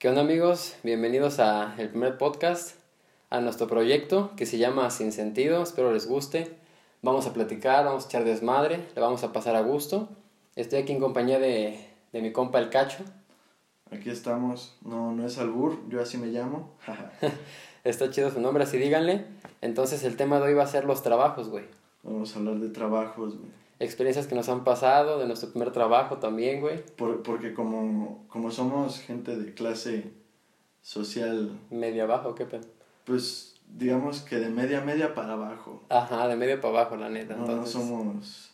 ¿Qué 0.00 0.08
onda 0.08 0.22
amigos? 0.22 0.76
Bienvenidos 0.82 1.40
a 1.40 1.74
el 1.76 1.90
primer 1.90 2.16
podcast, 2.16 2.76
a 3.28 3.42
nuestro 3.42 3.66
proyecto 3.66 4.30
que 4.34 4.46
se 4.46 4.56
llama 4.56 4.88
Sin 4.88 5.12
Sentido, 5.12 5.62
espero 5.62 5.92
les 5.92 6.06
guste. 6.06 6.56
Vamos 7.02 7.26
a 7.26 7.34
platicar, 7.34 7.84
vamos 7.84 8.04
a 8.04 8.06
echar 8.06 8.24
desmadre, 8.24 8.88
le 8.94 9.00
vamos 9.02 9.24
a 9.24 9.32
pasar 9.34 9.56
a 9.56 9.60
gusto. 9.60 10.08
Estoy 10.56 10.78
aquí 10.78 10.92
en 10.92 11.00
compañía 11.00 11.38
de, 11.38 11.86
de 12.14 12.22
mi 12.22 12.32
compa 12.32 12.60
el 12.60 12.70
Cacho. 12.70 13.04
Aquí 13.90 14.08
estamos, 14.08 14.74
no, 14.80 15.12
no 15.12 15.26
es 15.26 15.36
albur, 15.36 15.86
yo 15.90 16.00
así 16.00 16.16
me 16.16 16.28
llamo. 16.28 16.70
Está 17.84 18.10
chido 18.10 18.30
su 18.30 18.40
nombre, 18.40 18.64
así 18.64 18.78
díganle. 18.78 19.26
Entonces 19.60 20.02
el 20.04 20.16
tema 20.16 20.40
de 20.40 20.46
hoy 20.46 20.54
va 20.54 20.62
a 20.62 20.66
ser 20.66 20.86
los 20.86 21.02
trabajos, 21.02 21.50
güey. 21.50 21.66
Vamos 22.04 22.34
a 22.34 22.38
hablar 22.38 22.54
de 22.54 22.70
trabajos, 22.70 23.36
güey. 23.36 23.50
Experiencias 23.80 24.26
que 24.28 24.34
nos 24.36 24.48
han 24.48 24.62
pasado, 24.62 25.18
de 25.18 25.26
nuestro 25.26 25.50
primer 25.50 25.72
trabajo 25.72 26.18
también, 26.18 26.60
güey. 26.60 26.84
Por, 26.96 27.22
porque 27.22 27.54
como, 27.54 28.24
como 28.28 28.50
somos 28.52 29.00
gente 29.00 29.36
de 29.36 29.52
clase 29.54 30.12
social, 30.82 31.58
Media 31.70 32.04
abajo, 32.04 32.34
qué 32.34 32.44
pedo. 32.46 32.66
pues 33.04 33.56
digamos 33.72 34.20
que 34.22 34.36
de 34.40 34.48
media 34.50 34.80
media 34.80 35.14
para 35.14 35.32
abajo. 35.34 35.82
Ajá, 35.88 36.26
de 36.28 36.36
medio 36.36 36.60
para 36.60 36.80
abajo, 36.80 36.96
la 36.96 37.08
neta. 37.08 37.34
No, 37.36 37.40
entonces... 37.46 37.74
no 37.76 37.80
somos... 37.82 38.50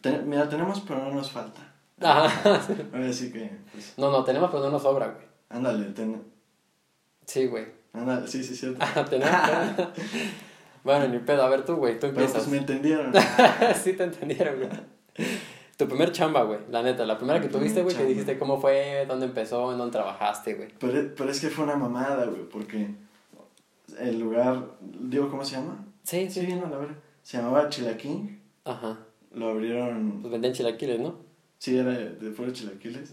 Te- 0.00 0.18
mira, 0.22 0.48
tenemos 0.48 0.80
pero 0.86 1.02
no 1.04 1.10
nos 1.12 1.30
falta. 1.30 1.72
Ajá. 2.00 2.60
sí. 2.66 2.74
Ahora 2.92 3.12
sí 3.12 3.32
que, 3.32 3.50
pues, 3.72 3.94
No, 3.96 4.10
no, 4.10 4.22
tenemos, 4.24 4.50
pero 4.50 4.62
no 4.64 4.70
nos 4.70 4.82
sobra, 4.82 5.08
güey. 5.08 5.24
ándale, 5.48 5.86
ten- 5.92 6.22
Sí, 7.24 7.46
güey. 7.46 7.66
ándale, 7.92 8.28
sí, 8.28 8.44
sí, 8.44 8.54
cierto. 8.54 8.84
Tenemos. 9.10 9.32
bueno, 10.86 11.08
ni 11.08 11.18
pedo. 11.18 11.42
A 11.42 11.48
ver 11.50 11.64
tú, 11.66 11.76
güey, 11.76 11.94
tú 11.94 12.00
Pero 12.06 12.12
empiezas. 12.12 12.36
pues 12.38 12.48
me 12.48 12.56
entendieron. 12.56 13.12
sí 13.82 13.92
te 13.92 14.04
entendieron, 14.04 14.56
güey. 14.56 14.70
Tu 15.76 15.86
primer 15.86 16.10
chamba, 16.12 16.42
güey, 16.44 16.60
la 16.70 16.82
neta, 16.82 17.04
la 17.04 17.18
primera 17.18 17.38
que 17.40 17.48
tuviste, 17.48 17.82
güey, 17.82 17.94
que 17.94 18.06
dijiste 18.06 18.38
cómo 18.38 18.58
fue, 18.58 19.04
dónde 19.06 19.26
empezó, 19.26 19.70
en 19.72 19.76
dónde 19.78 19.92
trabajaste, 19.92 20.54
güey. 20.54 20.68
Pero, 20.80 21.14
pero 21.14 21.30
es 21.30 21.38
que 21.38 21.48
fue 21.50 21.64
una 21.64 21.76
mamada, 21.76 22.24
güey, 22.24 22.48
porque 22.48 22.88
el 23.98 24.18
lugar, 24.18 24.70
digo, 24.80 25.28
¿cómo 25.28 25.44
se 25.44 25.56
llama? 25.56 25.84
Sí, 26.02 26.30
Sí, 26.30 26.46
no, 26.54 26.70
la 26.70 26.78
verdad. 26.78 26.96
Se 27.22 27.36
llamaba 27.36 27.68
Chilaquín. 27.68 28.40
Ajá. 28.64 28.98
Lo 29.34 29.48
abrieron 29.50 30.20
Pues 30.22 30.32
vendían 30.32 30.54
chilaquiles, 30.54 30.98
¿no? 31.00 31.18
Sí, 31.58 31.76
era 31.76 31.90
de, 31.90 32.10
de 32.10 32.30
puros 32.30 32.52
chilaquiles. 32.54 33.12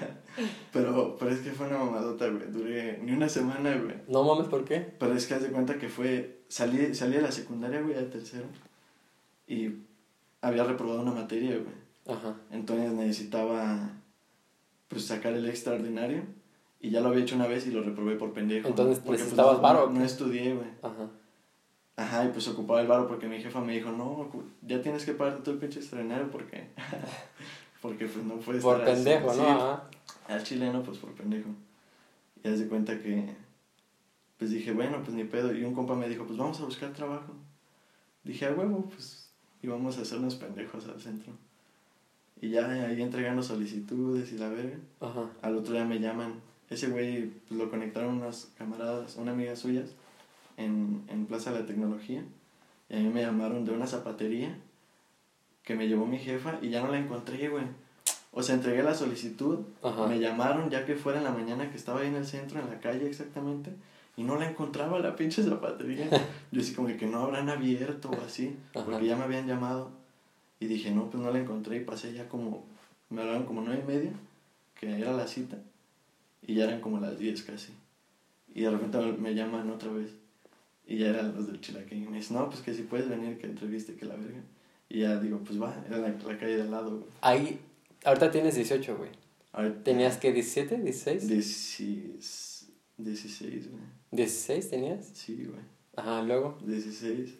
pero, 0.72 1.16
pero 1.18 1.30
es 1.30 1.40
que 1.40 1.50
fue 1.50 1.66
una 1.66 1.78
mamadota, 1.78 2.28
güey. 2.28 2.50
Duré 2.50 2.98
ni 3.02 3.12
una 3.12 3.28
semana, 3.28 3.74
güey. 3.76 3.96
No 4.08 4.22
mames, 4.24 4.48
¿por 4.48 4.64
qué? 4.64 4.78
Pero 4.98 5.14
es 5.14 5.26
que 5.26 5.34
haz 5.34 5.42
de 5.42 5.48
cuenta 5.50 5.74
que 5.78 5.88
fue. 5.88 6.39
Salí, 6.50 6.92
salí 6.94 7.14
de 7.14 7.22
la 7.22 7.30
secundaria, 7.30 7.80
güey, 7.80 7.96
al 7.96 8.10
tercero. 8.10 8.44
Y 9.46 9.70
había 10.42 10.64
reprobado 10.64 11.00
una 11.00 11.12
materia, 11.12 11.52
güey. 11.56 12.16
Ajá. 12.18 12.34
Entonces 12.50 12.92
necesitaba. 12.92 13.90
Pues 14.88 15.06
sacar 15.06 15.32
el 15.34 15.48
extraordinario. 15.48 16.24
Y 16.80 16.90
ya 16.90 17.00
lo 17.00 17.10
había 17.10 17.22
hecho 17.22 17.36
una 17.36 17.46
vez 17.46 17.66
y 17.66 17.70
lo 17.70 17.82
reprobé 17.82 18.16
por 18.16 18.32
pendejo. 18.32 18.66
Entonces, 18.68 18.96
Porque, 18.96 19.06
pues, 19.08 19.20
¿necesitabas 19.20 19.56
no- 19.58 19.62
varo 19.62 19.90
No, 19.90 20.00
qué? 20.00 20.04
estudié, 20.06 20.54
güey. 20.54 20.66
Ajá. 20.82 21.08
Ajá, 21.96 22.24
y 22.24 22.28
pues 22.28 22.48
ocupaba 22.48 22.80
el 22.80 22.86
varo 22.88 23.06
porque 23.06 23.28
mi 23.28 23.38
jefa 23.40 23.60
me 23.60 23.74
dijo, 23.74 23.92
no, 23.92 24.28
ya 24.62 24.80
tienes 24.82 25.04
que 25.04 25.12
pagarte 25.12 25.42
todo 25.42 25.54
el 25.54 25.60
pinche 25.60 25.78
extraordinario 25.80 26.30
porque. 26.30 26.68
porque 27.82 28.06
pues 28.06 28.24
no 28.24 28.36
puedes 28.36 28.62
Por 28.62 28.78
estar 28.80 28.94
así. 28.94 29.04
pendejo, 29.04 29.26
¿no? 29.28 29.32
Sí, 29.34 29.40
Ajá. 29.42 29.84
al 30.28 30.42
chileno, 30.42 30.82
pues 30.82 30.98
por 30.98 31.12
pendejo. 31.12 31.50
Y 32.42 32.48
haz 32.48 32.58
de 32.58 32.66
cuenta 32.68 32.98
que, 32.98 33.28
pues 34.40 34.50
dije, 34.50 34.72
bueno, 34.72 35.02
pues 35.04 35.14
ni 35.14 35.24
pedo. 35.24 35.54
Y 35.54 35.62
un 35.64 35.74
compa 35.74 35.94
me 35.94 36.08
dijo, 36.08 36.24
pues 36.24 36.38
vamos 36.38 36.58
a 36.60 36.64
buscar 36.64 36.94
trabajo. 36.94 37.34
Dije, 38.24 38.46
a 38.46 38.52
huevo, 38.52 38.88
pues 38.88 39.28
íbamos 39.62 39.98
a 39.98 40.00
hacernos 40.00 40.34
pendejos 40.36 40.88
al 40.88 40.98
centro. 40.98 41.34
Y 42.40 42.48
ya 42.48 42.66
ahí 42.70 43.02
entregando 43.02 43.42
solicitudes 43.42 44.32
y 44.32 44.38
la 44.38 44.48
verga. 44.48 44.78
Ajá. 45.00 45.30
Al 45.42 45.58
otro 45.58 45.74
día 45.74 45.84
me 45.84 46.00
llaman. 46.00 46.40
Ese 46.70 46.88
güey 46.88 47.26
pues, 47.26 47.60
lo 47.60 47.68
conectaron 47.68 48.16
unas 48.16 48.50
camaradas, 48.56 49.16
una 49.16 49.32
amiga 49.32 49.54
suyas, 49.56 49.90
en, 50.56 51.02
en 51.08 51.26
Plaza 51.26 51.52
de 51.52 51.60
la 51.60 51.66
Tecnología. 51.66 52.24
Y 52.88 52.96
a 52.96 52.98
mí 53.00 53.10
me 53.10 53.20
llamaron 53.20 53.66
de 53.66 53.72
una 53.72 53.86
zapatería 53.86 54.56
que 55.64 55.74
me 55.74 55.86
llevó 55.86 56.06
mi 56.06 56.18
jefa 56.18 56.58
y 56.62 56.70
ya 56.70 56.82
no 56.82 56.90
la 56.90 56.98
encontré, 56.98 57.50
güey. 57.50 57.64
O 58.32 58.42
sea, 58.42 58.54
entregué 58.54 58.82
la 58.82 58.94
solicitud, 58.94 59.58
Ajá. 59.82 60.06
me 60.06 60.18
llamaron 60.18 60.70
ya 60.70 60.86
que 60.86 60.94
fuera 60.96 61.18
en 61.18 61.24
la 61.24 61.32
mañana 61.32 61.70
que 61.70 61.76
estaba 61.76 62.00
ahí 62.00 62.08
en 62.08 62.14
el 62.14 62.24
centro, 62.24 62.58
en 62.58 62.70
la 62.70 62.80
calle 62.80 63.06
exactamente, 63.06 63.72
y 64.16 64.22
no 64.22 64.36
la 64.38 64.48
encontraba 64.50 64.98
la 64.98 65.16
pinche 65.16 65.42
zapatería. 65.42 66.08
Yo 66.52 66.60
así 66.60 66.74
como 66.74 66.88
que 66.96 67.06
no 67.06 67.20
habrán 67.20 67.48
abierto 67.48 68.10
o 68.10 68.20
así, 68.24 68.56
Ajá. 68.74 68.84
porque 68.84 69.06
ya 69.06 69.16
me 69.16 69.24
habían 69.24 69.46
llamado. 69.46 69.90
Y 70.58 70.66
dije, 70.66 70.90
no, 70.90 71.10
pues 71.10 71.22
no 71.22 71.30
la 71.30 71.38
encontré 71.38 71.76
y 71.78 71.84
pasé 71.84 72.12
ya 72.12 72.28
como, 72.28 72.64
me 73.08 73.22
hablaron 73.22 73.44
como 73.44 73.62
nueve 73.62 73.82
y 73.82 73.86
media, 73.86 74.12
que 74.78 74.98
era 74.98 75.12
la 75.12 75.26
cita, 75.26 75.56
y 76.46 76.54
ya 76.54 76.64
eran 76.64 76.80
como 76.82 77.00
las 77.00 77.18
diez 77.18 77.42
casi. 77.42 77.72
Y 78.54 78.62
de 78.62 78.70
repente 78.70 78.98
me- 79.18 79.34
llaman 79.34 79.70
otra 79.70 79.90
vez, 79.90 80.10
y 80.86 80.98
ya 80.98 81.08
eran 81.08 81.34
los 81.34 81.46
del 81.46 81.60
Chilaquín. 81.60 82.04
Y 82.04 82.08
me 82.08 82.16
dicen, 82.18 82.36
no, 82.36 82.48
pues 82.50 82.60
que 82.60 82.74
si 82.74 82.82
puedes 82.82 83.08
venir, 83.08 83.38
que 83.38 83.46
entreviste, 83.46 83.94
que 83.94 84.04
la 84.04 84.16
verga. 84.16 84.40
Y 84.90 85.00
ya 85.00 85.18
digo, 85.20 85.38
pues 85.38 85.60
va, 85.62 85.74
era 85.86 85.96
la, 85.98 86.08
la 86.08 86.38
calle 86.38 86.56
de 86.56 86.62
al 86.62 86.70
lado, 86.72 86.90
güey. 86.98 87.10
Ahí, 87.22 87.60
ahorita 88.04 88.30
tienes 88.30 88.54
18, 88.56 88.96
güey. 88.98 89.10
Ahorita- 89.52 89.82
¿Tenías 89.84 90.18
que 90.18 90.32
17, 90.32 90.76
16? 90.78 91.26
Diecis- 91.30 92.66
16, 92.98 93.70
güey. 93.70 93.82
16 94.10 94.70
tenías. 94.70 95.06
Sí, 95.14 95.44
güey. 95.44 95.60
Ajá, 95.96 96.22
luego. 96.22 96.58
16. 96.64 97.38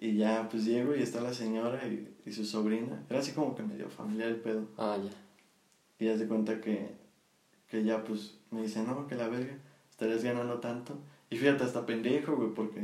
Y 0.00 0.16
ya, 0.16 0.48
pues 0.50 0.64
llego 0.64 0.94
y 0.94 1.02
está 1.02 1.20
la 1.20 1.32
señora 1.32 1.86
y, 1.86 2.14
y 2.26 2.32
su 2.32 2.44
sobrina. 2.44 3.04
Era 3.08 3.20
así 3.20 3.32
como 3.32 3.54
que 3.54 3.62
medio 3.62 3.88
familiar 3.88 4.28
el 4.28 4.40
pedo. 4.40 4.66
Ah, 4.76 4.98
ya. 5.02 5.10
Y 5.98 6.08
ya 6.08 6.18
se 6.18 6.26
cuenta 6.26 6.60
que, 6.60 6.88
que 7.68 7.84
ya, 7.84 8.04
pues, 8.04 8.38
me 8.50 8.62
dice, 8.62 8.82
no, 8.82 9.06
que 9.06 9.14
la 9.14 9.28
verga, 9.28 9.56
estarías 9.90 10.22
ganando 10.22 10.60
tanto. 10.60 10.98
Y 11.30 11.36
fíjate, 11.36 11.64
hasta 11.64 11.86
pendejo, 11.86 12.36
güey, 12.36 12.52
porque 12.52 12.80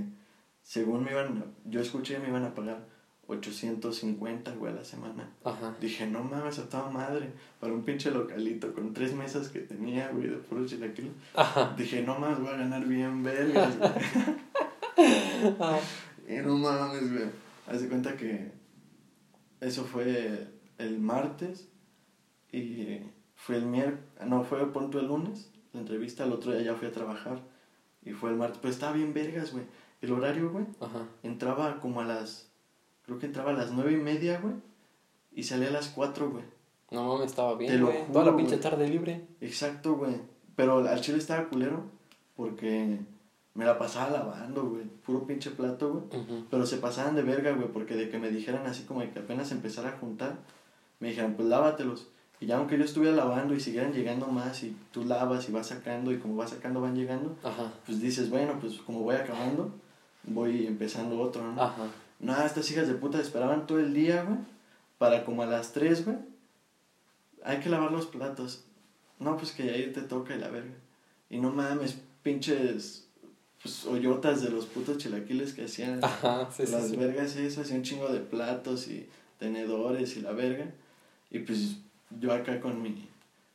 según 0.63 1.05
me 1.05 1.11
iban, 1.11 1.55
yo 1.65 1.81
escuché, 1.81 2.19
me 2.19 2.29
iban 2.29 2.45
a 2.45 2.55
pagar 2.55 2.87
850, 3.31 4.53
güey, 4.57 4.73
a 4.73 4.77
la 4.77 4.85
semana. 4.85 5.31
Ajá. 5.45 5.75
Dije, 5.81 6.07
no 6.07 6.23
mames, 6.23 6.59
a 6.59 6.69
toda 6.69 6.91
madre, 6.91 7.31
para 7.61 7.73
un 7.73 7.83
pinche 7.83 8.11
localito 8.11 8.75
con 8.75 8.93
tres 8.93 9.15
mesas 9.15 9.49
que 9.49 9.61
tenía, 9.61 10.11
güey, 10.11 10.29
de 10.29 10.37
puro 10.37 10.67
chilaquil. 10.67 11.13
Ajá. 11.35 11.75
Dije, 11.77 12.03
no 12.03 12.19
mames, 12.19 12.41
voy 12.41 12.49
a 12.49 12.57
ganar 12.57 12.85
bien 12.87 13.23
vergas, 13.23 13.79
güey. 13.79 13.91
Y 16.29 16.37
no 16.43 16.57
mames, 16.59 17.13
güey. 17.13 17.25
Haz 17.67 17.83
de 17.83 17.89
cuenta 17.89 18.17
que 18.17 18.53
eso 19.61 19.85
fue 19.85 20.49
el 20.79 20.99
martes 20.99 21.69
y 22.53 23.01
fue 23.35 23.57
el 23.57 23.67
miércoles, 23.67 24.05
no, 24.27 24.45
fue 24.45 24.73
punto 24.73 25.01
el 25.01 25.07
lunes, 25.07 25.51
la 25.73 25.81
entrevista, 25.81 26.25
el 26.25 26.33
otro 26.33 26.53
día 26.53 26.63
ya 26.63 26.75
fui 26.75 26.89
a 26.89 26.93
trabajar 26.93 27.41
y 28.05 28.13
fue 28.13 28.31
el 28.31 28.37
martes. 28.37 28.59
Pues 28.61 28.75
estaba 28.75 28.93
bien 28.93 29.15
vergas, 29.15 29.53
güey. 29.53 29.65
El 30.03 30.13
horario, 30.13 30.51
güey, 30.51 30.67
Ajá. 30.81 31.07
entraba 31.23 31.81
como 31.81 32.01
a 32.01 32.05
las, 32.05 32.50
creo 33.11 33.19
que 33.19 33.27
entraba 33.27 33.51
a 33.51 33.55
las 33.55 33.73
nueve 33.73 33.91
y 33.91 33.97
media, 33.97 34.39
güey, 34.39 34.55
y 35.33 35.43
salía 35.43 35.67
a 35.67 35.73
las 35.73 35.89
cuatro, 35.89 36.31
güey. 36.31 36.45
No 36.93 37.09
mames, 37.09 37.31
estaba 37.31 37.57
bien, 37.57 37.85
güey. 37.85 38.07
Toda 38.13 38.27
la 38.27 38.37
pinche 38.37 38.57
tarde 38.59 38.87
libre. 38.87 39.27
Exacto, 39.41 39.95
güey. 39.95 40.15
Pero 40.55 40.79
al 40.89 41.01
chile 41.01 41.19
estaba 41.19 41.49
culero 41.49 41.83
porque 42.37 43.01
me 43.55 43.65
la 43.65 43.77
pasaba 43.79 44.11
lavando, 44.11 44.65
güey. 44.65 44.85
Puro 45.05 45.27
pinche 45.27 45.51
plato, 45.51 45.91
güey. 45.93 46.45
Pero 46.51 46.65
se 46.67 46.77
pasaban 46.77 47.17
de 47.17 47.23
verga, 47.23 47.51
güey, 47.51 47.67
porque 47.73 47.97
de 47.97 48.11
que 48.11 48.21
me 48.21 48.31
dijeran 48.31 48.65
así 48.67 48.85
como 48.85 49.01
de 49.01 49.11
que 49.11 49.19
apenas 49.19 49.51
empezara 49.51 49.89
a 49.89 49.99
juntar, 49.99 50.37
me 51.01 51.09
dijeran, 51.09 51.35
pues 51.35 51.49
lávatelos. 51.49 52.07
Y 52.39 52.47
ya 52.47 52.59
aunque 52.59 52.79
yo 52.79 52.85
estuviera 52.85 53.17
lavando 53.17 53.55
y 53.55 53.61
siguieran 53.61 53.93
llegando 53.93 54.29
más 54.29 54.63
y 54.63 54.77
tú 54.93 55.05
lavas 55.05 55.49
y 55.49 55.53
vas 55.53 55.67
sacando 55.67 56.13
y 56.13 56.19
como 56.19 56.37
vas 56.37 56.51
sacando 56.51 56.81
van 56.81 56.95
llegando, 56.95 57.37
Ajá. 57.43 57.73
pues 57.85 58.01
dices, 58.01 58.31
bueno, 58.31 58.57
pues 58.61 58.79
como 58.79 59.01
voy 59.01 59.17
acabando, 59.17 59.73
voy 60.23 60.69
empezando 60.69 61.21
otro, 61.21 61.43
¿no? 61.43 61.61
Ajá. 61.61 61.89
No, 62.21 62.41
estas 62.45 62.71
hijas 62.71 62.87
de 62.87 62.95
puta 62.95 63.21
esperaban 63.21 63.67
todo 63.67 63.81
el 63.81 63.95
día, 63.95 64.23
güey, 64.23 64.39
para 64.99 65.25
como 65.25 65.43
a 65.43 65.47
las 65.47 65.73
3, 65.73 66.05
güey, 66.05 66.19
hay 67.43 67.61
que 67.61 67.71
lavar 67.71 67.91
los 67.91 68.07
platos. 68.07 68.65
No, 69.19 69.37
pues 69.37 69.53
que 69.53 69.71
ahí 69.71 69.91
te 69.93 70.03
toca 70.03 70.35
y 70.35 70.39
la 70.39 70.49
verga. 70.49 70.75
Y 71.31 71.39
no 71.39 71.51
mames, 71.51 71.97
pinches, 72.23 73.07
pues, 73.63 73.85
hoyotas 73.87 74.43
de 74.43 74.51
los 74.51 74.67
putos 74.67 74.99
chilaquiles 74.99 75.55
que 75.55 75.65
hacían. 75.65 76.01
Ajá, 76.05 76.49
sí, 76.51 76.67
sí, 76.67 76.73
las 76.73 76.89
sí. 76.89 76.97
vergas 76.97 77.37
y 77.37 77.47
eso, 77.47 77.63
hacía 77.63 77.77
un 77.77 77.83
chingo 77.83 78.09
de 78.09 78.21
platos 78.21 78.89
y 78.89 79.09
tenedores 79.39 80.17
y 80.17 80.21
la 80.21 80.33
verga. 80.33 80.67
Y 81.31 81.41
pues 81.41 81.77
yo 82.19 82.33
acá 82.33 82.61
con 82.61 82.83
mi, 82.83 83.09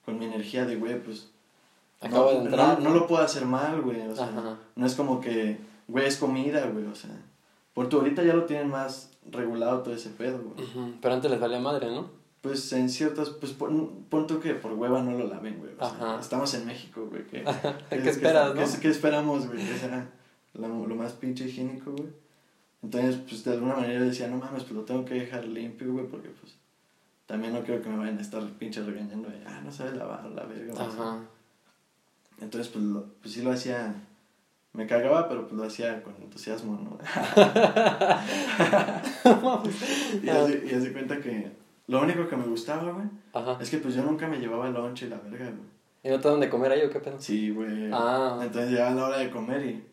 con 0.06 0.18
mi 0.18 0.26
energía 0.26 0.66
de 0.66 0.76
güey, 0.76 1.02
pues... 1.02 1.30
Acabo 2.02 2.26
no, 2.26 2.32
de 2.32 2.46
entrar. 2.46 2.80
No, 2.80 2.90
no 2.90 2.96
lo 2.96 3.08
puedo 3.08 3.24
hacer 3.24 3.46
mal, 3.46 3.82
güey. 3.82 4.02
O 4.02 4.16
sea, 4.16 4.28
Ajá. 4.28 4.58
no 4.76 4.86
es 4.86 4.96
como 4.96 5.22
que, 5.22 5.58
güey, 5.88 6.06
es 6.06 6.18
comida, 6.18 6.66
güey. 6.68 6.86
O 6.86 6.96
sea, 6.96 7.12
por 7.76 7.88
tu 7.90 7.98
ahorita 8.00 8.24
ya 8.24 8.34
lo 8.34 8.46
tienen 8.46 8.70
más 8.70 9.12
regulado 9.30 9.84
todo 9.84 9.94
ese 9.94 10.10
pedo, 10.10 10.40
güey. 10.40 10.68
Pero 11.00 11.14
antes 11.14 11.30
les 11.30 11.40
valía 11.40 11.60
madre, 11.60 11.92
¿no? 11.92 12.10
Pues 12.42 12.72
en 12.74 12.90
ciertas, 12.90 13.30
pues 13.30 13.52
pon, 13.54 14.06
pon 14.10 14.26
tú 14.28 14.40
que 14.40 14.54
por 14.56 14.74
hueva 14.74 15.02
no 15.04 15.12
lo 15.18 15.28
laven, 15.28 15.60
güey. 15.60 15.74
O 15.74 15.78
sea, 15.80 15.88
Ajá. 16.14 16.20
estamos 16.20 16.52
en 16.56 16.66
México, 16.66 17.08
güey. 17.10 17.24
¿Qué, 17.28 17.44
¿Qué 17.90 18.10
esperas, 18.10 18.56
no? 18.56 18.62
qué- 18.64 18.80
qué 18.82 18.88
esperamos, 18.90 19.46
güey? 19.48 19.58
Que 19.60 19.78
sea 19.78 20.10
lo, 20.54 20.88
lo 20.88 20.96
más 20.96 21.14
pinche 21.14 21.46
higiénico, 21.48 21.92
güey. 21.92 22.10
Entonces, 22.82 23.18
pues 23.28 23.44
de 23.44 23.54
alguna 23.54 23.76
manera 23.76 24.00
decía, 24.02 24.28
no 24.28 24.38
mames, 24.38 24.64
pues 24.64 24.74
lo 24.74 24.84
tengo 24.84 25.04
que 25.06 25.16
dejar 25.16 25.46
limpio, 25.46 25.92
güey, 25.92 26.06
porque 26.08 26.30
pues 26.30 26.54
también 27.26 27.52
no 27.54 27.64
quiero 27.64 27.82
que 27.82 27.90
me 27.90 27.98
vayan 27.98 28.20
a 28.20 28.22
estar 28.22 28.44
pinche 28.60 28.84
regañando 28.84 29.28
de, 29.30 29.44
ah, 29.48 29.62
no 29.66 29.72
sabes 29.72 29.98
lavar 29.98 30.24
la 30.26 30.44
verga. 30.44 30.74
Ajá. 30.80 31.20
Entonces, 32.40 32.72
pues, 32.72 32.84
lo, 32.86 33.06
pues 33.22 33.34
sí 33.34 33.42
lo 33.42 33.52
hacía, 33.52 33.96
me 34.76 34.88
cagaba, 34.88 35.30
pero 35.30 35.48
pues 35.48 35.54
lo 35.54 35.64
hacía 35.64 36.04
con 36.04 36.14
entusiasmo, 36.22 36.74
¿no? 36.74 36.98
y, 40.24 40.30
así, 40.30 40.64
y 40.70 40.74
así 40.74 40.90
cuenta 40.92 41.20
que 41.20 41.52
lo 41.88 42.02
único 42.02 42.28
que 42.28 42.36
me 42.36 42.46
gustaba, 42.46 42.92
güey, 42.92 43.08
Ajá. 43.34 43.58
es 43.62 43.70
que 43.70 43.78
pues 43.78 43.96
yo 43.96 44.04
nunca 44.04 44.28
me 44.28 44.40
llevaba 44.40 44.68
el 44.68 44.74
lonche 44.74 45.06
y 45.06 45.10
la 45.10 45.18
verga, 45.18 45.46
güey. 45.46 45.76
¿Y 46.04 46.10
no 46.10 46.20
te 46.20 46.30
dan 46.30 46.40
de 46.40 46.50
comer 46.50 46.72
ahí 46.72 46.82
o 46.84 46.90
qué 46.90 47.00
pedo? 47.00 47.20
Sí, 47.20 47.50
güey. 47.50 47.90
Ah. 47.92 48.40
Entonces 48.42 48.72
llegaba 48.72 48.94
la 48.94 49.06
hora 49.08 49.18
de 49.18 49.32
comer 49.32 49.66
y 49.66 49.84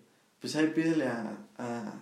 pues 0.41 0.55
ahí 0.57 0.67
pídele 0.67 1.07
a, 1.07 1.33
a 1.57 1.95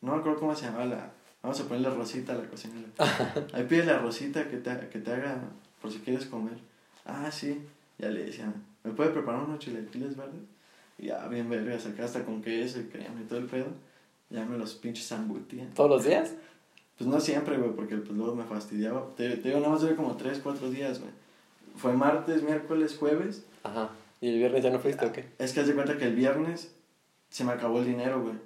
no 0.00 0.12
me 0.12 0.18
acuerdo 0.18 0.40
cómo 0.40 0.54
se 0.54 0.66
llamaba 0.66 0.86
la, 0.86 1.10
vamos 1.42 1.60
a 1.60 1.64
ponerle 1.64 1.90
Rosita 1.90 2.32
a 2.32 2.36
la 2.36 2.48
cocinera. 2.48 2.88
ahí 3.52 3.64
pídele 3.64 3.92
a 3.92 3.98
Rosita 3.98 4.48
que 4.48 4.56
te, 4.56 4.88
que 4.88 4.98
te 4.98 5.12
haga 5.12 5.38
por 5.80 5.92
si 5.92 6.00
quieres 6.00 6.26
comer. 6.26 6.54
Ah, 7.04 7.30
sí. 7.30 7.62
Ya 7.98 8.08
le 8.08 8.24
decía, 8.24 8.52
¿me 8.82 8.90
puede 8.92 9.10
preparar 9.10 9.44
unos 9.44 9.60
chilaquiles 9.60 10.16
verdes? 10.16 10.40
Ya, 10.98 11.26
bien 11.28 11.50
vergas, 11.50 11.86
acá 11.86 12.04
hasta 12.04 12.24
con 12.24 12.42
queso 12.42 12.80
y 12.80 12.84
crema 12.84 13.20
y 13.20 13.24
todo 13.24 13.38
el 13.38 13.46
pedo. 13.46 13.66
Ya 14.30 14.44
me 14.44 14.56
los 14.58 14.74
pinches 14.74 15.06
zambutía. 15.08 15.68
¿Todos 15.74 15.90
los 15.90 16.04
días? 16.04 16.34
Pues 16.96 17.10
no 17.10 17.18
siempre, 17.18 17.56
güey, 17.58 17.72
porque 17.72 17.96
pues 17.96 18.16
luego 18.16 18.36
me 18.36 18.44
fastidiaba. 18.44 19.12
Te, 19.16 19.28
te 19.38 19.48
digo, 19.48 19.58
nada 19.58 19.72
más 19.72 19.80
duré 19.80 19.96
como 19.96 20.16
3, 20.16 20.38
4 20.40 20.70
días, 20.70 21.00
güey. 21.00 21.10
Fue 21.74 21.92
martes, 21.92 22.44
miércoles, 22.44 22.96
jueves. 22.96 23.44
Ajá. 23.64 23.90
¿Y 24.20 24.28
el 24.28 24.38
viernes 24.38 24.62
ya 24.62 24.70
no 24.70 24.78
fuiste 24.78 25.04
o 25.04 25.10
qué? 25.10 25.24
Es 25.40 25.52
que 25.52 25.58
haz 25.58 25.66
de 25.66 25.74
cuenta 25.74 25.98
que 25.98 26.04
el 26.04 26.14
viernes 26.14 26.72
se 27.30 27.42
me 27.42 27.50
acabó 27.50 27.80
el 27.80 27.86
dinero, 27.86 28.22
güey. 28.22 28.36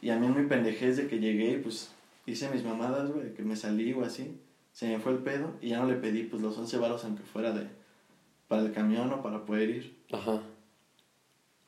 Y 0.00 0.10
a 0.10 0.16
mí 0.16 0.26
en 0.26 0.40
mi 0.40 0.46
pendejez 0.46 0.96
de 0.96 1.08
que 1.08 1.18
llegué 1.18 1.54
y 1.54 1.56
pues 1.56 1.90
hice 2.24 2.48
mis 2.50 2.62
mamadas, 2.62 3.10
güey, 3.10 3.34
que 3.34 3.42
me 3.42 3.56
salí 3.56 3.92
o 3.94 4.04
así. 4.04 4.38
Se 4.72 4.86
me 4.86 5.00
fue 5.00 5.10
el 5.10 5.18
pedo 5.18 5.50
y 5.60 5.70
ya 5.70 5.80
no 5.80 5.86
le 5.86 5.96
pedí 5.96 6.22
pues 6.22 6.40
los 6.40 6.56
11 6.56 6.78
baros 6.78 7.04
aunque 7.04 7.24
fuera 7.24 7.50
de 7.50 7.66
para 8.46 8.62
el 8.62 8.72
camión 8.72 9.12
o 9.12 9.22
para 9.22 9.44
poder 9.44 9.70
ir 9.70 9.96
Ajá. 10.12 10.40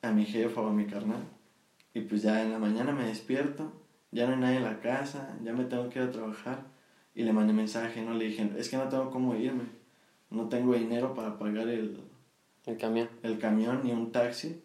A 0.07 0.11
mi 0.11 0.25
jefa 0.25 0.61
o 0.61 0.67
a 0.67 0.73
mi 0.73 0.85
carnal. 0.85 1.23
Y 1.93 2.01
pues 2.01 2.21
ya 2.21 2.43
en 2.43 2.51
la 2.51 2.59
mañana 2.59 2.91
me 2.91 3.05
despierto, 3.05 3.71
ya 4.11 4.27
no 4.27 4.33
hay 4.33 4.39
nadie 4.39 4.57
en 4.57 4.63
la 4.63 4.79
casa, 4.79 5.37
ya 5.43 5.53
me 5.53 5.65
tengo 5.65 5.89
que 5.89 5.99
ir 5.99 6.05
a 6.05 6.11
trabajar. 6.11 6.63
Y 7.13 7.23
le 7.23 7.31
mandé 7.31 7.53
mensaje, 7.53 8.01
no 8.01 8.13
le 8.13 8.25
dije, 8.25 8.51
es 8.57 8.69
que 8.69 8.77
no 8.77 8.89
tengo 8.89 9.09
cómo 9.09 9.35
irme. 9.35 9.63
No 10.29 10.49
tengo 10.49 10.73
dinero 10.73 11.13
para 11.13 11.37
pagar 11.37 11.69
el, 11.69 12.01
El 12.65 12.77
camión. 12.77 13.07
el 13.23 13.39
camión 13.39 13.81
ni 13.83 13.91
un 13.91 14.11
taxi. 14.11 14.61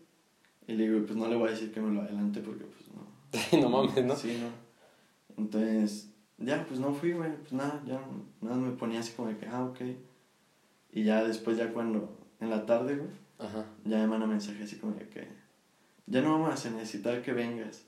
Y 0.67 0.73
le 0.73 0.89
digo, 0.89 1.07
pues 1.07 1.17
no 1.17 1.29
le 1.29 1.37
voy 1.37 1.49
a 1.49 1.53
decir 1.53 1.73
que 1.73 1.81
me 1.81 1.95
lo 1.95 2.03
adelante 2.03 2.41
porque 2.41 2.65
pues 2.65 3.61
no. 3.61 3.61
no 3.63 3.69
mames, 3.69 4.05
¿no? 4.05 4.17
Sí, 4.17 4.39
no. 4.41 4.49
Entonces, 5.41 6.11
ya, 6.39 6.65
pues 6.67 6.81
no 6.81 6.93
fui, 6.93 7.13
güey. 7.13 7.37
Pues 7.37 7.53
nada, 7.53 7.81
ya 7.87 8.01
nada 8.41 8.57
me 8.57 8.73
ponía 8.73 9.01
así 9.01 9.13
como 9.13 9.29
de 9.29 9.37
que, 9.37 9.47
ah, 9.47 9.65
ok. 9.65 9.81
Y 10.93 11.05
ya 11.05 11.23
después, 11.23 11.57
ya 11.57 11.73
cuando, 11.73 12.19
en 12.41 12.51
la 12.51 12.67
tarde, 12.67 12.97
güey, 12.97 13.11
Ajá. 13.41 13.65
ya 13.85 13.99
me 13.99 14.07
manda 14.07 14.27
mensaje 14.27 14.63
así 14.63 14.77
como 14.77 14.97
que, 14.97 15.29
ya 16.07 16.21
no 16.23 16.39
vamos 16.39 16.67
a 16.67 16.71
necesitar 16.71 17.23
que 17.23 17.33
vengas. 17.33 17.85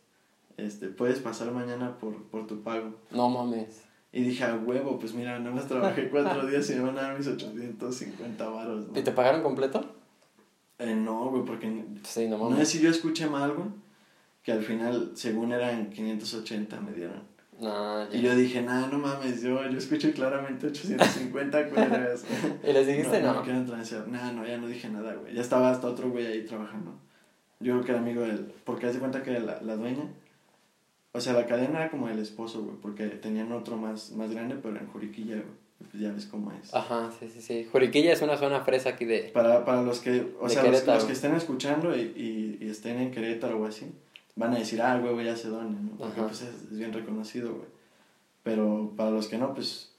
Este, 0.56 0.88
puedes 0.88 1.19
pasar 1.20 1.50
mañana 1.52 1.96
por, 1.99 2.22
por 2.25 2.46
tu 2.46 2.62
pago. 2.62 2.94
No 3.10 3.28
mames. 3.28 3.82
Y 4.12 4.22
dije, 4.22 4.44
a 4.44 4.54
huevo, 4.54 4.99
pues 4.99 5.14
mira, 5.14 5.38
nada 5.38 5.54
más 5.54 5.66
trabajé 5.66 6.10
cuatro 6.10 6.46
días 6.50 6.69
y 6.70 6.75
me 6.75 6.82
van 6.82 6.99
a 6.99 7.02
dar 7.02 7.19
mis 7.19 7.26
850 7.26 8.49
varos, 8.49 8.88
¿no? 8.88 8.99
¿Y 8.99 9.02
te 9.02 9.12
pagaron 9.12 9.43
completo? 9.43 9.94
Eh, 10.78 10.94
no, 10.94 11.31
güey, 11.31 11.44
porque 11.44 11.84
Sí, 12.02 12.28
no 12.28 12.37
No 12.37 12.56
sé 12.56 12.66
si 12.66 12.81
yo 12.81 12.90
escuché 12.90 13.26
mal, 13.26 13.54
güey, 13.54 13.69
que 14.43 14.52
al 14.52 14.62
final, 14.62 15.12
según 15.14 15.52
eran 15.52 15.90
580, 15.90 16.81
me 16.81 16.93
dieron. 16.93 17.31
Ya. 17.60 18.08
Y 18.12 18.22
yo 18.22 18.34
dije, 18.34 18.62
nah, 18.62 18.87
no 18.87 18.99
mames, 18.99 19.43
yo, 19.43 19.62
yo 19.69 19.78
escuché 19.78 20.12
claramente 20.12 20.66
850 20.66 21.69
cuadras. 21.69 22.25
¿Y 22.69 22.72
les 22.72 22.87
dijiste 22.87 23.20
no? 23.20 23.28
no? 23.28 23.34
No, 23.34 23.43
quiero 23.43 23.64
transear. 23.64 24.08
Nah, 24.08 24.32
no, 24.32 24.46
ya 24.46 24.58
no 24.58 24.66
dije 24.66 24.88
nada, 24.88 25.14
güey. 25.14 25.34
Ya 25.34 25.43
estaba 25.43 25.70
hasta 25.70 25.87
otro 25.87 26.10
güey 26.10 26.26
ahí 26.26 26.44
trabajando. 26.44 26.99
Yo 27.60 27.75
creo 27.75 27.84
que 27.84 27.93
era 27.93 28.00
amigo 28.00 28.22
del... 28.22 28.52
Porque 28.64 28.87
hace 28.87 28.99
cuenta 28.99 29.22
que 29.22 29.38
la, 29.38 29.60
la 29.62 29.76
dueña... 29.76 30.10
O 31.12 31.20
sea, 31.20 31.34
la 31.34 31.46
cadena 31.46 31.81
era 31.81 31.90
como 31.90 32.08
el 32.08 32.19
esposo, 32.19 32.62
güey, 32.62 32.76
porque 32.81 33.06
tenían 33.06 33.52
otro 33.52 33.76
más, 33.76 34.12
más 34.12 34.31
grande, 34.31 34.56
pero 34.60 34.76
en 34.78 34.87
Juriquilla, 34.87 35.34
güey. 35.34 35.62
Pues 35.90 36.02
ya 36.02 36.12
ves 36.12 36.26
cómo 36.26 36.52
es. 36.52 36.72
Ajá, 36.75 37.10
sí, 37.19 37.28
sí, 37.28 37.43
sí. 37.43 37.69
Juriquilla 37.70 38.12
es 38.12 38.22
una 38.22 38.37
zona 38.37 38.60
fresa 38.60 38.90
aquí 38.90 39.04
de... 39.04 39.31
Para, 39.34 39.64
para 39.64 39.82
los 39.82 40.00
que, 40.00 40.32
o 40.40 40.49
sea, 40.49 40.62
los, 40.64 40.87
los 40.87 41.04
que 41.04 41.12
estén 41.12 41.34
escuchando 41.34 41.96
y, 41.96 42.00
y, 42.00 42.58
y 42.60 42.70
estén 42.70 42.99
en 42.99 43.10
Querétaro 43.10 43.60
o 43.60 43.66
así, 43.66 43.93
van 44.37 44.55
a 44.55 44.58
decir, 44.58 44.81
ah, 44.82 44.99
güey, 44.99 45.12
güey, 45.14 45.26
ya 45.26 45.34
dónde, 45.49 45.81
¿no? 45.81 45.96
Porque 45.99 46.20
Ajá. 46.20 46.29
pues 46.29 46.43
es, 46.43 46.55
es 46.73 46.79
bien 46.79 46.93
reconocido, 46.93 47.52
güey. 47.55 47.69
Pero 48.43 48.93
para 48.96 49.11
los 49.11 49.29
que 49.29 49.38
no, 49.38 49.55
pues 49.55 49.93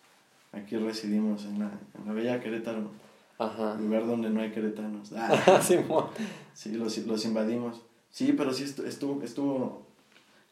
aquí 0.51 0.75
residimos 0.77 1.45
en 1.45 1.59
la, 1.59 1.71
en 1.97 2.05
la 2.07 2.13
bella 2.13 2.39
Querétaro, 2.41 2.89
Ajá. 3.37 3.75
lugar 3.75 4.05
donde 4.05 4.29
no 4.29 4.41
hay 4.41 4.51
queretanos. 4.51 5.11
Ah, 5.15 5.59
Simón. 5.61 6.07
sí, 6.53 6.71
los, 6.73 6.97
los 6.99 7.25
invadimos. 7.25 7.81
Sí, 8.09 8.33
pero 8.33 8.53
sí 8.53 8.63
estu- 8.65 8.85
estuvo, 8.85 9.23
estuvo, 9.23 9.87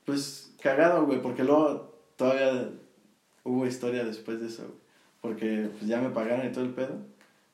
pues, 0.06 0.54
cagado, 0.62 1.06
güey, 1.06 1.22
porque 1.22 1.44
luego 1.44 1.94
todavía 2.16 2.69
hubo 3.44 3.66
historia 3.68 4.04
después 4.04 4.39
de 4.42 4.48
eso, 4.48 4.63
güey. 4.63 4.81
Porque 5.22 5.69
pues 5.77 5.86
ya 5.88 6.01
me 6.01 6.10
pagaron 6.10 6.48
y 6.48 6.51
todo 6.51 6.63
el 6.63 6.72
pedo. 6.72 6.95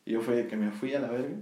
Y 0.06 0.12
yo 0.14 0.22
fue 0.22 0.48
que 0.48 0.56
me 0.56 0.72
fui 0.72 0.94
a 0.94 1.02
la 1.02 1.10
verga. 1.10 1.36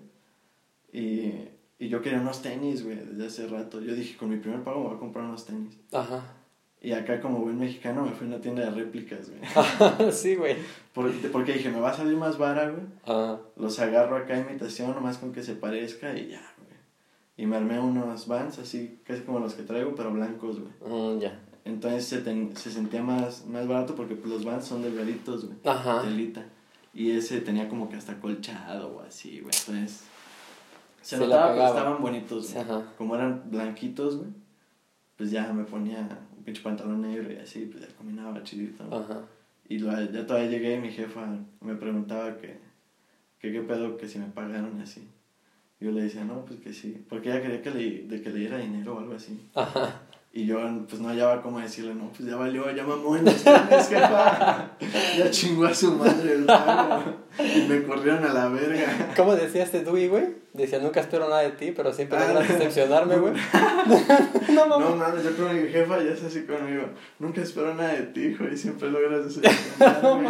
Y, 0.92 1.34
y 1.80 1.90
yo 1.90 2.02
quería 2.02 2.20
unos 2.22 2.42
tenis, 2.42 2.84
güey, 2.84 2.96
desde 2.98 3.26
hace 3.28 3.48
rato. 3.48 3.82
Yo 3.82 3.94
dije, 3.94 4.16
con 4.18 4.30
mi 4.30 4.38
primer 4.38 4.64
pago 4.64 4.80
me 4.82 4.88
voy 4.88 4.96
a 4.96 5.00
comprar 5.00 5.26
unos 5.26 5.46
tenis. 5.46 5.78
Ajá. 5.92 6.24
Y 6.82 6.92
acá 6.92 7.20
como 7.20 7.40
buen 7.40 7.58
mexicano 7.58 8.04
me 8.06 8.12
fui 8.12 8.28
a 8.28 8.30
una 8.30 8.42
tienda 8.42 8.64
de 8.64 8.72
réplicas, 8.72 9.30
güey. 9.30 10.12
sí, 10.12 10.36
güey. 10.36 10.56
Por- 10.94 11.12
Porque 11.32 11.54
dije, 11.54 11.70
me 11.72 11.80
va 11.80 11.90
a 11.92 11.94
salir 11.94 12.16
más 12.16 12.38
vara, 12.38 12.70
güey. 12.70 12.84
Ah, 13.08 13.38
Los 13.58 13.80
agarro 13.80 14.16
acá 14.18 14.36
a 14.36 14.40
imitación, 14.42 14.94
nomás 14.94 15.18
con 15.18 15.32
que 15.34 15.42
se 15.44 15.56
parezca 15.56 16.16
y 16.18 16.30
ya, 16.30 16.42
güey. 16.60 16.78
Y 17.38 17.46
me 17.48 17.58
armé 17.58 17.80
unos 17.80 18.28
vans 18.28 18.60
así, 18.60 19.00
casi 19.04 19.22
como 19.24 19.40
los 19.40 19.56
que 19.56 19.64
traigo, 19.64 19.96
pero 19.96 20.12
blancos, 20.14 20.60
güey. 20.60 20.74
mm, 21.18 21.20
ya. 21.20 21.40
Entonces 21.66 22.06
se, 22.06 22.20
ten- 22.22 22.56
se 22.56 22.70
sentía 22.72 23.02
más, 23.02 23.48
más 23.48 23.68
barato 23.68 23.96
porque 23.96 24.14
pues, 24.16 24.32
los 24.32 24.46
vans 24.46 24.66
son 24.66 24.84
delgaditos, 24.84 25.46
güey. 25.48 25.58
Ajá. 25.66 26.04
Telita. 26.04 26.46
Y 26.94 27.12
ese 27.12 27.42
tenía 27.42 27.68
como 27.68 27.90
que 27.90 27.96
hasta 27.96 28.20
colchado 28.22 28.96
o 28.96 29.02
así, 29.02 29.40
güey. 29.42 29.52
Entonces. 29.68 30.04
Se 31.06 31.18
notaba 31.18 31.54
que 31.54 31.60
estaban 31.66 32.02
bonitos, 32.02 32.52
güey. 32.54 32.64
Ajá. 32.66 32.94
Como 32.98 33.16
eran 33.16 33.44
blanquitos, 33.52 34.18
güey. 34.18 34.30
Pues 35.18 35.32
ya 35.32 35.52
me 35.54 35.64
ponía 35.64 36.00
un 36.38 36.44
pinche 36.44 36.62
pantalón 36.62 37.02
negro 37.02 37.32
y 37.32 37.38
así, 37.38 37.66
pues 37.72 37.88
ya 37.88 37.96
combinaba 37.96 38.42
chidito. 38.44 38.84
Ajá. 38.94 39.22
Y 39.70 39.80
lo- 39.80 39.92
ya 40.12 40.26
todavía 40.28 40.50
llegué 40.50 40.76
y 40.76 40.80
mi 40.80 40.92
jefa 40.92 41.26
me 41.62 41.76
preguntaba 41.76 42.38
que, 42.38 42.58
que 43.40 43.52
qué 43.52 43.62
pedo, 43.62 43.98
que 43.98 44.08
si 44.08 44.20
me 44.20 44.26
pagaron 44.28 44.78
y 44.80 44.84
así. 44.84 45.08
Yo 45.80 45.92
le 45.92 46.04
decía, 46.04 46.24
no, 46.24 46.44
pues 46.46 46.60
que 46.62 46.74
sí. 46.74 47.06
Porque 47.10 47.30
ella 47.30 47.42
quería 47.42 47.62
que 47.62 47.72
le, 47.72 48.02
de 48.08 48.22
que 48.22 48.30
le 48.32 48.40
diera 48.40 48.58
dinero 48.58 48.96
o 48.96 49.00
algo 49.00 49.14
así. 49.14 49.40
Ajá. 49.54 50.02
Y 50.38 50.46
yo, 50.48 50.60
pues 50.90 51.02
no 51.02 51.08
hallaba 51.08 51.42
cómo 51.42 51.62
decirle, 51.62 51.96
no, 51.96 52.10
pues 52.10 52.30
ya 52.30 52.36
valió, 52.36 52.70
ya 52.76 52.84
mamó 52.84 53.16
en 53.16 53.26
este 53.26 53.50
mes, 53.70 53.88
jefa. 53.88 54.70
Ya 55.18 55.32
chingó 55.32 55.66
a 55.66 55.74
su 55.74 55.94
madre 55.94 56.34
el. 56.34 56.46
Y 57.40 57.68
me 57.70 57.84
corrieron 57.84 58.22
a 58.26 58.34
la 58.34 58.50
verga. 58.50 59.14
¿Cómo 59.16 59.34
decía 59.34 59.64
este 59.64 59.86
Dewey, 59.86 60.10
güey? 60.10 60.36
Decía, 60.52 60.80
nunca 60.80 61.00
espero 61.00 61.30
nada 61.30 61.42
de 61.44 61.52
ti, 61.52 61.72
pero 61.72 61.94
siempre 61.94 62.18
Ah, 62.18 62.28
logras 62.28 62.50
decepcionarme, 62.60 63.16
güey. 63.18 63.34
No 64.50 64.66
no 64.66 64.78
mames. 64.80 64.98
mames, 64.98 65.24
yo 65.24 65.32
creo 65.38 65.48
que 65.48 65.54
mi 65.54 65.70
jefa 65.70 66.04
ya 66.04 66.12
es 66.12 66.24
así 66.24 66.44
conmigo. 66.46 66.84
Nunca 67.18 67.40
espero 67.42 67.74
nada 67.74 67.94
de 67.94 68.04
ti, 68.04 68.26
hijo, 68.26 68.44
y 68.44 68.58
siempre 68.58 68.92
logras 68.92 69.24
decepcionarme. 69.24 70.30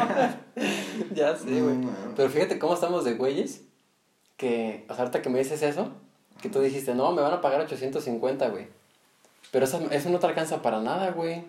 Ya 1.15 1.35
sé, 1.35 1.45
güey. 1.45 1.77
mames. 1.77 1.95
Pero 2.15 2.29
fíjate 2.29 2.59
cómo 2.59 2.75
estamos 2.75 3.05
de 3.05 3.15
güeyes. 3.15 3.63
Que, 4.38 4.85
o 4.88 4.93
sea, 4.93 5.05
ahorita 5.05 5.24
que 5.24 5.29
me 5.31 5.39
dices 5.39 5.63
eso, 5.63 5.91
que 6.43 6.50
tú 6.50 6.59
dijiste, 6.62 6.93
no, 6.93 7.12
me 7.12 7.24
van 7.24 7.33
a 7.33 7.41
pagar 7.41 7.62
850, 7.62 8.50
güey. 8.50 8.67
Pero 9.55 9.63
eso, 9.63 9.79
eso 9.89 10.09
no 10.09 10.19
te 10.19 10.27
alcanza 10.27 10.62
para 10.62 10.81
nada, 10.81 11.12
güey. 11.12 11.45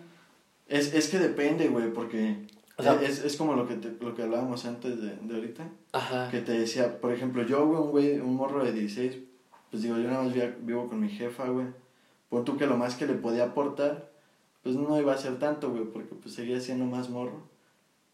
Es, 0.68 0.94
es 0.94 1.08
que 1.08 1.18
depende, 1.18 1.66
güey, 1.66 1.92
porque 1.92 2.36
O 2.78 2.82
sea- 2.84 3.02
es, 3.02 3.24
es 3.24 3.36
como 3.36 3.56
lo 3.56 3.66
que, 3.66 3.74
te- 3.74 3.96
lo 4.04 4.14
que 4.14 4.22
hablábamos 4.22 4.64
antes 4.64 5.02
de, 5.02 5.16
de 5.16 5.34
ahorita. 5.34 5.68
Ajá. 5.90 6.30
Que 6.30 6.40
te 6.40 6.52
decía, 6.52 7.00
por 7.00 7.12
ejemplo, 7.12 7.42
yo, 7.42 7.66
güey, 7.66 7.80
un 7.82 7.90
güey, 7.90 8.20
un 8.20 8.36
morro 8.36 8.64
de 8.64 8.70
16, 8.70 9.16
pues 9.72 9.82
digo, 9.82 9.96
yo 9.96 10.08
nada 10.08 10.22
más 10.22 10.32
vi- 10.32 10.54
vivo 10.60 10.86
con 10.88 11.00
mi 11.00 11.08
jefa, 11.08 11.48
güey. 11.48 11.66
Pon 12.28 12.44
tú 12.44 12.56
que 12.56 12.68
lo 12.68 12.76
más 12.76 12.94
que 12.94 13.06
le 13.08 13.14
podía 13.14 13.42
aportar, 13.46 14.08
pues 14.62 14.76
no 14.76 14.96
iba 15.00 15.12
a 15.12 15.18
ser 15.18 15.40
tanto, 15.40 15.72
güey, 15.72 15.86
porque 15.86 16.14
pues 16.14 16.32
seguía 16.32 16.60
siendo 16.60 16.84
más 16.84 17.10
morro. 17.10 17.42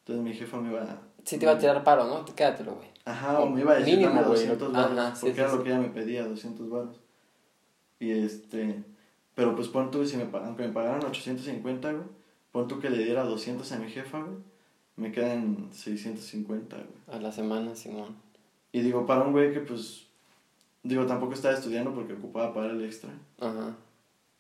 Entonces 0.01 0.25
mi 0.25 0.33
jefa 0.33 0.57
me 0.59 0.71
iba 0.71 0.81
a... 0.85 1.03
Sí 1.25 1.37
te 1.37 1.45
iba 1.45 1.53
a 1.53 1.59
tirar 1.59 1.85
paro, 1.85 2.07
¿no? 2.07 2.25
Quédatelo, 2.25 2.77
güey. 2.77 2.89
Ajá, 3.05 3.41
o 3.41 3.51
me 3.51 3.61
iba 3.61 3.73
a 3.73 3.77
decir, 3.77 3.97
Mínimo, 3.99 4.15
dame 4.15 4.27
güey. 4.27 4.47
200 4.47 4.75
Ajá, 4.75 4.89
baros, 4.95 5.19
sí, 5.19 5.27
porque 5.27 5.35
sí, 5.35 5.41
era 5.43 5.51
sí. 5.51 5.57
lo 5.59 5.63
que 5.63 5.69
ella 5.69 5.79
me 5.81 5.89
pedía, 5.91 6.25
200 6.27 6.71
baros. 6.71 6.97
Y 8.01 8.11
este, 8.11 8.83
pero 9.35 9.55
pues 9.57 9.69
pon 9.69 9.91
tú, 9.91 10.05
si 10.07 10.17
me, 10.17 10.27
aunque 10.33 10.67
me 10.67 10.73
pagaran 10.73 11.05
850, 11.05 11.93
güey, 11.93 12.05
pon 12.51 12.69
tú 12.69 12.79
que 12.81 12.91
le 12.91 13.05
diera 13.05 13.25
200 13.25 13.71
a 13.73 13.79
mi 13.79 13.91
jefa, 13.91 14.21
güey, 14.21 14.39
me 14.97 15.13
quedan 15.13 15.69
650, 15.73 16.77
güey. 16.77 16.89
A 17.17 17.21
la 17.21 17.33
semana, 17.33 17.75
Simón. 17.75 18.17
Y 18.73 18.81
digo, 18.81 19.07
para 19.07 19.23
un 19.23 19.33
güey 19.33 19.53
que 19.53 19.61
pues, 19.61 20.07
digo, 20.83 21.07
tampoco 21.07 21.35
estaba 21.35 21.55
estudiando 21.55 21.95
porque 21.95 22.15
ocupaba 22.15 22.53
pagar 22.55 22.71
el 22.73 22.85
extra, 22.85 23.11
Ajá. 23.41 23.75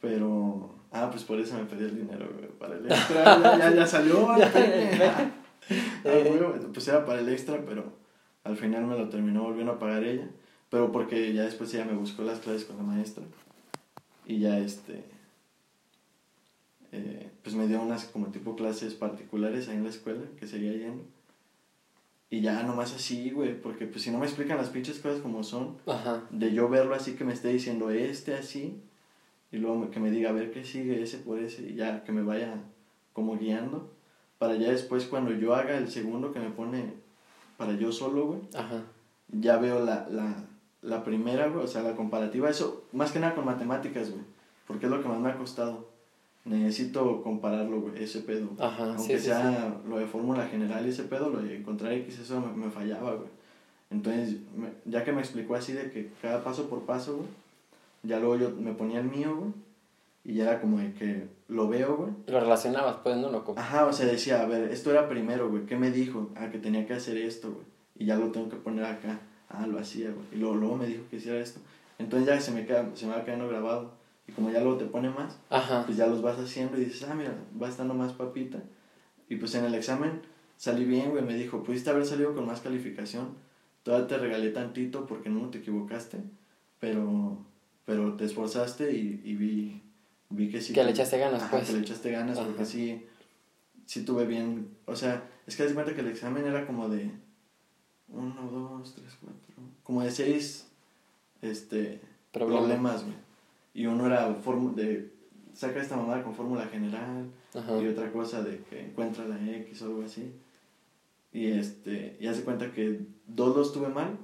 pero, 0.00 0.74
ah, 0.90 1.08
pues 1.10 1.24
por 1.24 1.38
eso 1.40 1.54
me 1.56 1.64
pedí 1.64 1.84
el 1.84 1.96
dinero, 1.96 2.28
güey, 2.36 2.48
para 2.58 2.76
el 2.76 2.86
extra, 2.90 3.40
ya, 3.42 3.58
ya, 3.58 3.74
ya 3.74 3.86
salió, 3.86 4.28
Ya, 4.38 4.50
ya. 4.52 5.34
Ah, 6.04 6.18
güey, 6.26 6.72
pues 6.72 6.88
era 6.88 7.06
para 7.06 7.20
el 7.20 7.28
extra, 7.28 7.62
pero 7.64 7.84
al 8.44 8.56
final 8.56 8.84
me 8.84 8.98
lo 8.98 9.08
terminó 9.08 9.44
volviendo 9.44 9.72
a 9.72 9.78
pagar 9.78 10.02
ella. 10.02 10.28
Pero 10.70 10.90
porque 10.90 11.32
ya 11.32 11.42
después 11.44 11.72
ella 11.74 11.84
me 11.84 11.92
buscó 11.92 12.22
las 12.22 12.40
clases 12.40 12.64
con 12.64 12.78
la 12.78 12.82
maestra. 12.82 13.22
Y 14.26 14.38
ya 14.40 14.58
este. 14.58 15.04
eh, 16.92 17.30
pues 17.42 17.54
me 17.56 17.66
dio 17.66 17.80
unas 17.82 18.04
como 18.04 18.26
tipo 18.28 18.54
clases 18.56 18.94
particulares 18.94 19.68
ahí 19.68 19.76
en 19.76 19.84
la 19.84 19.90
escuela 19.90 20.22
que 20.38 20.46
seguía 20.46 20.72
yendo. 20.72 21.04
Y 22.30 22.40
ya 22.40 22.62
nomás 22.62 22.94
así, 22.94 23.30
güey, 23.30 23.60
porque 23.60 23.86
pues 23.86 24.02
si 24.04 24.10
no 24.10 24.18
me 24.18 24.26
explican 24.26 24.56
las 24.56 24.70
pinches 24.70 24.98
cosas 25.00 25.20
como 25.20 25.42
son, 25.42 25.76
Ajá. 25.86 26.22
de 26.30 26.52
yo 26.54 26.68
verlo 26.68 26.94
así 26.94 27.14
que 27.14 27.24
me 27.24 27.32
esté 27.34 27.48
diciendo 27.48 27.90
este 27.90 28.34
así, 28.34 28.80
y 29.50 29.58
luego 29.58 29.90
que 29.90 30.00
me 30.00 30.10
diga 30.10 30.30
a 30.30 30.32
ver 30.32 30.50
qué 30.50 30.64
sigue 30.64 31.02
ese 31.02 31.18
por 31.18 31.38
ese, 31.38 31.62
y 31.70 31.74
ya 31.74 32.04
que 32.04 32.12
me 32.12 32.22
vaya 32.22 32.54
como 33.12 33.36
guiando, 33.36 33.92
para 34.38 34.56
ya 34.56 34.70
después 34.70 35.04
cuando 35.04 35.30
yo 35.32 35.54
haga 35.54 35.76
el 35.76 35.90
segundo 35.90 36.32
que 36.32 36.40
me 36.40 36.48
pone 36.50 36.94
para 37.58 37.74
yo 37.74 37.92
solo, 37.92 38.26
güey, 38.28 38.40
Ajá. 38.54 38.82
ya 39.28 39.58
veo 39.58 39.84
la, 39.84 40.08
la, 40.08 40.42
la 40.82 41.04
primera, 41.04 41.48
güey, 41.48 41.64
o 41.64 41.68
sea, 41.68 41.82
la 41.82 41.94
comparativa, 41.96 42.50
eso, 42.50 42.84
más 42.92 43.12
que 43.12 43.20
nada 43.20 43.34
con 43.34 43.44
matemáticas, 43.44 44.10
güey, 44.10 44.22
porque 44.66 44.86
es 44.86 44.92
lo 44.92 45.02
que 45.02 45.08
más 45.08 45.18
me 45.20 45.30
ha 45.30 45.36
costado. 45.38 45.90
Necesito 46.44 47.22
compararlo, 47.22 47.80
güey, 47.82 48.02
ese 48.02 48.20
pedo. 48.20 48.48
Ajá, 48.58 48.86
Aunque 48.96 49.16
sí, 49.16 49.18
sí, 49.18 49.24
sea 49.26 49.80
lo 49.88 49.98
de 49.98 50.06
fórmula 50.06 50.46
general 50.48 50.84
y 50.84 50.88
ese 50.90 51.04
pedo, 51.04 51.30
lo 51.30 51.40
de 51.40 51.56
encontrar 51.58 51.92
X, 51.92 52.18
eso 52.18 52.40
me, 52.40 52.64
me 52.64 52.70
fallaba, 52.70 53.14
güey. 53.14 53.28
Entonces, 53.90 54.38
me- 54.56 54.72
ya 54.84 55.04
que 55.04 55.12
me 55.12 55.20
explicó 55.20 55.54
así 55.54 55.72
de 55.72 55.90
que 55.92 56.10
cada 56.20 56.42
paso 56.42 56.68
por 56.68 56.82
paso, 56.82 57.16
güey, 57.18 57.28
ya 58.02 58.18
luego 58.18 58.36
yo 58.36 58.50
me 58.50 58.72
ponía 58.72 58.98
el 58.98 59.08
mío, 59.08 59.36
güey, 59.36 59.52
y 60.24 60.34
ya 60.34 60.44
era 60.50 60.60
como 60.60 60.78
de 60.78 60.92
que 60.94 61.28
lo 61.46 61.68
veo, 61.68 61.96
güey. 61.96 62.10
Lo 62.26 62.40
relacionabas, 62.40 62.96
pues, 63.04 63.16
¿no? 63.18 63.30
Lo 63.30 63.44
Ajá, 63.56 63.86
o 63.86 63.92
sea, 63.92 64.06
decía, 64.06 64.42
a 64.42 64.46
ver, 64.46 64.72
esto 64.72 64.90
era 64.90 65.08
primero, 65.08 65.48
güey, 65.48 65.64
¿qué 65.66 65.76
me 65.76 65.92
dijo? 65.92 66.30
Ah, 66.34 66.50
que 66.50 66.58
tenía 66.58 66.86
que 66.88 66.94
hacer 66.94 67.16
esto, 67.18 67.52
güey, 67.52 67.66
y 67.98 68.06
ya 68.06 68.16
lo 68.16 68.32
tengo 68.32 68.48
que 68.48 68.56
poner 68.56 68.84
acá. 68.84 69.20
Ah, 69.52 69.66
lo 69.66 69.78
hacía, 69.78 70.10
güey, 70.10 70.26
y 70.32 70.36
luego, 70.36 70.54
luego 70.56 70.76
me 70.76 70.86
dijo 70.86 71.02
que 71.10 71.16
hiciera 71.16 71.38
esto. 71.38 71.60
Entonces 71.98 72.26
ya 72.28 72.40
se 72.40 72.50
me, 72.52 72.64
queda, 72.66 72.90
se 72.94 73.06
me 73.06 73.12
va 73.12 73.24
quedando 73.24 73.48
grabado, 73.48 73.92
y 74.26 74.32
como 74.32 74.50
ya 74.50 74.60
luego 74.60 74.78
te 74.78 74.86
pone 74.86 75.10
más, 75.10 75.36
Ajá. 75.50 75.84
pues 75.84 75.96
ya 75.98 76.06
los 76.06 76.22
vas 76.22 76.38
haciendo 76.38 76.78
y 76.80 76.84
dices, 76.84 77.06
ah, 77.08 77.14
mira, 77.14 77.34
va 77.60 77.68
estando 77.68 77.92
más 77.94 78.12
papita. 78.12 78.58
Y 79.28 79.36
pues 79.36 79.54
en 79.54 79.64
el 79.64 79.74
examen 79.74 80.20
salí 80.56 80.84
bien, 80.84 81.10
güey, 81.10 81.22
me 81.22 81.34
dijo, 81.34 81.62
pudiste 81.62 81.90
haber 81.90 82.06
salido 82.06 82.34
con 82.34 82.46
más 82.46 82.60
calificación, 82.60 83.28
todavía 83.82 84.06
te 84.06 84.18
regalé 84.18 84.50
tantito 84.50 85.06
porque 85.06 85.28
no 85.28 85.48
te 85.50 85.58
equivocaste, 85.58 86.18
pero, 86.80 87.36
pero 87.84 88.14
te 88.14 88.24
esforzaste 88.24 88.92
y, 88.92 89.20
y 89.24 89.34
vi, 89.34 89.82
vi 90.30 90.50
que 90.50 90.60
sí. 90.60 90.72
Que 90.72 90.84
le 90.84 90.90
echaste 90.92 91.18
ganas, 91.18 91.42
Ajá, 91.42 91.50
pues. 91.50 91.66
que 91.68 91.72
le 91.74 91.80
echaste 91.80 92.10
ganas 92.10 92.38
porque 92.38 92.62
Ajá. 92.62 92.64
sí, 92.70 93.04
sí 93.86 94.04
tuve 94.04 94.24
bien, 94.26 94.68
o 94.86 94.96
sea, 94.96 95.24
es 95.46 95.56
que 95.56 95.64
de 95.64 95.74
cuenta 95.74 95.94
que 95.94 96.00
el 96.00 96.08
examen 96.08 96.46
era 96.46 96.66
como 96.66 96.88
de 96.88 97.10
uno, 98.12 98.50
dos, 98.50 98.94
tres, 98.94 99.16
cuatro, 99.20 99.62
como 99.82 100.02
de 100.02 100.10
seis, 100.10 100.68
este, 101.40 102.00
Problema. 102.32 102.60
problemas, 102.60 103.04
güey. 103.04 103.16
Y 103.74 103.86
uno 103.86 104.06
era 104.06 104.28
de 104.28 105.10
saca 105.54 105.80
esta 105.80 105.96
mamada 105.96 106.22
con 106.22 106.34
fórmula 106.34 106.66
general 106.66 107.30
Ajá. 107.54 107.80
y 107.82 107.88
otra 107.88 108.10
cosa 108.12 108.42
de 108.42 108.58
que 108.64 108.86
encuentra 108.86 109.26
la 109.26 109.38
X 109.58 109.82
o 109.82 109.86
algo 109.86 110.02
así. 110.04 110.32
Y 111.32 111.46
este, 111.46 112.16
y 112.20 112.26
hace 112.26 112.42
cuenta 112.44 112.72
que 112.72 113.00
dos 113.26 113.56
los 113.56 113.72
tuve 113.72 113.88
mal 113.88 114.18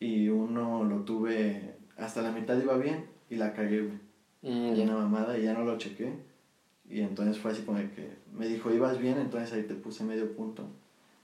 y 0.00 0.28
uno 0.28 0.84
lo 0.84 1.00
tuve 1.02 1.76
hasta 1.96 2.22
la 2.22 2.32
mitad 2.32 2.60
iba 2.60 2.76
bien 2.78 3.06
y 3.28 3.36
la 3.36 3.52
cagué, 3.52 3.82
güey. 3.82 3.98
Mm, 4.42 4.80
una 4.82 4.94
mamada 4.96 5.36
y 5.38 5.42
ya 5.42 5.52
no 5.52 5.64
lo 5.64 5.76
chequé. 5.78 6.12
Y 6.88 7.00
entonces 7.00 7.38
fue 7.38 7.50
así 7.50 7.62
como 7.62 7.78
de 7.78 7.90
que 7.90 8.16
me 8.32 8.46
dijo, 8.46 8.72
ibas 8.72 8.98
bien, 8.98 9.18
entonces 9.18 9.52
ahí 9.52 9.64
te 9.64 9.74
puse 9.74 10.04
medio 10.04 10.34
punto. 10.34 10.66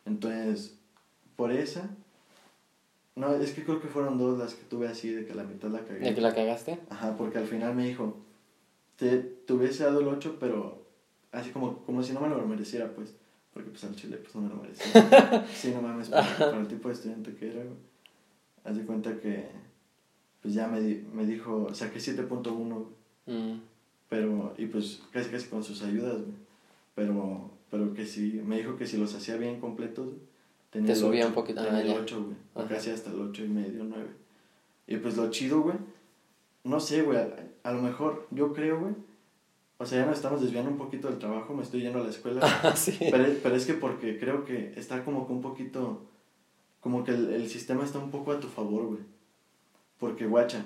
Entonces, 0.05 0.79
por 1.37 1.53
esa, 1.53 1.91
no, 3.17 3.33
es 3.35 3.53
que 3.53 3.65
creo 3.65 3.81
que 3.81 3.89
fueron 3.89 4.19
dos 4.19 4.39
las 4.39 4.55
que 4.55 4.65
tuve 4.65 4.89
así, 4.89 5.11
de 5.11 5.25
que 5.25 5.35
la 5.35 5.45
mitad 5.45 5.69
la 5.69 5.85
cagué. 5.85 6.01
¿De 6.01 6.15
que 6.15 6.21
la 6.21 6.35
cagaste? 6.35 6.81
Ajá, 6.91 7.17
porque 7.17 7.39
al 7.39 7.47
final 7.47 7.75
me 7.75 7.87
dijo, 7.87 8.17
te, 8.97 9.19
te 9.19 9.53
hubiese 9.53 9.85
dado 9.85 10.01
el 10.01 10.09
8, 10.09 10.37
pero 10.41 10.85
así 11.31 11.51
como, 11.51 11.79
como 11.85 12.03
si 12.03 12.13
no 12.13 12.21
me 12.21 12.29
lo 12.29 12.45
mereciera, 12.47 12.93
pues. 12.93 13.15
Porque 13.53 13.71
pues 13.71 13.85
al 13.85 13.95
chile 13.95 14.17
pues 14.17 14.35
no 14.35 14.43
me 14.43 14.49
lo 14.49 14.57
merecía. 14.57 15.47
sí, 15.55 15.71
no 15.73 15.81
mames, 15.81 16.09
para, 16.09 16.59
el 16.59 16.67
tipo 16.67 16.89
de 16.89 16.95
estudiante 16.95 17.35
que 17.35 17.51
era, 17.51 17.63
güey. 17.63 17.77
Haz 18.65 18.77
de 18.77 18.85
cuenta 18.85 19.17
que, 19.21 19.47
pues 20.43 20.55
ya 20.55 20.67
me, 20.67 20.81
me 20.81 21.25
dijo, 21.25 21.73
saqué 21.73 22.01
7.1, 22.01 22.53
güey. 22.53 22.87
Mm. 23.27 23.61
Pero, 24.09 24.55
y 24.59 24.67
pues 24.67 25.03
casi 25.13 25.31
casi 25.31 25.47
con 25.47 25.63
sus 25.63 25.83
ayudas, 25.83 26.21
güey. 26.21 26.35
Pero, 26.97 27.51
pero 27.71 27.95
que 27.95 28.07
si, 28.07 28.43
me 28.45 28.59
dijo 28.59 28.77
que 28.77 28.87
si 28.87 28.97
los 28.97 29.15
hacía 29.15 29.37
bien 29.37 29.61
completos, 29.61 30.09
tenía 30.75 30.89
Te 30.93 31.01
subía 31.01 31.21
8, 31.23 31.29
un 31.29 31.35
poquito, 31.35 31.63
Tenía 31.63 31.79
ah, 31.79 31.83
el 31.83 31.89
ya. 31.89 32.01
8, 32.01 32.25
güey. 32.55 32.69
Casi 32.69 32.91
hasta 32.91 33.11
el 33.11 33.21
8 33.23 33.45
y 33.45 33.49
medio, 33.49 33.85
9. 33.85 34.05
Y 34.89 34.97
pues 34.99 35.17
lo 35.17 35.31
chido, 35.31 35.63
güey. 35.63 35.77
No 36.65 36.79
sé, 36.81 37.01
güey. 37.03 37.17
A, 37.19 37.29
a 37.63 37.73
lo 37.73 37.81
mejor, 37.81 38.27
yo 38.31 38.53
creo, 38.53 38.79
güey. 38.81 38.93
O 39.79 39.87
sea, 39.87 40.01
ya 40.01 40.07
nos 40.07 40.17
estamos 40.17 40.41
desviando 40.43 40.71
un 40.71 40.77
poquito 40.79 41.09
del 41.09 41.19
trabajo, 41.19 41.55
me 41.55 41.63
estoy 41.63 41.81
yendo 41.81 42.01
a 42.01 42.05
la 42.05 42.11
escuela. 42.11 42.41
Ah, 42.63 42.77
sí. 42.77 42.97
pero, 43.11 43.25
es- 43.25 43.39
pero 43.43 43.57
es 43.57 43.65
que 43.67 43.75
porque 43.75 44.19
creo 44.19 44.45
que 44.45 44.75
está 44.77 45.05
como 45.05 45.27
que 45.27 45.33
un 45.33 45.41
poquito. 45.43 46.03
Como 46.81 47.03
que 47.03 47.13
el, 47.13 47.33
el 47.33 47.49
sistema 47.49 47.83
está 47.85 47.99
un 47.99 48.11
poco 48.11 48.33
a 48.33 48.41
tu 48.41 48.49
favor, 48.49 48.85
güey. 48.87 49.01
Porque, 49.99 50.27
guacha. 50.27 50.65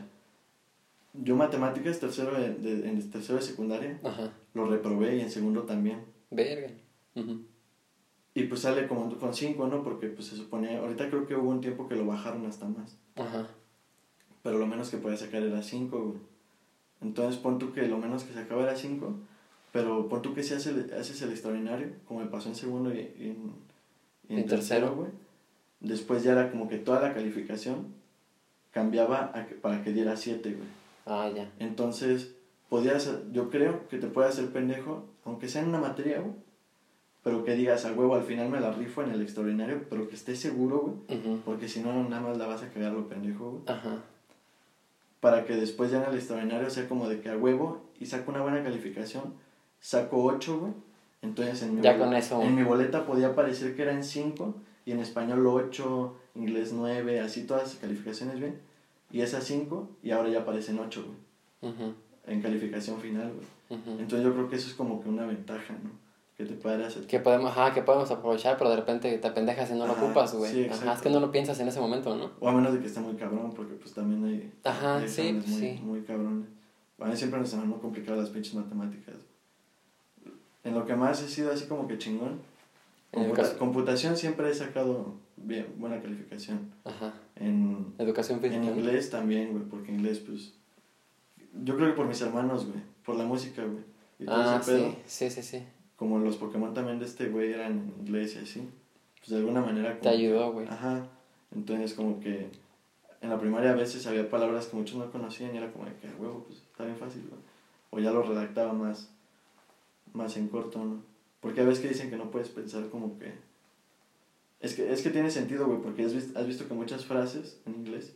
Yo 1.14 1.36
matemáticas 1.36 1.98
tercero 2.00 2.32
de, 2.38 2.54
de- 2.54 2.88
en 2.88 3.10
tercero 3.10 3.38
de 3.38 3.44
secundaria 3.44 3.98
Ajá. 4.04 4.32
lo 4.54 4.66
reprobé 4.66 5.16
y 5.16 5.20
en 5.20 5.30
segundo 5.30 5.62
también. 5.62 6.00
Verga. 6.30 6.68
Ujú. 7.14 7.40
Y 8.38 8.44
pues 8.44 8.60
sale 8.60 8.86
como 8.86 9.12
con 9.18 9.34
5, 9.34 9.66
¿no? 9.66 9.82
Porque 9.82 10.06
pues 10.08 10.28
se 10.28 10.36
suponía, 10.36 10.78
ahorita 10.78 11.08
creo 11.10 11.26
que 11.26 11.34
hubo 11.34 11.50
un 11.50 11.60
tiempo 11.60 11.88
que 11.88 11.96
lo 11.96 12.06
bajaron 12.06 12.46
hasta 12.46 12.66
más. 12.68 12.96
Ajá. 13.16 13.48
Pero 14.42 14.58
lo 14.58 14.66
menos 14.66 14.90
que 14.90 14.98
podía 14.98 15.16
sacar 15.16 15.42
era 15.42 15.62
5, 15.62 15.98
güey. 16.00 16.18
Entonces 17.00 17.40
pon 17.40 17.58
tú 17.58 17.72
que 17.72 17.86
lo 17.88 17.98
menos 17.98 18.24
que 18.24 18.34
sacaba 18.34 18.62
era 18.62 18.76
5, 18.76 19.12
pero 19.72 20.08
pon 20.08 20.22
tú 20.22 20.34
que 20.34 20.42
si 20.42 20.54
haces 20.54 20.66
el, 20.74 20.92
haces 20.94 21.20
el 21.22 21.30
extraordinario, 21.30 21.88
como 22.06 22.20
me 22.20 22.26
pasó 22.26 22.48
en 22.48 22.54
segundo 22.54 22.92
y, 22.94 22.98
y 23.18 23.30
en, 23.30 23.52
y 24.28 24.32
en 24.34 24.38
En 24.40 24.46
tercero. 24.46 24.86
tercero, 24.90 24.94
güey. 24.96 25.10
Después 25.80 26.22
ya 26.22 26.32
era 26.32 26.50
como 26.50 26.68
que 26.68 26.78
toda 26.78 27.00
la 27.00 27.14
calificación 27.14 27.94
cambiaba 28.70 29.30
a 29.34 29.46
que- 29.46 29.54
para 29.54 29.82
que 29.82 29.92
diera 29.92 30.16
7, 30.16 30.52
güey. 30.54 30.68
Ah, 31.06 31.30
ya. 31.34 31.50
Entonces, 31.58 32.34
podías, 32.68 33.10
yo 33.32 33.50
creo 33.50 33.88
que 33.88 33.98
te 33.98 34.06
puede 34.08 34.28
hacer 34.28 34.48
pendejo, 34.52 35.06
aunque 35.24 35.48
sea 35.48 35.62
en 35.62 35.68
una 35.68 35.78
materia, 35.80 36.20
güey. 36.20 36.34
Pero 37.28 37.44
que 37.44 37.54
digas, 37.54 37.84
a 37.84 37.92
huevo, 37.92 38.14
al 38.14 38.22
final 38.22 38.48
me 38.48 38.58
la 38.58 38.72
rifo 38.72 39.02
en 39.02 39.10
el 39.10 39.20
extraordinario, 39.20 39.82
pero 39.90 40.08
que 40.08 40.14
estés 40.14 40.40
seguro, 40.40 40.78
güey. 40.78 41.18
Ujú. 41.20 41.40
Porque 41.44 41.68
si 41.68 41.80
no, 41.80 41.92
nada 42.08 42.22
más 42.22 42.38
la 42.38 42.46
vas 42.46 42.62
a 42.62 42.70
cagar 42.70 42.92
lo 42.92 43.06
pendejo, 43.06 43.50
güey. 43.50 43.62
Ajá. 43.66 43.98
Para 45.20 45.44
que 45.44 45.54
después 45.54 45.90
ya 45.90 46.02
en 46.02 46.08
el 46.10 46.16
extraordinario 46.16 46.70
sea 46.70 46.88
como 46.88 47.06
de 47.06 47.20
que 47.20 47.28
a 47.28 47.36
huevo 47.36 47.82
y 48.00 48.06
saco 48.06 48.30
una 48.30 48.40
buena 48.40 48.62
calificación, 48.62 49.34
saco 49.78 50.24
8, 50.24 50.58
güey. 50.58 50.72
Entonces 51.20 51.60
en 51.64 51.74
mi, 51.74 51.82
Ya 51.82 51.90
boleta, 51.92 52.06
con 52.06 52.16
eso. 52.16 52.42
en 52.42 52.54
mi 52.54 52.62
boleta 52.62 53.04
podía 53.04 53.34
parecer 53.34 53.76
que 53.76 53.82
eran 53.82 54.02
5 54.02 54.54
y 54.86 54.92
en 54.92 55.00
español 55.00 55.46
8, 55.46 56.16
inglés 56.34 56.72
9, 56.72 57.20
así 57.20 57.42
todas 57.44 57.64
las 57.64 57.74
calificaciones 57.74 58.40
bien. 58.40 58.58
Y 59.10 59.20
esas 59.20 59.44
5 59.44 59.86
y 60.02 60.12
ahora 60.12 60.30
ya 60.30 60.40
aparecen 60.40 60.78
8, 60.78 61.04
güey. 61.04 61.72
Ujú. 61.74 61.92
En 62.26 62.40
calificación 62.40 62.98
final, 63.00 63.32
güey. 63.34 63.80
Ujú. 63.80 64.00
Entonces 64.00 64.22
yo 64.22 64.32
creo 64.32 64.48
que 64.48 64.56
eso 64.56 64.68
es 64.68 64.74
como 64.74 65.02
que 65.02 65.10
una 65.10 65.26
ventaja, 65.26 65.74
¿no? 65.74 65.90
Que 66.38 66.44
te 66.46 66.68
hacer. 66.84 67.04
Que 67.08 67.18
podemos, 67.18 67.50
ajá, 67.50 67.74
que 67.74 67.82
podemos 67.82 68.08
aprovechar, 68.12 68.56
pero 68.58 68.70
de 68.70 68.76
repente 68.76 69.18
te 69.18 69.30
pendejas 69.32 69.70
y 69.70 69.74
no 69.74 69.88
lo 69.88 69.92
Ajá, 69.94 70.04
ocupas, 70.04 70.32
güey. 70.34 70.52
sí, 70.52 70.66
ajá, 70.70 70.92
es 70.92 71.00
que 71.00 71.10
no 71.10 71.18
lo 71.18 71.32
piensas 71.32 71.58
en 71.58 71.66
ese 71.66 71.80
momento, 71.80 72.14
¿no? 72.14 72.30
O 72.38 72.48
a 72.48 72.52
menos 72.52 72.72
de 72.72 72.78
que 72.78 72.86
esté 72.86 73.00
muy 73.00 73.16
cabrón, 73.16 73.52
porque 73.56 73.74
pues 73.74 73.92
también 73.92 74.24
hay, 74.24 74.52
Ajá, 74.62 74.98
hay 74.98 75.08
sí, 75.08 75.32
muy, 75.32 75.42
sí. 75.60 75.80
muy 75.82 76.00
cabrones. 76.02 76.46
A 77.00 77.06
mí 77.06 77.16
siempre 77.16 77.40
me 77.40 77.46
han 77.46 77.72
complicado 77.72 78.20
las 78.20 78.30
pinches 78.30 78.54
matemáticas. 78.54 79.16
En 80.62 80.74
lo 80.74 80.86
que 80.86 80.94
más 80.94 81.20
he 81.22 81.28
sido 81.28 81.52
así 81.52 81.66
como 81.66 81.88
que 81.88 81.98
chingón. 81.98 82.40
Computa- 83.10 83.58
computación 83.58 84.16
siempre 84.16 84.48
he 84.48 84.54
sacado 84.54 85.14
bien, 85.36 85.66
buena 85.78 86.00
calificación. 86.00 86.70
Ajá. 86.84 87.14
En, 87.34 87.94
Educación 87.98 88.38
física. 88.40 88.62
en 88.62 88.78
inglés 88.78 89.10
también, 89.10 89.50
güey, 89.52 89.64
porque 89.64 89.90
inglés 89.90 90.20
pues... 90.20 90.52
Yo 91.64 91.74
creo 91.76 91.88
que 91.88 91.94
por 91.94 92.06
mis 92.06 92.20
hermanos, 92.20 92.66
güey, 92.66 92.80
por 93.04 93.16
la 93.16 93.24
música, 93.24 93.64
güey. 93.64 93.82
Y 94.20 94.24
todo 94.26 94.36
Ah, 94.36 94.58
ese 94.62 94.70
pedo. 94.72 94.90
sí, 95.06 95.30
sí, 95.30 95.42
sí, 95.42 95.42
sí. 95.42 95.64
Como 95.98 96.18
los 96.20 96.36
Pokémon 96.36 96.72
también 96.72 96.98
de 96.98 97.04
este 97.04 97.28
güey 97.28 97.52
eran 97.52 97.72
en 97.72 97.94
inglés 98.00 98.36
y 98.36 98.38
así. 98.38 98.68
Pues 99.18 99.30
de 99.30 99.36
alguna 99.38 99.60
manera... 99.60 99.94
Te 99.94 99.98
como 99.98 100.10
que- 100.12 100.16
ayudó, 100.16 100.52
güey. 100.52 100.66
Ajá. 100.68 101.06
Entonces 101.54 101.92
como 101.94 102.20
que 102.20 102.48
en 103.20 103.30
la 103.30 103.38
primaria 103.40 103.72
a 103.72 103.76
veces 103.76 104.06
había 104.06 104.30
palabras 104.30 104.66
que 104.68 104.76
muchos 104.76 104.96
no 104.96 105.10
conocían 105.10 105.52
y 105.54 105.58
era 105.58 105.70
como 105.72 105.86
de 105.86 105.94
que, 105.96 106.06
"Ah, 106.08 106.14
huevo, 106.18 106.44
pues 106.46 106.60
está 106.60 106.84
bien 106.84 106.96
fácil, 106.96 107.22
¿no?". 107.30 107.36
O 107.90 107.98
ya 108.00 108.12
lo 108.12 108.22
redactaba 108.22 108.72
más, 108.72 109.10
más 110.12 110.36
en 110.36 110.48
corto, 110.48 110.84
¿no? 110.84 111.02
Porque 111.40 111.60
a 111.60 111.64
veces 111.64 111.80
que 111.82 111.88
dicen 111.88 112.10
que 112.10 112.16
no 112.16 112.30
puedes 112.30 112.48
pensar 112.48 112.88
como 112.90 113.18
que... 113.18 113.32
Es 114.60 114.74
que, 114.74 114.92
es 114.92 115.02
que 115.02 115.10
tiene 115.10 115.30
sentido, 115.30 115.66
güey, 115.66 115.80
porque 115.80 116.04
has 116.04 116.12
visto, 116.14 116.38
has 116.38 116.46
visto 116.46 116.66
que 116.68 116.74
muchas 116.74 117.06
frases 117.06 117.60
en 117.66 117.74
inglés 117.76 118.12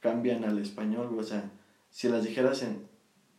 cambian 0.00 0.44
al 0.44 0.58
español, 0.58 1.08
güey. 1.08 1.20
O 1.20 1.24
sea, 1.24 1.50
si 1.90 2.08
las 2.08 2.24
dijeras 2.24 2.62
en 2.62 2.86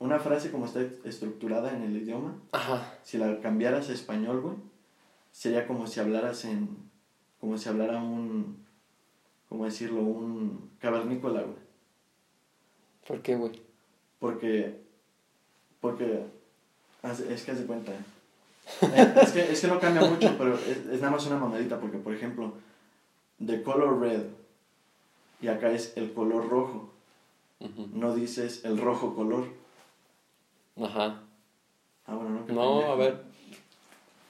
una 0.01 0.19
frase 0.19 0.49
como 0.49 0.65
está 0.65 0.81
estructurada 1.03 1.75
en 1.75 1.83
el 1.83 1.95
idioma, 1.95 2.35
Ajá. 2.51 2.97
si 3.03 3.19
la 3.19 3.39
cambiaras 3.39 3.87
a 3.89 3.93
español, 3.93 4.41
güey, 4.41 4.55
sería 5.31 5.67
como 5.67 5.85
si 5.85 5.99
hablaras 5.99 6.43
en. 6.43 6.69
como 7.39 7.57
si 7.57 7.69
hablara 7.69 8.01
un. 8.01 8.65
¿cómo 9.47 9.65
decirlo? 9.65 10.01
Un 10.01 10.71
cavernícola, 10.79 11.41
güey. 11.41 11.57
¿Por 13.07 13.21
qué, 13.21 13.35
güey? 13.35 13.61
Porque, 14.19 14.81
porque, 15.79 16.25
es 17.29 17.43
que 17.43 17.51
haz 17.51 17.59
de 17.59 17.65
cuenta. 17.67 17.91
Eh, 17.91 19.13
es, 19.21 19.31
que, 19.31 19.51
es 19.51 19.61
que 19.61 19.67
no 19.67 19.79
cambia 19.79 20.09
mucho, 20.09 20.35
pero 20.35 20.55
es, 20.55 20.77
es 20.77 20.99
nada 20.99 21.11
más 21.11 21.27
una 21.27 21.37
mamadita, 21.37 21.79
porque 21.79 21.97
por 21.99 22.15
ejemplo, 22.15 22.53
the 23.45 23.61
color 23.61 23.99
red, 23.99 24.23
y 25.41 25.47
acá 25.47 25.71
es 25.71 25.95
el 25.95 26.11
color 26.13 26.49
rojo, 26.49 26.91
no 27.93 28.15
dices 28.15 28.65
el 28.65 28.79
rojo 28.79 29.13
color. 29.13 29.60
Ajá. 30.77 31.21
Ah, 32.05 32.15
bueno, 32.15 32.29
no. 32.31 32.45
qué 32.45 32.53
No, 32.53 32.91
a 32.91 32.95
ver. 32.95 33.21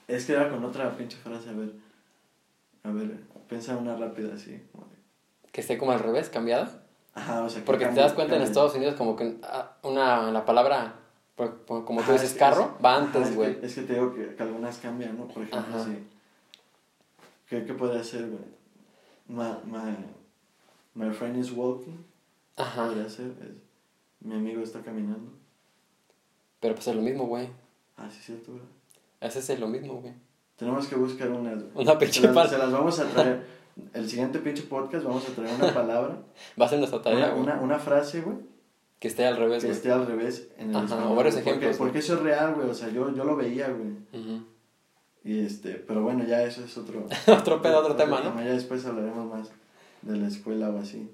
Es 0.08 0.26
que 0.26 0.32
era 0.32 0.50
con 0.50 0.64
otra 0.64 0.96
pinche 0.96 1.16
frase, 1.16 1.48
a 1.50 1.52
ver. 1.52 1.72
A 2.84 2.90
ver, 2.90 3.16
piensa 3.48 3.76
una 3.76 3.96
rápida 3.96 4.34
así. 4.34 4.60
Que 5.52 5.60
esté 5.60 5.78
como 5.78 5.92
al 5.92 6.00
revés, 6.00 6.28
cambiada. 6.28 6.82
Ajá, 7.14 7.42
o 7.44 7.48
sea, 7.48 7.60
que 7.60 7.66
Porque 7.66 7.86
te 7.86 7.94
das 8.00 8.12
cuenta 8.14 8.36
en. 8.36 8.42
Estados 8.42 8.74
Unidos 8.74 8.94
como 8.96 9.16
que 9.16 9.36
ah, 9.42 9.76
una, 9.82 10.30
la 10.32 10.44
palabra, 10.44 10.94
como 11.36 11.84
tú 11.84 12.00
Ajá, 12.00 12.12
dices, 12.12 12.28
es 12.28 12.32
que- 12.34 12.38
carro, 12.38 12.74
es- 12.78 12.84
va 12.84 12.96
antes, 12.96 13.28
es 13.28 13.36
güey. 13.36 13.60
que- 13.60 13.66
Es, 13.66 13.74
que 13.74 13.82
te 13.82 13.92
digo 13.94 14.14
que, 14.14 14.34
que 14.34 14.42
algunas 14.42 14.78
cambian, 14.78 15.16
¿no? 15.18 15.26
Por 15.28 15.42
ejemplo, 15.42 15.76
Ajá. 15.76 15.84
sí. 15.84 15.98
¿Qué, 17.48 17.64
¿Qué 17.64 17.74
podría 17.74 18.02
ser, 18.02 18.28
güey? 18.28 18.42
My, 19.28 19.52
my, 19.64 19.94
my 20.94 21.12
friend 21.14 21.36
is 21.36 21.52
walking. 21.52 22.02
Ajá. 22.56 22.86
Podría 22.86 23.08
ser. 23.08 23.26
es, 23.42 23.56
mi 24.20 24.34
amigo 24.34 24.62
está 24.62 24.80
caminando. 24.80 25.30
Pero 26.62 26.74
pues 26.74 26.86
es 26.88 26.96
lo 26.96 27.02
mismo, 27.02 27.26
güey. 27.26 27.48
Ah, 27.98 28.08
sí, 28.10 28.20
cierto, 28.22 28.52
güey. 28.52 28.62
Ese 29.20 29.40
es 29.52 29.60
lo 29.60 29.68
mismo, 29.68 29.96
güey. 30.00 30.14
Tenemos 30.56 30.86
que 30.86 30.94
buscar 30.96 31.28
unas, 31.30 31.62
güey. 31.62 31.84
Una 31.86 31.98
pinche 31.98 32.20
se 32.22 32.26
las, 32.28 32.34
pal- 32.36 32.48
se 32.48 32.56
las 32.58 32.72
vamos 32.72 32.98
a 33.00 33.04
traer. 33.04 33.44
El 33.92 34.08
siguiente 34.08 34.38
pinche 34.38 34.62
podcast 34.62 35.04
vamos 35.04 35.28
a 35.28 35.32
traer 35.34 35.54
una 35.60 35.74
palabra, 35.74 36.18
Va 36.60 36.66
a 36.66 36.68
ser 36.68 36.78
nuestra 36.78 37.02
tarea, 37.02 37.18
una, 37.26 37.30
güey. 37.32 37.42
una, 37.42 37.60
una 37.60 37.78
frase, 37.78 38.20
güey, 38.22 38.36
Que 39.00 39.08
esté 39.08 39.26
al 39.26 39.36
revés, 39.36 39.64
que 39.64 39.70
esté 39.70 39.90
al 39.90 40.06
revés 40.06 40.48
en 40.58 40.70
el 40.70 40.76
Ajá, 40.76 40.84
español, 40.86 41.12
o 41.12 41.14
varios 41.16 41.34
porque- 41.34 41.50
ejemplos, 41.50 41.78
güey. 41.78 41.88
Porque 41.90 41.98
eso 41.98 42.14
es 42.14 42.20
real, 42.20 42.54
güey. 42.54 42.70
O 42.70 42.74
sea, 42.74 42.88
yo, 42.90 43.14
yo 43.14 43.24
lo 43.24 43.36
veía, 43.36 43.68
güey. 43.68 44.22
Ujú. 44.22 44.44
Y 45.24 45.38
este, 45.40 45.74
pero 45.74 46.02
bueno, 46.02 46.24
ya 46.24 46.42
eso 46.44 46.64
es 46.64 46.76
otro... 46.78 47.06
Otro 47.28 47.62
pedo, 47.62 47.78
otro 47.78 47.94
tema, 47.96 48.20
¿no? 48.20 48.34
Ya 48.42 48.52
después 48.52 48.84
hablaremos 48.86 49.26
más 49.30 49.50
de 50.02 50.16
la 50.16 50.26
escuela 50.28 50.70
o 50.70 50.78
así. 50.78 51.08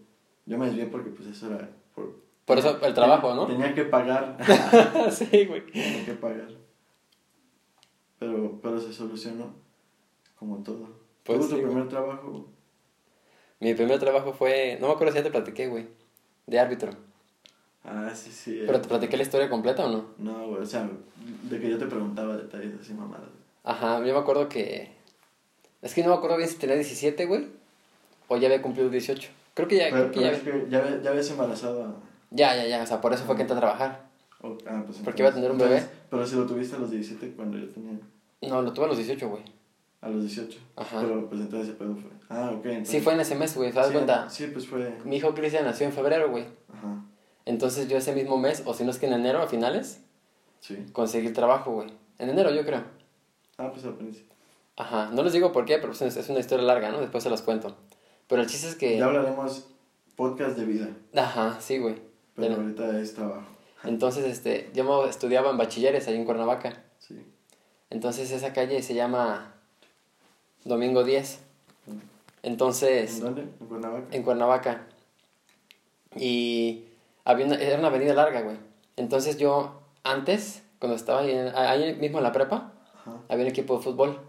Yo 0.47 0.57
me 0.59 0.67
desvié 0.67 0.87
porque 0.87 1.11
pues 1.11 1.28
eso 1.28 1.47
era... 1.55 1.69
Por, 1.95 2.14
Por 2.49 2.59
eso 2.59 2.81
el 2.83 2.95
trabajo, 2.95 3.35
¿no? 3.35 3.47
Tenía 3.47 3.75
que 3.75 3.85
pagar. 3.85 4.37
sí, 5.12 5.45
güey. 5.45 5.67
tenía 5.71 6.05
que 6.07 6.14
pagar. 6.14 6.49
Pero, 8.19 8.59
pero 8.62 8.81
se 8.81 8.93
solucionó 8.93 9.55
como 10.38 10.62
todo. 10.62 10.88
Pues 11.25 11.38
¿Tuvo 11.38 11.49
tu 11.49 11.55
güey. 11.57 11.67
primer 11.67 11.88
trabajo? 11.88 12.47
Mi 13.61 13.75
primer 13.75 13.99
trabajo 13.99 14.33
fue, 14.33 14.78
no 14.81 14.87
me 14.88 14.95
acuerdo 14.95 15.12
si 15.12 15.19
ya 15.19 15.25
te 15.25 15.31
platiqué, 15.31 15.67
güey, 15.69 15.88
de 16.47 16.59
árbitro. 16.59 16.93
Ah, 17.85 18.11
sí, 18.14 18.31
sí. 18.31 18.62
¿Pero 18.67 18.81
te 18.81 18.88
platiqué 18.88 19.17
la 19.19 19.25
historia 19.25 19.50
completa 19.50 19.85
o 19.85 19.90
no? 19.90 20.07
No, 20.17 20.49
güey, 20.49 20.62
o 20.62 20.67
sea, 20.67 20.88
de 21.43 21.61
que 21.61 21.69
yo 21.69 21.78
te 21.78 21.87
preguntaba 21.87 22.37
detalles 22.37 22.81
así 22.81 22.95
mamadas. 22.95 23.28
Ajá, 23.64 23.99
yo 23.99 24.14
me 24.14 24.21
acuerdo 24.21 24.49
que... 24.49 24.97
Es 25.83 25.93
que 25.93 26.02
no 26.02 26.09
me 26.09 26.14
acuerdo 26.14 26.38
bien 26.38 26.49
si 26.49 26.57
tenía 26.57 26.76
17, 26.76 27.26
güey, 27.26 27.49
o 28.28 28.37
ya 28.38 28.47
había 28.49 28.62
cumplido 28.62 28.88
18. 28.88 29.28
Creo 29.55 29.69
que 29.69 29.76
ya, 29.76 29.88
Pero, 29.90 30.11
creo 30.11 30.12
que 30.12 30.19
pero 30.21 30.31
ya... 30.31 30.37
es 30.37 30.43
que 30.43 30.71
ya, 30.71 31.02
ya 31.02 31.11
habías 31.11 31.31
embarazado 31.31 31.85
a... 31.85 32.08
Ya, 32.31 32.55
ya, 32.57 32.67
ya, 32.67 32.83
o 32.83 32.87
sea, 32.87 33.01
por 33.01 33.13
eso 33.13 33.25
fue 33.25 33.37
que 33.37 33.43
entré 33.43 33.57
a 33.57 33.61
trabajar. 33.61 34.09
o- 34.41 34.57
ah, 34.69 34.83
pues 34.87 34.99
Porque 34.99 35.23
iba 35.23 35.31
a 35.31 35.35
tener 35.35 35.51
un 35.51 35.57
entonces- 35.61 35.85
bebé. 35.87 35.95
Pero 36.11 36.27
si 36.27 36.37
lo 36.37 36.47
tuviste 36.47 36.77
a 36.77 36.79
los 36.79 36.91
17 36.91 37.33
cuando 37.35 37.59
yo 37.59 37.69
tenía... 37.71 37.99
No, 38.43 38.63
lo 38.63 38.73
tuve 38.73 38.85
a 38.85 38.89
los 38.89 38.97
18, 38.97 39.29
güey. 39.29 39.43
A 40.01 40.09
los 40.09 40.23
18. 40.23 40.59
Ajá. 40.77 41.01
Pero 41.01 41.29
pues 41.29 41.41
entonces 41.41 41.71
ese 41.71 41.77
pedo 41.79 41.97
fue. 41.97 42.11
Ah, 42.29 42.51
ok. 42.55 42.65
Entonces, 42.67 42.89
Sí, 42.89 43.01
fue 43.01 43.15
en 43.15 43.21
ese 43.21 43.35
mes, 43.35 43.57
güey, 43.57 43.71
¿te 43.71 43.77
das 43.79 43.89
sí, 43.89 43.93
cuenta? 43.95 44.31
Sí, 44.31 44.47
pues 44.47 44.69
fue. 44.69 44.97
Mi 45.05 45.17
hijo 45.17 45.35
Cristian 45.35 45.65
nació 45.65 45.87
en 45.87 45.93
febrero, 45.93 46.31
güey. 46.31 46.45
Ajá. 46.73 47.05
Entonces 47.47 47.89
yo 47.89 47.97
ese 47.97 48.15
mismo 48.15 48.37
mes, 48.39 48.63
o 48.65 48.75
si 48.75 48.85
no 48.85 48.91
es 48.93 48.99
que 48.99 49.07
en 49.07 49.15
enero, 49.15 49.41
a 49.43 49.49
finales, 49.49 50.03
Sí. 50.61 50.87
conseguí 50.93 51.27
el 51.27 51.33
trabajo, 51.33 51.73
güey. 51.73 51.88
En 52.19 52.29
enero, 52.31 52.53
yo 52.55 52.64
creo. 52.64 52.85
Ah, 53.57 53.71
pues 53.73 53.85
al 53.87 53.95
principio. 53.95 54.35
Ajá, 54.77 55.11
no 55.12 55.25
les 55.25 55.33
digo 55.33 55.51
por 55.51 55.64
qué, 55.64 55.79
pero 55.79 55.88
pues, 55.88 56.03
es 56.03 56.17
es 56.17 56.29
una 56.29 56.38
historia 56.38 56.64
larga, 56.64 56.93
¿no? 56.93 57.01
Después 57.01 57.25
se 57.25 57.31
las 57.31 57.43
cuento. 57.43 57.77
Pero 58.29 58.43
el 58.43 58.47
chiste 58.49 58.69
es 58.69 58.77
que... 58.77 58.97
Ya 58.99 59.07
hablaremos 59.07 59.67
podcast 60.14 60.57
de 60.57 60.64
vida. 60.64 60.88
Ajá, 61.17 61.57
sí, 61.61 61.79
güey. 61.79 61.97
Pero 62.38 62.55
ahorita 62.57 63.01
es 63.01 63.14
trabajo. 63.14 63.42
Entonces, 63.85 64.24
este, 64.24 64.70
yo 64.74 64.85
me 64.85 65.09
estudiaba 65.09 65.51
en 65.51 65.57
bachilleres 65.59 66.07
ahí 66.09 66.16
en 66.16 66.24
Cuernavaca. 66.24 66.83
Sí. 66.98 67.24
Entonces 67.90 68.31
esa 68.31 68.53
calle 68.53 68.83
se 68.83 68.94
llama 68.94 69.55
Domingo 70.64 71.05
10. 71.05 71.40
Entonces, 72.42 73.16
¿En 73.18 73.20
dónde? 73.24 73.42
¿En 73.42 73.66
Cuernavaca? 73.66 74.07
en 74.16 74.22
Cuernavaca. 74.22 74.87
Y 76.16 76.85
había 77.24 77.46
una, 77.46 77.57
era 77.57 77.79
una 77.79 77.88
avenida 77.88 78.14
larga, 78.14 78.42
güey. 78.42 78.57
Entonces 78.96 79.38
yo, 79.38 79.81
antes, 80.05 80.62
cuando 80.79 80.96
estaba 80.96 81.20
ahí, 81.20 81.33
ahí 81.33 81.94
mismo 81.94 82.18
en 82.18 82.24
la 82.24 82.33
prepa, 82.33 82.72
Ajá. 83.01 83.12
había 83.29 83.44
un 83.44 83.51
equipo 83.51 83.77
de 83.77 83.83
fútbol. 83.83 84.20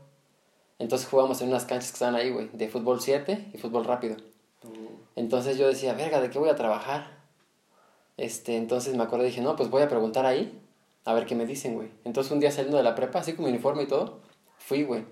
Entonces 0.77 1.07
jugábamos 1.07 1.41
en 1.41 1.49
unas 1.49 1.65
canchas 1.65 1.91
que 1.91 1.95
estaban 1.95 2.15
ahí, 2.15 2.29
güey, 2.31 2.49
de 2.53 2.69
fútbol 2.69 3.01
7 3.01 3.51
y 3.53 3.57
fútbol 3.57 3.83
rápido. 3.85 4.15
Oh, 4.63 4.69
Entonces 5.15 5.57
yo 5.57 5.67
decía, 5.67 5.93
verga, 5.93 6.21
¿de 6.21 6.29
qué 6.29 6.39
voy 6.39 6.49
a 6.49 6.55
trabajar? 6.55 7.18
Este, 8.19 8.57
entonces 8.57 8.95
me 8.95 9.03
acordé 9.03 9.23
y 9.23 9.27
dije, 9.27 9.41
no, 9.41 9.55
pues 9.55 9.69
voy 9.69 9.81
a 9.81 9.87
preguntar 9.87 10.25
ahí, 10.25 10.61
a 11.05 11.13
ver 11.13 11.25
qué 11.25 11.35
me 11.35 11.45
dicen, 11.45 11.75
güey. 11.75 11.89
Entonces 12.03 12.31
un 12.31 12.39
día 12.39 12.51
saliendo 12.51 12.77
de 12.77 12.83
la 12.83 12.93
prepa, 12.95 13.19
así 13.19 13.33
con 13.33 13.45
mi 13.45 13.51
uniforme 13.51 13.83
y 13.83 13.87
todo, 13.87 14.19
fui, 14.57 14.83
güey. 14.83 15.05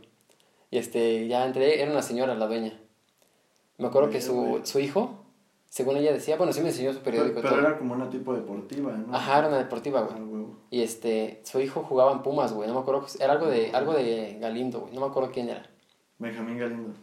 Y 0.72 0.78
este, 0.78 1.28
ya 1.28 1.46
entré, 1.46 1.82
era 1.82 1.89
una 1.91 2.02
señora 2.02 2.36
la 2.36 2.48
dueña. 2.48 2.78
Me 3.78 3.88
acuerdo 3.88 4.10
que 4.10 4.22
su, 4.22 4.60
su 4.63 4.80
hijo, 4.80 5.24
según 5.70 5.96
ella 5.98 6.12
decía, 6.12 6.36
bueno, 6.36 6.52
sí 6.52 6.60
me 6.62 6.70
enseñó 6.70 6.91
su 6.91 7.00
periódico 7.00 7.36
pero 7.41 7.50
todo. 7.50 7.60
era 7.60 7.78
como 7.78 7.93
una 7.93 8.10
tipo 8.10 8.34
deportiva, 8.34 8.91
¿no? 8.91 9.15
Ajá, 9.15 9.39
era 9.39 9.48
una 9.48 9.58
deportiva, 9.60 10.02
güey. 10.02 10.17
Ah. 10.17 10.48
Y 10.70 10.82
este, 10.82 11.41
su 11.46 11.62
hijo 11.62 11.84
jugaba 11.84 12.12
en 12.12 12.24
Pumas, 12.24 12.52
güey. 12.52 12.67
No 12.67 12.74
me 12.74 12.82
acuerdo, 12.82 13.06
era 13.20 13.34
algo 13.34 13.48
de, 13.48 13.72
algo 13.72 13.93
de 13.93 14.38
Galindo, 14.41 14.82
güey. 14.82 14.93
No 14.93 15.02
me 15.02 15.08
acuerdo 15.08 15.32
quién 15.32 15.48
era. 15.50 15.63
Benjamín 16.20 16.58
Galindo. 16.58 16.93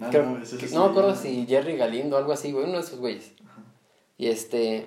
Ah, 0.00 0.08
Creo- 0.10 0.24
no, 0.24 0.40
que- 0.58 0.68
no 0.68 0.84
me 0.84 0.90
acuerdo 0.90 1.14
si 1.14 1.46
Jerry 1.46 1.76
Galindo 1.76 2.16
algo 2.16 2.32
así, 2.32 2.50
güey, 2.52 2.64
uno 2.64 2.74
de 2.74 2.80
esos 2.80 2.98
güeyes. 2.98 3.32
Y 4.16 4.28
este, 4.28 4.86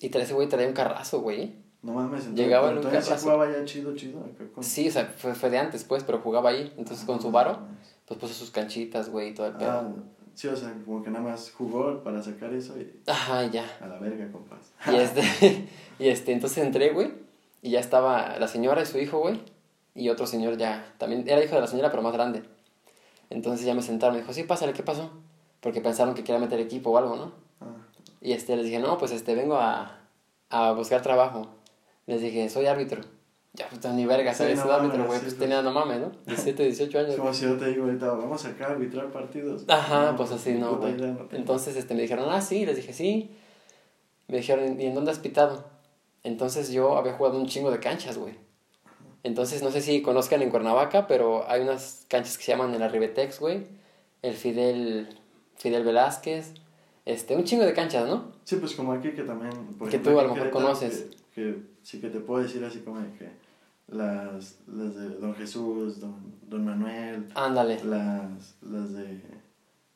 y 0.00 0.10
tra- 0.10 0.20
ese 0.20 0.34
güey 0.34 0.48
traía 0.48 0.68
un 0.68 0.74
carrazo, 0.74 1.20
güey. 1.20 1.56
No 1.82 1.92
mames, 1.92 2.20
entonces, 2.22 2.44
Llegaba 2.44 2.70
en 2.70 2.78
un 2.78 2.82
carrazo. 2.84 3.16
jugaba 3.18 3.50
ya 3.50 3.64
chido, 3.64 3.94
chido. 3.94 4.20
Con... 4.54 4.64
Sí, 4.64 4.88
o 4.88 4.92
sea, 4.92 5.06
fue, 5.16 5.34
fue 5.34 5.48
de 5.50 5.58
antes, 5.58 5.84
pues, 5.84 6.02
pero 6.04 6.18
jugaba 6.20 6.50
ahí. 6.50 6.72
Entonces 6.76 7.04
con 7.06 7.20
su 7.22 7.30
varo, 7.30 7.58
pues 8.06 8.18
puso 8.18 8.34
sus 8.34 8.50
canchitas, 8.50 9.10
güey, 9.10 9.28
y 9.30 9.34
todo 9.34 9.46
el 9.46 9.52
pedo. 9.54 9.70
Ah, 9.70 9.88
sí, 10.34 10.48
o 10.48 10.56
sea, 10.56 10.74
como 10.84 11.02
que 11.02 11.10
nada 11.10 11.24
más 11.24 11.52
jugó 11.52 12.02
para 12.02 12.20
sacar 12.22 12.52
eso 12.52 12.76
y 12.78 12.92
Ajá, 13.06 13.44
ya. 13.46 13.64
a 13.80 13.86
la 13.86 13.98
verga, 13.98 14.30
compas. 14.32 14.72
Y 14.90 14.96
este, 14.96 15.68
y 16.00 16.08
este, 16.08 16.32
entonces 16.32 16.58
entré, 16.64 16.90
güey, 16.92 17.12
y 17.62 17.70
ya 17.70 17.80
estaba 17.80 18.38
la 18.38 18.48
señora 18.48 18.82
y 18.82 18.86
su 18.86 18.98
hijo, 18.98 19.18
güey, 19.20 19.40
y 19.94 20.08
otro 20.10 20.26
señor 20.26 20.56
ya, 20.56 20.94
también 20.98 21.24
era 21.28 21.42
hijo 21.44 21.54
de 21.54 21.60
la 21.60 21.66
señora, 21.68 21.90
pero 21.90 22.02
más 22.02 22.12
grande. 22.12 22.42
Entonces 23.30 23.64
ya 23.66 23.74
me 23.74 23.82
sentaron, 23.82 24.14
me 24.16 24.22
dijo, 24.22 24.32
sí, 24.32 24.42
pásale, 24.44 24.72
¿qué 24.72 24.82
pasó? 24.82 25.10
Porque 25.60 25.80
pensaron 25.80 26.14
que 26.14 26.24
quería 26.24 26.40
meter 26.40 26.58
equipo 26.60 26.90
o 26.90 26.98
algo, 26.98 27.14
¿no? 27.16 27.32
Y 28.20 28.32
este, 28.32 28.56
les 28.56 28.64
dije, 28.66 28.78
no, 28.78 28.98
pues 28.98 29.12
este, 29.12 29.34
vengo 29.34 29.56
a, 29.56 30.00
a 30.50 30.72
buscar 30.72 31.02
trabajo. 31.02 31.48
Les 32.06 32.20
dije, 32.20 32.48
soy 32.48 32.66
árbitro. 32.66 33.02
Ya, 33.54 33.66
pues 33.68 33.84
ni 33.94 34.06
verga, 34.06 34.32
Sí, 34.32 34.38
¿sabes? 34.38 34.56
no 34.58 34.64
Soy 34.64 34.72
árbitro, 34.72 35.06
güey, 35.06 35.20
pues 35.20 35.36
tenía, 35.38 35.62
no 35.62 35.72
mames, 35.72 36.00
¿no? 36.00 36.12
17, 36.26 36.62
18 36.64 36.98
años. 36.98 37.16
como 37.16 37.32
si 37.34 37.44
yo 37.44 37.56
te 37.56 37.66
digo 37.66 37.84
ahorita, 37.84 38.06
vamos 38.12 38.44
acá 38.44 38.66
a 38.68 38.70
arbitrar 38.72 39.10
partidos. 39.10 39.64
Ajá, 39.68 40.12
No, 40.12 40.16
pues 40.16 40.30
así 40.32 40.52
no, 40.52 40.78
puta 40.78 40.92
güey. 40.92 40.94
no. 41.12 41.28
Entonces 41.32 41.74
este, 41.76 41.94
me 41.94 42.02
dijeron, 42.02 42.26
ah, 42.30 42.40
sí, 42.40 42.64
les 42.66 42.76
dije, 42.76 42.92
sí. 42.92 43.36
Me 44.28 44.36
dijeron, 44.38 44.80
¿y 44.80 44.86
en 44.86 44.94
dónde 44.94 45.10
has 45.10 45.18
pitado? 45.18 45.64
Entonces 46.22 46.70
yo 46.70 46.98
había 46.98 47.14
jugado 47.14 47.38
un 47.38 47.46
chingo 47.46 47.70
de 47.70 47.80
canchas, 47.80 48.18
güey. 48.18 48.34
Entonces 49.24 49.62
no 49.62 49.70
sé 49.70 49.80
si 49.80 50.02
conozcan 50.02 50.42
en 50.42 50.50
Cuernavaca, 50.50 51.06
pero 51.06 51.48
hay 51.50 51.62
unas 51.62 52.04
canchas 52.08 52.38
que 52.38 52.44
se 52.44 52.52
llaman 52.52 52.74
el 52.74 52.82
Arribetex, 52.82 53.40
güey. 53.40 53.66
El 54.22 54.34
Fidel, 54.34 55.08
Fidel 55.56 55.84
Velázquez. 55.84 56.52
Este, 57.08 57.34
un 57.34 57.44
chingo 57.44 57.64
de 57.64 57.72
canchas, 57.72 58.06
¿no? 58.06 58.32
Sí, 58.44 58.56
pues 58.56 58.74
como 58.74 58.92
aquí 58.92 59.10
que 59.12 59.22
también... 59.22 59.50
Por 59.78 59.88
Que 59.88 59.96
ejemplo, 59.96 60.12
tú 60.12 60.20
a 60.20 60.22
lo 60.24 60.34
mejor 60.34 60.50
conoces. 60.50 61.08
Que, 61.34 61.42
que 61.54 61.58
sí 61.82 62.00
que 62.00 62.10
te 62.10 62.20
puedo 62.20 62.42
decir 62.42 62.62
así 62.64 62.80
como 62.80 63.00
que 63.18 63.30
las, 63.88 64.58
las 64.66 64.94
de 64.94 65.08
Don 65.18 65.34
Jesús, 65.34 66.00
Don, 66.00 66.14
Don 66.48 66.64
Manuel, 66.66 67.26
Ándale. 67.34 67.82
las, 67.84 68.56
las 68.60 68.92
de... 68.92 69.20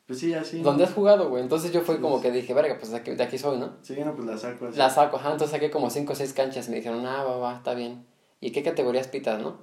Pues 0.07 0.19
sí, 0.19 0.33
así. 0.33 0.61
¿Dónde 0.61 0.85
has 0.85 0.93
jugado, 0.93 1.29
güey? 1.29 1.43
Entonces 1.43 1.71
yo 1.71 1.81
fue 1.81 1.95
Sí, 1.97 2.01
como 2.01 2.17
sí. 2.17 2.23
que 2.23 2.31
dije, 2.31 2.53
verga, 2.55 2.77
pues 2.79 2.89
de 2.91 2.97
aquí, 2.97 3.11
de 3.11 3.23
aquí 3.23 3.37
soy, 3.37 3.59
¿no? 3.59 3.73
Sí, 3.83 3.95
no, 4.03 4.15
pues 4.15 4.27
las 4.27 4.41
saco 4.41 4.65
así. 4.65 4.77
La 4.77 4.89
saco, 4.89 5.17
ajá, 5.17 5.31
entonces 5.33 5.51
saqué 5.51 5.69
como 5.69 5.89
5 5.91 6.11
o 6.13 6.15
6 6.15 6.33
canchas. 6.33 6.67
Me 6.69 6.77
dijeron, 6.77 7.05
ah, 7.05 7.23
va, 7.23 7.37
va, 7.37 7.55
está 7.57 7.73
bien. 7.75 8.05
¿Y 8.41 8.51
qué 8.51 8.63
categorías 8.63 9.07
pitas, 9.07 9.39
no? 9.41 9.57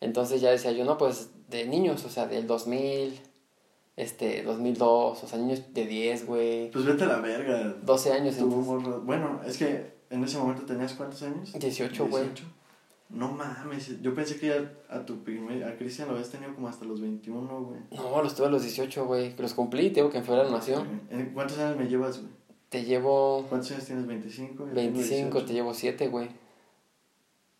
Entonces 0.00 0.40
ya 0.40 0.50
decía 0.50 0.72
yo, 0.72 0.84
no, 0.84 0.96
pues 0.98 1.30
de 1.48 1.66
niños, 1.66 2.04
o 2.04 2.08
sea, 2.08 2.26
del 2.26 2.46
2000, 2.48 3.20
este, 3.96 4.42
2002, 4.42 5.22
o 5.22 5.26
sea, 5.26 5.38
niños 5.38 5.62
de 5.72 5.86
10, 5.86 6.26
güey. 6.26 6.70
Pues 6.70 6.84
vete 6.84 7.04
a 7.04 7.08
la 7.08 7.20
verga. 7.20 7.76
12 7.82 8.12
años, 8.12 8.36
Tuvo 8.36 8.76
entonces, 8.78 9.04
Bueno, 9.04 9.40
es 9.46 9.58
que 9.58 9.92
en 10.10 10.24
ese 10.24 10.38
momento 10.38 10.64
tenías 10.64 10.94
cuántos 10.94 11.22
años? 11.22 11.52
18, 11.52 12.06
güey. 12.08 12.24
18. 12.24 12.44
No 13.10 13.30
mames, 13.30 14.00
yo 14.00 14.14
pensé 14.14 14.38
que 14.40 14.46
ya 14.46 14.72
a 14.88 15.04
tu 15.04 15.22
primer, 15.22 15.62
a 15.64 15.76
Cristian 15.76 16.08
lo 16.08 16.14
habías 16.14 16.30
tenido 16.30 16.54
como 16.54 16.68
hasta 16.68 16.86
los 16.86 17.02
21, 17.02 17.62
güey. 17.62 17.80
No, 17.90 18.22
los 18.22 18.34
tuve 18.34 18.46
a 18.46 18.50
los 18.50 18.62
18, 18.62 19.04
güey. 19.04 19.36
Los 19.36 19.52
cumplí, 19.52 19.90
te 19.90 19.96
digo 19.96 20.08
que 20.08 20.16
en 20.18 20.24
febrero 20.24 20.50
nació. 20.50 20.86
¿En 21.10 21.30
¿Cuántos 21.34 21.58
años 21.58 21.76
me 21.76 21.88
llevas, 21.88 22.20
güey? 22.20 22.32
Te 22.70 22.84
llevo 22.84 23.44
¿Cuántos 23.50 23.72
años 23.72 23.84
tienes? 23.84 24.06
¿25? 24.06 24.48
Yo 24.48 24.64
tengo 24.64 24.74
25, 24.74 25.04
18. 25.04 25.44
te 25.44 25.52
llevo 25.52 25.74
7, 25.74 26.08
güey. 26.08 26.28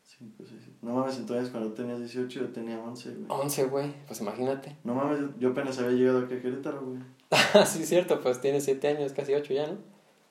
Cinco, 0.05 0.45
seis, 0.47 0.61
siete. 0.62 0.62
No 0.83 0.95
mames, 0.95 1.17
entonces 1.17 1.51
cuando 1.51 1.73
tenías 1.73 2.01
18 2.01 2.41
yo 2.41 2.49
tenía 2.49 2.79
11, 2.81 3.11
güey. 3.11 3.27
11, 3.29 3.65
güey. 3.67 3.95
Pues 4.07 4.21
imagínate. 4.21 4.77
No 4.83 4.95
mames, 4.95 5.21
yo 5.39 5.51
apenas 5.51 5.79
había 5.79 5.93
llegado 5.93 6.19
aquí 6.19 6.35
a 6.35 6.43
Querétaro, 6.43 6.83
güey. 6.85 6.99
sí, 7.67 7.87
cierto, 7.87 8.21
pues 8.21 8.41
tienes 8.41 8.65
7 8.65 8.89
años, 8.89 9.13
casi 9.13 9.33
8 9.33 9.55
ya, 9.55 9.69
¿no? 9.69 9.79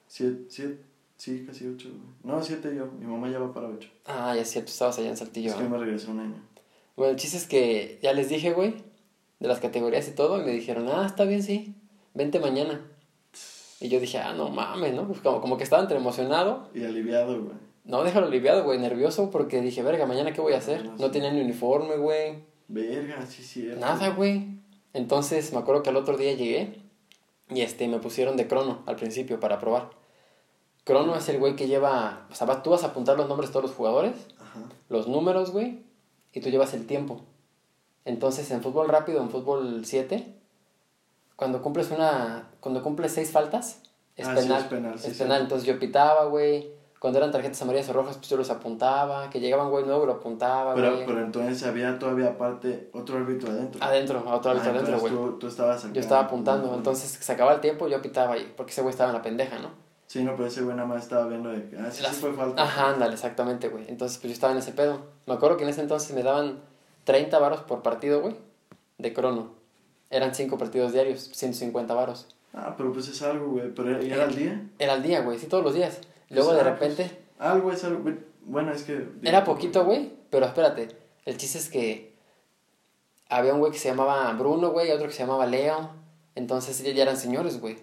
Siete, 0.08 0.44
siete, 0.50 0.84
sí, 1.16 1.46
casi 1.48 1.68
8, 1.68 1.90
güey. 1.90 2.02
No, 2.24 2.44
7 2.44 2.76
yo, 2.76 2.86
mi 2.88 3.06
mamá 3.06 3.30
ya 3.30 3.40
va 3.40 3.54
para 3.54 3.70
8. 3.70 3.90
Ah, 4.06 4.36
ya 4.36 4.42
es 4.42 4.50
cierto, 4.50 4.72
estabas 4.72 5.00
allá 5.00 5.10
en 5.10 5.18
Saltillo. 5.18 5.52
Es 5.52 5.56
que 5.56 5.70
me 5.70 5.78
regresé 5.78 6.12
un 6.12 6.20
año. 6.20 6.36
Bueno, 6.98 7.12
el 7.12 7.18
chiste 7.18 7.38
es 7.38 7.48
que 7.48 8.00
ya 8.04 8.12
les 8.12 8.28
dije, 8.28 8.52
güey, 8.52 8.76
de 9.40 9.48
las 9.48 9.62
categorías 9.62 10.06
y 10.10 10.12
todo, 10.12 10.42
y 10.42 10.46
me 10.46 10.52
dijeron, 10.52 10.90
ah, 10.90 11.06
está 11.06 11.24
bien, 11.24 11.44
sí, 11.44 11.76
vente 12.14 12.42
mañana. 12.42 12.82
Y 13.80 13.88
yo 13.88 14.02
dije, 14.02 14.18
ah, 14.18 14.34
no 14.34 14.50
mames, 14.50 14.94
¿no? 14.94 15.08
Pues 15.08 15.22
como, 15.22 15.40
como 15.40 15.58
que 15.58 15.64
estaba 15.64 15.82
entre 15.82 15.98
emocionado. 15.98 16.70
Y 16.76 16.84
aliviado, 16.84 17.42
güey. 17.42 17.71
No, 17.84 18.04
déjalo 18.04 18.28
aliviado, 18.28 18.64
güey, 18.64 18.78
nervioso, 18.80 19.32
porque 19.32 19.62
dije, 19.62 19.82
verga, 19.84 20.06
mañana 20.06 20.34
qué 20.34 20.42
voy 20.42 20.54
a 20.54 20.58
hacer. 20.60 20.86
No, 21.00 21.10
tenía 21.12 21.32
ni 21.32 21.42
uniforme, 21.42 21.98
güey. 21.98 22.44
Verga, 22.68 23.26
sí, 23.26 23.44
cierto. 23.44 23.80
Nada, 23.82 24.10
güey. 24.10 24.48
Entonces 24.94 25.52
me 25.54 25.60
acuerdo 25.60 25.84
que 25.84 25.90
al 25.90 25.98
otro 25.98 26.18
día 26.18 26.34
llegué 26.34 26.80
y 27.50 27.62
este 27.62 27.88
me 27.88 28.00
pusieron 28.00 28.38
de 28.38 28.48
crono 28.48 28.84
al 28.86 28.96
principio 28.98 29.40
para 29.40 29.60
probar. 29.60 29.90
Crono 30.84 31.16
es 31.16 31.28
el 31.30 31.40
güey 31.40 31.56
que 31.56 31.68
lleva, 31.68 32.28
o 32.32 32.36
sea, 32.36 32.48
va- 32.48 32.64
tú 32.64 32.70
vas 32.72 32.84
a 32.84 32.88
apuntar 32.88 33.18
los 33.18 33.28
nombres 33.30 33.50
de 33.50 33.54
todos 33.54 33.66
los 33.68 33.76
jugadores, 33.76 34.14
Ajá. 34.40 34.60
los 34.90 35.08
números, 35.08 35.52
güey, 35.52 35.84
y 36.34 36.42
tú 36.42 36.50
llevas 36.50 36.74
el 36.74 36.88
tiempo. 36.88 37.22
Entonces 38.06 38.50
en 38.52 38.62
fútbol 38.62 38.90
rápido, 38.90 39.22
en 39.22 39.30
fútbol 39.30 39.86
7, 39.86 40.34
cuando 41.36 41.62
cumples 41.62 41.92
una, 41.92 42.50
cuando 42.60 42.82
cumples 42.84 43.12
seis 43.12 43.32
faltas, 43.32 43.82
es 44.16 44.28
Ah, 44.28 44.36
sí, 44.36 44.42
penal. 44.44 44.62
es 44.62 44.68
penal, 44.68 45.00
sí, 45.00 45.08
es 45.08 45.14
sí. 45.18 45.24
penal. 45.24 45.42
Entonces 45.42 45.68
yo 45.68 45.80
pitaba, 45.80 46.26
güey. 46.26 46.72
Cuando 47.02 47.18
eran 47.18 47.32
tarjetas 47.32 47.60
amarillas 47.64 47.90
o 47.90 47.94
rojas, 47.94 48.18
pues 48.18 48.30
yo 48.30 48.38
los 48.38 48.52
apuntaba. 48.52 49.28
Que 49.32 49.40
llegaban, 49.40 49.72
güey, 49.72 49.84
nuevo, 49.86 50.06
lo 50.06 50.12
apuntaba, 50.14 50.76
Pero, 50.76 50.94
güey. 50.94 51.06
pero 51.08 51.22
entonces 51.22 51.64
había 51.64 51.98
todavía 51.98 52.28
aparte 52.28 52.92
otro 52.94 53.18
árbitro 53.18 53.50
adentro. 53.50 53.84
Adentro, 53.84 54.20
otro 54.28 54.52
Ah, 54.52 54.54
árbitro 54.54 54.72
adentro, 54.72 55.00
güey. 55.00 55.12
Tú, 55.12 55.40
tú 55.40 55.48
estabas 55.48 55.84
acá. 55.84 55.94
Yo 55.96 56.00
estaba 56.00 56.22
apuntando, 56.26 56.76
entonces 56.76 57.10
se 57.10 57.32
acababa 57.32 57.56
el 57.56 57.62
tiempo, 57.62 57.88
yo 57.88 58.00
pitaba 58.04 58.36
ahí, 58.36 58.54
porque 58.56 58.72
ese 58.72 58.82
güey 58.84 58.92
estaba 58.92 59.10
en 59.10 59.16
la 59.16 59.24
pendeja, 59.24 59.58
¿no? 59.58 59.70
Sí, 60.06 60.24
no, 60.24 60.36
pero 60.36 60.48
ese 60.48 60.62
güey 60.62 60.76
nada 60.76 60.88
más 60.88 61.02
estaba 61.02 61.26
viendo 61.26 61.50
de 61.50 61.68
que. 61.70 61.78
Ah, 61.78 61.90
sí, 61.90 62.04
Las- 62.04 62.14
sí 62.16 62.22
fue 62.22 62.34
falta. 62.34 62.62
Ajá, 62.62 62.90
ándale, 62.92 63.14
exactamente, 63.14 63.70
güey. 63.70 63.86
Entonces, 63.88 64.20
pues 64.20 64.30
yo 64.30 64.34
estaba 64.34 64.54
en 64.54 64.60
ese 64.60 64.72
pedo. 64.72 65.00
Me 65.26 65.34
acuerdo 65.34 65.58
que 65.58 65.64
en 65.64 65.70
ese 65.72 65.82
entonces 65.82 66.14
me 66.16 66.22
daban 66.22 66.60
30 67.06 67.40
varos 67.40 67.62
por 67.62 67.82
partido, 67.82 68.22
güey, 68.22 68.36
de 69.00 69.12
crono. 69.12 69.54
Eran 70.12 70.36
5 70.36 70.60
partidos 70.60 70.94
diarios, 70.94 71.32
150 71.34 71.96
varos. 71.96 72.28
Ah, 72.54 72.76
pero 72.78 72.94
pues 72.94 73.08
es 73.08 73.20
algo, 73.24 73.48
güey. 73.54 73.74
Pero 73.74 74.04
¿y 74.04 74.12
era 74.12 74.26
al 74.26 74.36
día? 74.36 74.62
Era 74.78 74.94
al 74.94 75.02
día, 75.02 75.22
güey, 75.22 75.40
sí, 75.40 75.48
todos 75.48 75.64
los 75.64 75.74
días. 75.74 76.00
Luego 76.32 76.54
de 76.54 76.62
Ah, 76.62 76.64
repente, 76.64 77.04
pues, 77.38 77.50
algo 77.50 77.72
es 77.72 77.84
algo. 77.84 78.12
Bueno, 78.44 78.72
es 78.74 78.84
que. 78.84 79.08
era 79.24 79.44
poquito, 79.44 79.86
güey, 79.86 80.12
pero 80.30 80.46
espérate. 80.46 80.88
El 81.26 81.38
chiste 81.38 81.58
es 81.60 81.70
que 81.70 82.14
había 83.30 83.54
un 83.54 83.60
güey 83.60 83.72
que 83.72 83.78
se 83.78 83.90
llamaba 83.90 84.32
Bruno, 84.34 84.72
güey, 84.72 84.90
y 84.90 84.92
otro 84.92 85.08
que 85.08 85.14
se 85.14 85.20
llamaba 85.24 85.46
Leo. 85.46 85.92
Entonces 86.36 86.80
ellos 86.82 86.96
ya 86.96 87.04
eran 87.04 87.18
señores, 87.18 87.60
güey. 87.62 87.78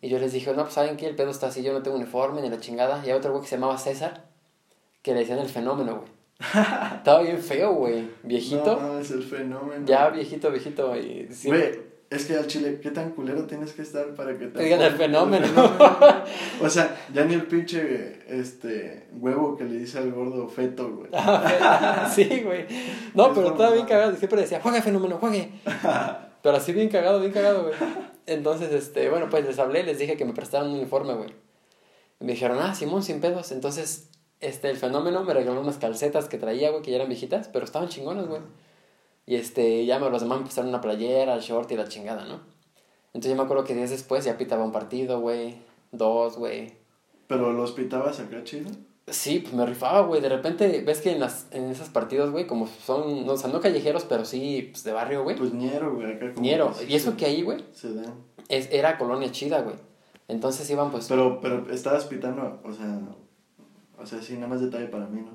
Y 0.00 0.08
yo 0.08 0.18
les 0.18 0.32
dije, 0.32 0.52
no, 0.52 0.62
pues 0.62 0.74
saben 0.74 0.96
que 0.96 1.06
el 1.06 1.16
pedo 1.16 1.30
está 1.30 1.48
así, 1.48 1.62
yo 1.62 1.72
no 1.72 1.82
tengo 1.82 1.96
uniforme 1.96 2.40
ni 2.42 2.48
la 2.48 2.60
chingada. 2.60 3.02
Y 3.04 3.10
hay 3.10 3.16
otro 3.16 3.32
güey 3.32 3.42
que 3.42 3.48
se 3.48 3.56
llamaba 3.56 3.76
César, 3.78 4.24
que 5.02 5.12
le 5.12 5.20
decían 5.20 5.38
el 5.38 5.48
fenómeno, 5.48 5.96
güey. 5.96 6.08
Estaba 6.96 7.20
bien 7.22 7.38
feo, 7.38 7.72
güey. 7.74 8.08
Viejito. 8.22 8.78
No, 8.80 8.98
es 8.98 9.10
el 9.10 9.22
fenómeno. 9.22 9.86
ya 9.86 10.08
viejito, 10.10 10.50
viejito. 10.50 10.88
Güey, 10.88 11.28
es 12.08 12.26
que 12.26 12.36
al 12.36 12.46
chile, 12.46 12.78
¿qué 12.80 12.90
tan 12.90 13.10
culero 13.10 13.46
tienes 13.46 13.72
que 13.72 13.82
estar 13.82 14.14
para 14.14 14.38
que 14.38 14.46
te. 14.46 14.62
Digan 14.62 14.80
el 14.80 14.92
fenómeno. 14.92 15.46
O 16.60 16.70
sea, 16.70 16.96
ya 17.12 17.24
ni 17.24 17.34
el 17.34 17.46
pinche 17.46 18.20
este 18.28 19.08
huevo 19.12 19.56
que 19.56 19.64
le 19.64 19.78
dice 19.78 19.98
al 19.98 20.12
gordo 20.12 20.48
feto, 20.48 20.88
güey. 20.90 21.10
sí, 22.14 22.42
güey. 22.44 22.66
No, 23.14 23.26
Es 23.28 23.32
pero 23.34 23.48
estaba 23.48 23.72
bien 23.72 23.86
cagado. 23.86 24.12
y 24.12 24.16
Siempre 24.16 24.40
decía, 24.40 24.60
juegue 24.60 24.82
fenómeno, 24.82 25.18
juegue. 25.18 25.50
Pero 26.42 26.58
así 26.58 26.72
bien 26.72 26.88
cagado, 26.88 27.18
bien 27.18 27.32
cagado, 27.32 27.64
güey. 27.64 27.74
Entonces, 28.26 28.72
este, 28.72 29.10
bueno, 29.10 29.28
pues 29.28 29.44
les 29.44 29.58
hablé, 29.58 29.82
les 29.82 29.98
dije 29.98 30.16
que 30.16 30.24
me 30.24 30.32
prestaran 30.32 30.68
un 30.68 30.76
uniforme, 30.76 31.14
güey. 31.14 31.30
Y 32.20 32.24
me 32.24 32.32
dijeron, 32.34 32.58
ah, 32.60 32.72
Simón, 32.72 33.02
sin 33.02 33.20
pedos. 33.20 33.50
Entonces, 33.50 34.10
este, 34.38 34.70
el 34.70 34.76
fenómeno 34.76 35.24
me 35.24 35.34
regaló 35.34 35.60
unas 35.60 35.78
calcetas 35.78 36.28
que 36.28 36.38
traía, 36.38 36.70
güey, 36.70 36.82
que 36.82 36.90
ya 36.92 36.96
eran 36.98 37.08
viejitas, 37.08 37.48
pero 37.48 37.64
estaban 37.64 37.88
chingonas, 37.88 38.28
güey. 38.28 38.42
Y 39.26 39.34
este, 39.34 39.84
ya 39.86 39.98
los 39.98 40.22
demás 40.22 40.38
me 40.38 40.44
prestaron 40.44 40.68
una 40.70 40.80
playera, 40.80 41.34
el 41.34 41.40
short 41.40 41.70
y 41.72 41.76
la 41.76 41.88
chingada, 41.88 42.24
¿no? 42.24 42.40
Entonces 43.12 43.30
yo 43.32 43.36
me 43.36 43.42
acuerdo 43.42 43.64
que 43.64 43.74
días 43.74 43.90
después 43.90 44.24
ya 44.24 44.38
pitaba 44.38 44.64
un 44.64 44.72
partido, 44.72 45.20
güey. 45.20 45.56
Dos, 45.90 46.36
güey. 46.36 46.74
Pero 47.26 47.52
los 47.52 47.72
pitabas 47.72 48.20
acá 48.20 48.44
chido. 48.44 48.70
Sí, 49.08 49.38
pues 49.40 49.54
me 49.54 49.64
rifaba, 49.66 50.00
güey. 50.02 50.20
De 50.20 50.28
repente, 50.28 50.82
ves 50.84 51.00
que 51.00 51.12
en, 51.12 51.20
las, 51.20 51.46
en 51.52 51.64
esos 51.70 51.88
partidos, 51.88 52.30
güey, 52.30 52.46
como 52.46 52.66
son, 52.66 53.24
no, 53.26 53.32
o 53.32 53.36
sea, 53.36 53.50
no 53.50 53.60
callejeros, 53.60 54.04
pero 54.04 54.24
sí, 54.24 54.68
pues 54.72 54.84
de 54.84 54.92
barrio, 54.92 55.22
güey. 55.22 55.36
Pues 55.36 55.52
ñero, 55.54 55.94
güey, 55.94 56.12
acá 56.12 56.32
como 56.32 56.42
Ñero. 56.44 56.72
que 56.76 56.84
Y 56.86 56.94
eso 56.96 57.12
se- 57.12 57.16
que 57.16 57.26
ahí, 57.26 57.42
güey, 57.42 57.64
Se 57.72 57.94
dan. 57.94 58.14
es, 58.48 58.68
era 58.72 58.98
colonia 58.98 59.30
chida, 59.32 59.60
güey. 59.62 59.76
Entonces 60.28 60.68
iban, 60.70 60.90
pues, 60.90 61.06
Pero, 61.08 61.40
pero 61.40 61.70
estabas 61.70 62.04
pitando, 62.06 62.60
o 62.64 62.72
sea, 62.72 63.00
o 63.98 64.04
sea, 64.06 64.20
sí, 64.20 64.34
nada 64.34 64.48
más 64.48 64.60
detalle 64.60 64.86
para 64.88 65.06
mí, 65.06 65.20
¿no? 65.20 65.30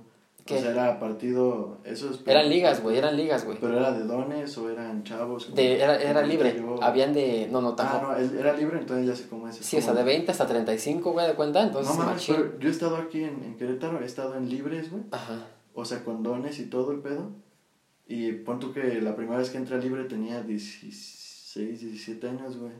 ¿Qué? 0.46 0.58
O 0.58 0.62
sea, 0.62 0.72
era 0.72 1.00
partido, 1.00 1.78
esos... 1.84 2.22
eran 2.26 2.50
ligas, 2.50 2.82
güey, 2.82 2.98
eran 2.98 3.16
ligas, 3.16 3.46
güey. 3.46 3.58
Pero 3.62 3.78
era 3.78 3.92
de 3.92 4.04
dones 4.06 4.58
o 4.58 4.70
eran 4.70 5.04
chavos. 5.04 5.54
De, 5.54 5.82
era, 5.82 5.96
era 6.02 6.24
libre. 6.24 6.56
yo- 6.58 6.82
Habían 6.84 7.14
de, 7.14 7.48
no, 7.52 7.62
no, 7.62 7.70
Ah, 7.70 7.76
tampoco. 7.76 8.12
no, 8.14 8.16
es- 8.18 8.34
era 8.34 8.54
libre, 8.54 8.80
entonces 8.80 9.06
ya 9.08 9.16
sé 9.16 9.30
cómo 9.30 9.48
es. 9.48 9.56
sí, 9.58 9.78
o 9.78 9.82
sea, 9.82 9.94
de 9.94 10.04
20 10.04 10.32
hasta 10.32 10.48
35, 10.48 11.12
güey, 11.12 11.28
de 11.28 11.34
cuenta. 11.36 11.62
Entonces, 11.62 11.96
No 11.96 12.04
mames, 12.04 12.26
pero 12.28 12.60
yo 12.60 12.68
he 12.68 12.72
estado 12.72 12.98
aquí 12.98 13.24
en, 13.24 13.44
en 13.44 13.56
Querétaro, 13.58 14.02
he 14.02 14.06
estado 14.06 14.36
en 14.36 14.50
libres, 14.50 14.90
güey. 14.92 15.04
Ajá. 15.12 15.46
O 15.74 15.86
sea, 15.86 16.04
con 16.04 16.24
dones 16.24 16.60
y 16.60 16.66
todo 16.66 16.92
el 16.92 17.00
pedo. 17.00 17.30
Y 18.08 18.32
pon 18.34 18.60
tú 18.60 18.74
que 18.74 19.00
la 19.02 19.16
primera 19.16 19.38
vez 19.38 19.52
que 19.52 19.58
entré 19.58 19.76
a 19.76 19.80
libre 19.80 20.04
tenía 20.06 20.42
16, 20.42 21.80
17 21.82 22.28
años, 22.28 22.58
güey. 22.58 22.74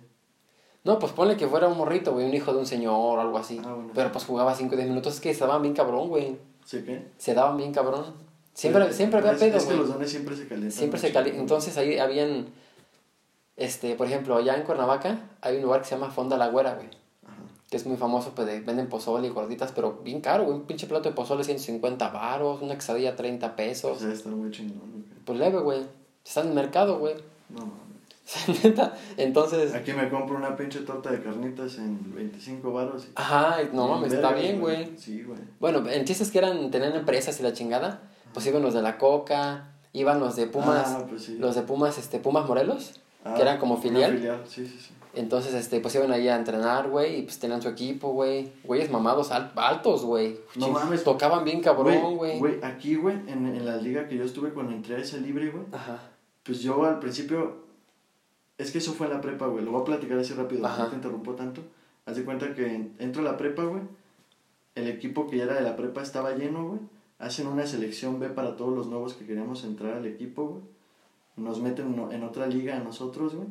No, 0.84 0.98
pues 0.98 1.12
ponle 1.14 1.38
que 1.38 1.48
fuera 1.48 1.68
un 1.68 1.78
morrito, 1.78 2.12
güey, 2.14 2.26
un 2.28 2.34
hijo 2.34 2.52
de 2.54 2.60
un 2.60 2.66
señor 2.66 3.20
o 3.20 3.22
algo 3.22 3.38
así. 3.38 3.62
Ah, 3.64 3.74
bueno. 3.74 3.92
Pero 3.94 4.12
pues 4.12 4.26
jugaba 4.26 4.56
5 4.56 4.74
o 4.74 4.78
10 4.78 4.90
minutos, 4.90 5.14
es 5.16 5.22
que 5.22 5.34
se 5.34 5.42
daban 5.42 5.62
bien 5.62 5.76
cabrón, 5.76 6.10
güey. 6.10 6.38
¿Sí 6.66 6.84
qué? 6.86 7.08
Se 7.18 7.34
daban 7.34 7.58
bien 7.58 7.74
cabrón. 7.74 8.06
Siempre, 8.54 8.92
siempre 8.94 9.20
había 9.20 9.32
es, 9.34 9.40
pedo, 9.40 9.58
Es 9.58 9.66
que 9.66 9.74
los 9.76 9.88
dones 9.88 10.10
siempre 10.10 10.36
se 10.36 10.48
calientan. 10.48 10.72
Siempre 10.72 11.00
se 11.00 11.08
mucho, 11.08 11.14
calienta. 11.14 11.36
güey. 11.38 11.42
Entonces 11.44 11.78
ahí 11.78 11.98
habían, 11.98 12.48
este, 13.58 13.96
por 13.96 14.08
ejemplo, 14.08 14.36
allá 14.36 14.56
en 14.56 14.64
Cuernavaca 14.64 15.20
hay 15.42 15.58
un 15.58 15.64
lugar 15.64 15.82
que 15.82 15.88
se 15.88 15.96
llama 15.96 16.12
Fonda 16.12 16.38
La 16.38 16.48
Güera, 16.50 16.76
güey. 16.76 16.90
Que 17.70 17.78
es 17.78 17.86
muy 17.86 17.96
famoso, 17.96 18.32
pues 18.36 18.48
de- 18.48 18.60
venden 18.60 18.90
pozole 18.90 19.28
y 19.28 19.32
gorditas, 19.32 19.72
pero 19.72 20.02
bien 20.04 20.20
caro, 20.20 20.44
güey. 20.44 20.56
Un 20.58 20.64
pinche 20.64 20.88
plato 20.88 21.08
de 21.10 21.16
pozole 21.16 21.44
150 21.46 22.10
varos, 22.10 22.62
una 22.62 22.76
quesadilla 22.76 23.16
30 23.16 23.48
O 23.48 23.56
pesos. 23.56 24.00
sea, 24.00 24.12
está 24.12 24.30
muy 24.30 24.52
chingón, 24.52 24.92
güey. 24.92 25.04
Pues 25.24 25.40
leve, 25.40 25.60
güey. 25.60 25.82
Está 26.26 26.42
en 26.42 26.50
el 26.50 26.54
mercado, 26.54 27.00
güey. 27.00 27.16
No 27.50 27.60
mames. 27.62 27.91
Neta. 28.64 28.96
Entonces, 29.18 29.74
Aquí 29.74 29.94
me 29.94 30.10
compro 30.10 30.38
una 30.38 30.56
pinche 30.56 30.80
torta 30.82 31.12
de 31.12 31.22
carnitas 31.22 31.78
en 31.78 32.14
25 32.16 32.72
baros. 32.72 33.08
ajá, 33.16 33.58
no 33.74 33.88
mames, 33.88 34.14
está 34.14 34.32
bien, 34.34 34.60
güey. 34.62 34.98
Sí, 34.98 35.24
güey. 35.24 35.40
Bueno, 35.60 35.88
en 35.90 36.06
chistes 36.06 36.32
que 36.32 36.38
eran, 36.38 36.72
tenían 36.72 36.96
empresas 36.96 37.40
y 37.40 37.44
la 37.44 37.54
chingada, 37.54 38.04
pues 38.34 38.46
iban 38.48 38.62
los 38.62 38.74
de 38.74 38.82
la 38.82 38.98
Coca, 38.98 39.74
iban 39.94 40.20
los 40.20 40.36
de 40.36 40.48
Pumas, 40.48 40.88
Ah, 40.88 41.06
pues 41.10 41.24
sí. 41.24 41.38
los 41.38 41.56
de 41.56 41.64
Pumas, 41.64 41.98
este, 41.98 42.20
Pumas 42.20 42.48
Morelos, 42.48 43.00
Ah, 43.26 43.34
que 43.36 43.42
eran 43.42 43.60
como 43.60 43.78
filial. 43.78 44.14
filial, 44.18 44.44
sí, 44.48 44.66
sí, 44.66 44.78
sí. 44.80 44.94
Entonces, 45.14 45.54
este, 45.54 45.82
pues 45.82 45.94
iban 45.96 46.12
ahí 46.14 46.30
a 46.30 46.38
entrenar, 46.38 46.90
güey, 46.90 47.18
y 47.20 47.22
pues 47.24 47.38
tenían 47.38 47.62
su 47.62 47.68
equipo, 47.68 48.14
güey. 48.14 48.54
Güeyes 48.64 48.90
mamados 48.90 49.32
al- 49.32 49.52
altos, 49.58 50.06
güey. 50.06 50.40
No 50.56 50.70
mames. 50.70 51.04
Tocaban 51.04 51.44
bien 51.44 51.60
cabrón, 51.62 52.16
güey. 52.16 52.40
Güey, 52.40 52.60
aquí, 52.64 52.96
güey, 52.96 53.18
en, 53.28 53.46
en 53.46 53.66
la 53.66 53.76
liga 53.76 54.08
que 54.08 54.16
yo 54.16 54.24
estuve 54.24 54.52
cuando 54.54 54.72
entré 54.72 54.96
a 54.96 55.00
ese 55.00 55.20
libre, 55.20 55.50
güey, 55.50 55.66
Ajá. 55.74 56.00
pues 56.44 56.62
yo 56.62 56.86
al 56.86 57.00
principio, 57.00 57.66
es 58.62 58.72
que 58.72 58.78
eso 58.80 58.94
fue 58.94 59.08
en 59.08 59.14
la 59.14 59.22
prepa, 59.22 59.48
güey, 59.48 59.64
lo 59.66 59.72
voy 59.72 59.82
a 59.82 59.86
platicar 59.86 60.18
así 60.20 60.34
rápido, 60.34 60.66
Ajá. 60.66 60.84
no 60.84 60.90
te 60.90 60.96
interrumpo 60.96 61.34
tanto. 61.36 61.62
Haz 62.06 62.16
de 62.16 62.24
cuenta 62.24 62.54
que 62.54 62.74
en- 62.76 62.94
entro 63.00 63.22
a 63.22 63.26
la 63.32 63.38
prepa, 63.38 63.64
güey, 63.64 63.82
el 64.76 64.88
equipo 64.88 65.28
que 65.28 65.38
ya 65.38 65.44
era 65.44 65.56
de 65.56 65.62
la 65.62 65.76
prepa 65.76 66.02
estaba 66.02 66.36
lleno, 66.36 66.68
güey, 66.68 66.80
hacen 67.20 67.48
una 67.48 67.66
selección 67.66 68.20
B 68.20 68.30
para 68.30 68.56
todos 68.56 68.76
los 68.76 68.88
nuevos 68.88 69.14
que 69.14 69.26
queríamos 69.26 69.64
entrar 69.64 69.94
al 69.96 70.06
equipo, 70.06 70.46
güey, 70.48 70.62
nos 71.38 71.62
meten 71.62 71.96
en 72.12 72.24
otra 72.24 72.48
liga 72.48 72.78
a 72.78 72.80
nosotros, 72.84 73.36
güey. 73.36 73.48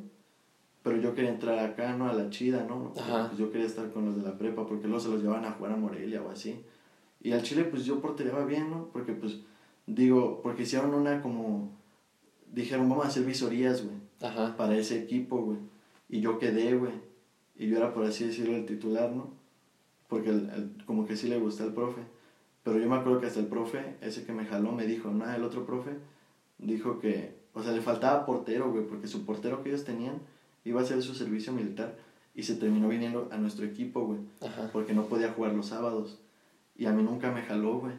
Pero 0.82 0.96
yo 0.96 1.14
quería 1.14 1.30
entrar 1.30 1.58
acá, 1.58 1.94
¿no? 1.94 2.08
A 2.08 2.14
la 2.14 2.30
chida, 2.30 2.64
¿no? 2.66 2.92
Pues 2.94 3.36
yo 3.38 3.50
quería 3.52 3.66
estar 3.66 3.90
con 3.90 4.06
los 4.06 4.16
de 4.16 4.22
la 4.22 4.38
prepa 4.38 4.66
porque 4.66 4.86
luego 4.86 5.00
se 5.00 5.10
los 5.10 5.20
llevaban 5.20 5.44
a 5.44 5.52
jugar 5.52 5.72
a 5.72 5.76
Morelia 5.76 6.22
o 6.22 6.30
así. 6.30 6.58
Y 7.22 7.32
al 7.32 7.42
Chile, 7.42 7.64
pues 7.64 7.84
yo 7.84 8.00
portereaba 8.00 8.46
bien, 8.46 8.70
¿no? 8.70 8.86
Porque, 8.92 9.12
pues, 9.12 9.40
digo, 9.86 10.40
porque 10.42 10.62
hicieron 10.62 10.94
una 10.94 11.20
como. 11.20 11.70
Dijeron, 12.50 12.88
vamos 12.88 13.04
a 13.04 13.08
hacer 13.08 13.24
visorías, 13.24 13.84
güey, 13.84 13.96
Ajá. 14.20 14.56
para 14.56 14.76
ese 14.76 14.98
equipo, 15.02 15.38
güey. 15.42 15.58
Y 16.08 16.20
yo 16.20 16.38
quedé, 16.38 16.74
güey. 16.76 16.92
Y 17.56 17.68
yo 17.68 17.76
era, 17.76 17.92
por 17.94 18.04
así 18.04 18.24
decirlo, 18.24 18.56
el 18.56 18.66
titular, 18.66 19.12
¿no? 19.12 19.30
Porque 20.08 20.30
el- 20.30 20.50
el- 20.50 20.84
como 20.86 21.06
que 21.06 21.16
sí 21.16 21.28
le 21.28 21.38
gusta 21.38 21.64
al 21.64 21.72
profe. 21.74 22.02
Pero 22.62 22.78
yo 22.78 22.88
me 22.88 22.96
acuerdo 22.96 23.20
que 23.20 23.26
hasta 23.26 23.40
el 23.40 23.46
profe, 23.46 23.96
ese 24.00 24.24
que 24.24 24.32
me 24.32 24.44
jaló, 24.44 24.72
me 24.72 24.86
dijo, 24.86 25.10
nada, 25.10 25.36
el 25.36 25.44
otro 25.44 25.64
profe 25.64 25.92
dijo 26.58 26.98
que, 26.98 27.34
o 27.54 27.62
sea, 27.62 27.72
le 27.72 27.80
faltaba 27.80 28.26
portero, 28.26 28.70
güey, 28.70 28.86
porque 28.86 29.06
su 29.08 29.24
portero 29.24 29.62
que 29.62 29.70
ellos 29.70 29.84
tenían 29.84 30.18
iba 30.64 30.80
a 30.80 30.84
hacer 30.84 31.02
su 31.02 31.14
servicio 31.14 31.52
militar 31.52 31.96
y 32.34 32.42
se 32.42 32.56
terminó 32.56 32.88
viniendo 32.88 33.28
a 33.32 33.38
nuestro 33.38 33.64
equipo, 33.64 34.04
güey, 34.04 34.20
porque 34.72 34.92
no 34.92 35.06
podía 35.06 35.32
jugar 35.32 35.54
los 35.54 35.66
sábados. 35.66 36.18
Y 36.76 36.86
a 36.86 36.92
mí 36.92 37.02
nunca 37.02 37.30
me 37.32 37.42
jaló, 37.42 37.78
güey. 37.78 37.94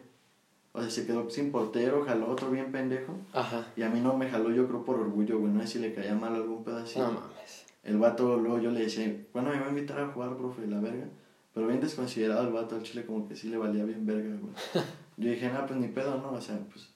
O 0.73 0.81
sea, 0.81 0.89
se 0.89 1.05
quedó 1.05 1.29
sin 1.29 1.51
portero, 1.51 2.03
jaló 2.05 2.29
otro 2.29 2.49
bien 2.49 2.71
pendejo. 2.71 3.13
Ajá. 3.33 3.67
Y 3.75 3.81
a 3.81 3.89
mí 3.89 3.99
no 3.99 4.15
me 4.15 4.29
jaló, 4.29 4.51
yo 4.51 4.67
creo, 4.67 4.85
por 4.85 4.99
orgullo, 4.99 5.39
güey. 5.39 5.51
No 5.51 5.61
sé 5.61 5.67
si 5.67 5.79
le 5.79 5.93
caía 5.93 6.15
mal 6.15 6.33
algún 6.33 6.63
pedacito. 6.63 7.07
No 7.07 7.19
mames. 7.19 7.65
El 7.83 7.97
vato, 7.97 8.37
luego 8.37 8.59
yo 8.59 8.71
le 8.71 8.81
decía, 8.81 9.13
bueno, 9.33 9.49
me 9.49 9.59
va 9.59 9.65
a 9.65 9.69
invitar 9.69 9.99
a 9.99 10.07
jugar, 10.07 10.37
profe, 10.37 10.67
la 10.67 10.79
verga. 10.79 11.07
Pero 11.53 11.67
bien 11.67 11.81
desconsiderado 11.81 12.47
el 12.47 12.53
vato 12.53 12.75
al 12.75 12.83
chile, 12.83 13.05
como 13.05 13.27
que 13.27 13.35
sí 13.35 13.49
le 13.49 13.57
valía 13.57 13.83
bien 13.83 14.05
verga, 14.05 14.35
güey. 14.39 14.53
yo 15.17 15.29
dije, 15.29 15.49
no, 15.49 15.65
pues 15.65 15.79
ni 15.79 15.87
pedo, 15.87 16.17
¿no? 16.17 16.31
O 16.31 16.41
sea, 16.41 16.57
pues. 16.71 16.89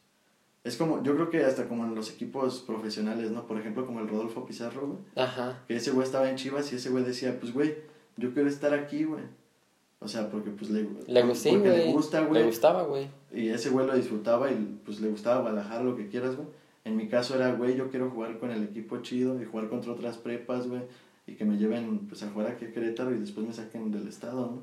Es 0.64 0.78
como, 0.78 1.04
yo 1.04 1.14
creo 1.14 1.30
que 1.30 1.44
hasta 1.44 1.68
como 1.68 1.84
en 1.84 1.94
los 1.94 2.12
equipos 2.12 2.62
profesionales, 2.62 3.30
¿no? 3.30 3.46
Por 3.46 3.60
ejemplo, 3.60 3.86
como 3.86 4.00
el 4.00 4.08
Rodolfo 4.08 4.46
Pizarro, 4.46 4.88
güey. 4.88 5.00
Ajá. 5.16 5.64
Que 5.68 5.76
ese 5.76 5.92
güey 5.92 6.06
estaba 6.06 6.30
en 6.30 6.38
Chivas 6.38 6.72
y 6.72 6.78
ese 6.78 6.90
güey 6.90 7.04
decía, 7.04 7.40
pues, 7.40 7.54
güey, 7.54 7.76
yo 8.18 8.34
quiero 8.34 8.48
estar 8.48 8.74
aquí, 8.74 9.04
güey. 9.04 9.24
O 10.00 10.08
sea, 10.08 10.30
porque 10.30 10.52
pues 10.52 10.70
le, 10.70 10.84
le, 11.08 11.24
le 11.24 11.92
gusta, 11.92 12.22
güey. 12.22 12.42
Le 12.42 12.48
gustaba, 12.48 12.84
güey. 12.84 13.08
Y 13.34 13.50
ese 13.50 13.70
güey 13.70 13.88
lo 13.88 13.96
disfrutaba 13.96 14.52
y 14.52 14.80
pues 14.86 15.00
le 15.00 15.10
gustaba 15.10 15.42
balajar 15.42 15.84
lo 15.84 15.96
que 15.96 16.08
quieras, 16.10 16.36
güey. 16.36 16.48
En 16.84 16.96
mi 16.96 17.08
caso 17.08 17.36
era, 17.36 17.54
güey, 17.54 17.76
yo 17.76 17.90
quiero 17.90 18.12
jugar 18.12 18.38
con 18.38 18.52
el 18.52 18.64
equipo 18.64 19.02
chido 19.02 19.42
y 19.42 19.46
jugar 19.46 19.70
contra 19.70 19.92
otras 19.92 20.18
prepas, 20.18 20.68
güey. 20.68 20.82
Y 21.26 21.34
que 21.34 21.44
me 21.44 21.58
lleven 21.58 22.08
pues 22.08 22.22
a 22.22 22.30
jugar 22.30 22.48
aquí 22.48 22.66
a 22.66 22.72
Querétaro 22.72 23.16
y 23.16 23.20
después 23.20 23.48
me 23.48 23.54
saquen 23.54 23.92
del 23.92 24.08
estado, 24.08 24.42
¿no? 24.42 24.62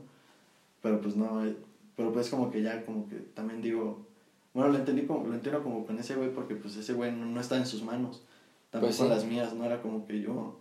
Pero 0.81 1.01
pues 1.01 1.17
no, 1.17 1.45
eh, 1.45 1.57
pero 1.97 2.13
pues 2.13 2.29
como 2.29 2.51
que 2.51 2.63
ya, 2.63 2.85
como 2.85 3.09
que 3.09 3.17
también 3.17 3.61
digo, 3.63 4.07
bueno, 4.55 4.71
lo 4.71 4.79
entendí 4.79 5.03
como, 5.03 5.27
lo 5.27 5.35
entiendo 5.35 5.63
como 5.63 5.85
con 5.85 5.99
ese 5.99 6.15
güey 6.15 6.31
porque 6.31 6.55
pues 6.55 6.77
ese 6.77 6.93
güey 6.93 7.11
no, 7.13 7.41
está 7.41 7.57
en 7.57 7.67
sus 7.67 7.83
manos. 7.83 8.23
Tampoco 8.71 8.95
pues 8.97 9.09
las 9.09 9.25
mías, 9.25 9.55
no 9.55 9.65
era 9.65 9.83
como 9.83 10.07
que 10.07 10.21
yo 10.21 10.57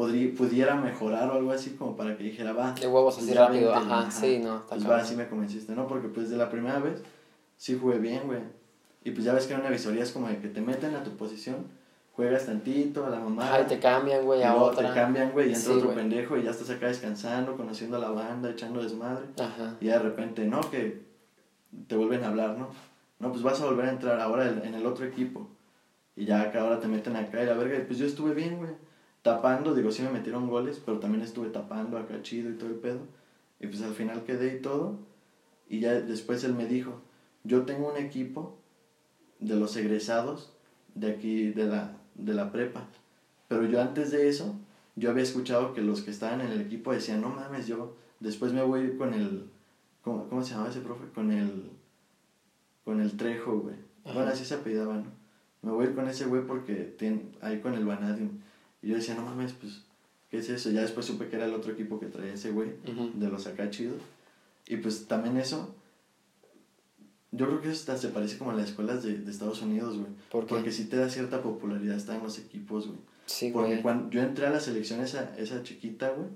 podría, 0.00 0.34
pudiera 0.34 0.74
mejorar 0.76 1.28
o 1.28 1.34
algo 1.34 1.52
así 1.52 1.70
como 1.72 1.94
para 1.94 2.16
que 2.16 2.24
dijera, 2.24 2.54
va. 2.54 2.72
De 2.72 2.86
huevos 2.86 3.18
así 3.18 3.26
pues 3.26 3.38
rápido, 3.38 3.74
ajá, 3.74 4.10
sí, 4.10 4.38
no, 4.42 4.62
Pues 4.66 4.88
va, 4.88 4.96
así 4.96 5.14
me 5.14 5.28
convenciste, 5.28 5.74
¿no? 5.74 5.86
Porque 5.86 6.08
pues 6.08 6.30
de 6.30 6.38
la 6.38 6.48
primera 6.48 6.78
vez 6.78 7.02
sí 7.58 7.78
jugué 7.78 7.98
bien, 7.98 8.22
güey. 8.24 8.40
Y 9.04 9.10
pues 9.10 9.24
ya 9.24 9.34
ves 9.34 9.46
que 9.46 9.52
en 9.52 9.60
una 9.60 9.68
visoría 9.68 10.02
es 10.02 10.12
como 10.12 10.28
de 10.28 10.38
que 10.38 10.48
te 10.48 10.62
meten 10.62 10.94
a 10.94 11.04
tu 11.04 11.10
posición, 11.18 11.66
juegas 12.14 12.46
tantito 12.46 13.04
a 13.04 13.10
la 13.10 13.20
mamá. 13.20 13.52
Ay, 13.52 13.64
te 13.68 13.78
cambian, 13.78 14.24
güey, 14.24 14.42
a 14.42 14.54
otra. 14.54 14.88
Te 14.88 14.94
cambian, 14.94 15.32
güey, 15.32 15.50
y 15.50 15.54
entra 15.54 15.74
otro 15.74 15.94
pendejo 15.94 16.38
y 16.38 16.44
ya 16.44 16.50
estás 16.50 16.70
acá 16.70 16.86
descansando, 16.86 17.56
conociendo 17.58 17.98
a 17.98 18.00
la 18.00 18.10
banda, 18.10 18.50
echando 18.50 18.82
desmadre. 18.82 19.26
Ajá. 19.38 19.76
Y 19.82 19.86
de 19.86 19.98
repente, 19.98 20.46
no, 20.46 20.62
que 20.70 21.02
te 21.86 21.94
vuelven 21.94 22.24
a 22.24 22.28
hablar, 22.28 22.56
¿no? 22.56 22.68
No, 23.18 23.30
pues 23.30 23.42
vas 23.42 23.60
a 23.60 23.66
volver 23.66 23.84
a 23.84 23.90
entrar 23.90 24.18
ahora 24.18 24.48
en 24.48 24.74
el 24.74 24.86
otro 24.86 25.04
equipo. 25.04 25.46
Y 26.16 26.24
ya 26.24 26.40
acá 26.40 26.62
ahora 26.62 26.80
te 26.80 26.88
meten 26.88 27.16
acá 27.16 27.42
y 27.42 27.46
la 27.46 27.52
verga, 27.52 27.76
y 27.76 27.82
pues 27.82 27.98
yo 27.98 28.06
estuve 28.06 28.32
bien, 28.32 28.56
güey 28.56 28.70
tapando, 29.22 29.74
digo, 29.74 29.90
sí 29.90 30.02
me 30.02 30.10
metieron 30.10 30.48
goles, 30.48 30.80
pero 30.84 30.98
también 30.98 31.22
estuve 31.22 31.48
tapando 31.48 31.98
acá 31.98 32.22
chido 32.22 32.50
y 32.50 32.54
todo 32.54 32.70
el 32.70 32.76
pedo. 32.76 33.00
Y 33.60 33.66
pues 33.66 33.82
al 33.82 33.94
final 33.94 34.24
quedé 34.24 34.56
y 34.56 34.62
todo. 34.62 34.98
Y 35.68 35.80
ya 35.80 35.92
después 36.00 36.42
él 36.44 36.54
me 36.54 36.66
dijo, 36.66 37.00
yo 37.44 37.62
tengo 37.62 37.90
un 37.90 37.96
equipo 37.96 38.58
de 39.38 39.56
los 39.56 39.76
egresados 39.76 40.52
de 40.94 41.10
aquí, 41.10 41.50
de 41.50 41.66
la, 41.66 41.96
de 42.14 42.34
la 42.34 42.50
prepa. 42.52 42.86
Pero 43.48 43.64
yo 43.66 43.80
antes 43.80 44.10
de 44.10 44.28
eso, 44.28 44.54
yo 44.96 45.10
había 45.10 45.22
escuchado 45.22 45.74
que 45.74 45.82
los 45.82 46.02
que 46.02 46.10
estaban 46.10 46.40
en 46.40 46.52
el 46.52 46.60
equipo 46.60 46.92
decían, 46.92 47.20
no 47.20 47.30
mames, 47.30 47.66
yo 47.66 47.96
después 48.20 48.52
me 48.52 48.62
voy 48.62 48.96
con 48.96 49.14
el, 49.14 49.50
¿cómo, 50.02 50.28
cómo 50.28 50.42
se 50.42 50.50
llamaba 50.50 50.70
ese 50.70 50.80
profe? 50.80 51.06
Con 51.14 51.30
el, 51.30 51.70
con 52.84 53.00
el 53.00 53.16
Trejo, 53.16 53.58
güey. 53.58 53.76
Bueno, 54.04 54.30
así 54.30 54.44
se 54.44 54.54
apellidaba, 54.54 54.96
¿no? 54.96 55.20
Me 55.62 55.70
voy 55.72 55.86
a 55.86 55.88
ir 55.90 55.94
con 55.94 56.08
ese 56.08 56.24
güey 56.24 56.46
porque 56.46 56.74
tiene, 56.98 57.26
ahí 57.40 57.60
con 57.60 57.74
el 57.74 57.84
Vanadium. 57.84 58.30
Y 58.82 58.88
yo 58.88 58.96
decía, 58.96 59.14
no 59.14 59.22
mames, 59.22 59.52
pues, 59.52 59.82
¿qué 60.30 60.38
es 60.38 60.48
eso? 60.48 60.70
Ya 60.70 60.82
después 60.82 61.06
supe 61.06 61.28
que 61.28 61.36
era 61.36 61.46
el 61.46 61.54
otro 61.54 61.72
equipo 61.72 62.00
que 62.00 62.06
traía 62.06 62.34
ese 62.34 62.50
güey, 62.50 62.72
de 63.14 63.28
los 63.28 63.46
acá 63.46 63.70
chidos. 63.70 64.00
Y 64.66 64.76
pues 64.76 65.06
también 65.06 65.36
eso, 65.36 65.74
yo 67.32 67.46
creo 67.46 67.60
que 67.60 67.70
eso 67.70 67.96
se 67.96 68.08
parece 68.08 68.38
como 68.38 68.52
a 68.52 68.54
las 68.54 68.70
escuelas 68.70 69.02
de, 69.02 69.18
de 69.18 69.30
Estados 69.30 69.62
Unidos, 69.62 69.96
güey. 69.96 70.10
¿Por 70.30 70.46
Porque 70.46 70.72
sí 70.72 70.84
te 70.84 70.96
da 70.96 71.08
cierta 71.08 71.42
popularidad 71.42 71.96
estar 71.96 72.16
en 72.16 72.22
los 72.22 72.38
equipos, 72.38 72.86
güey. 72.86 72.98
Sí, 73.26 73.50
Porque 73.52 73.80
cuando 73.80 74.10
yo 74.10 74.22
entré 74.22 74.46
a 74.46 74.50
la 74.50 74.58
selección 74.58 75.00
esa, 75.00 75.36
esa 75.38 75.62
chiquita, 75.62 76.10
güey, 76.10 76.28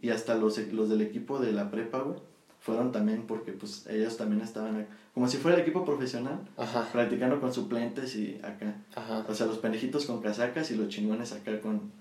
y 0.00 0.10
hasta 0.10 0.36
los, 0.36 0.58
los 0.72 0.88
del 0.88 1.00
equipo 1.00 1.40
de 1.40 1.52
la 1.52 1.70
prepa, 1.70 2.00
güey, 2.00 2.18
fueron 2.62 2.92
también 2.92 3.24
porque 3.26 3.52
pues 3.52 3.86
ellos 3.88 4.16
también 4.16 4.40
estaban 4.40 4.86
como 5.14 5.28
si 5.28 5.36
fuera 5.36 5.56
el 5.56 5.62
equipo 5.62 5.84
profesional, 5.84 6.40
practicando 6.92 7.40
con 7.40 7.52
suplentes 7.52 8.16
y 8.16 8.40
acá. 8.42 8.76
O 9.28 9.34
sea, 9.34 9.46
los 9.46 9.58
pendejitos 9.58 10.06
con 10.06 10.22
casacas 10.22 10.70
y 10.70 10.76
los 10.76 10.88
chingones 10.88 11.32
acá 11.32 11.60
con, 11.60 11.92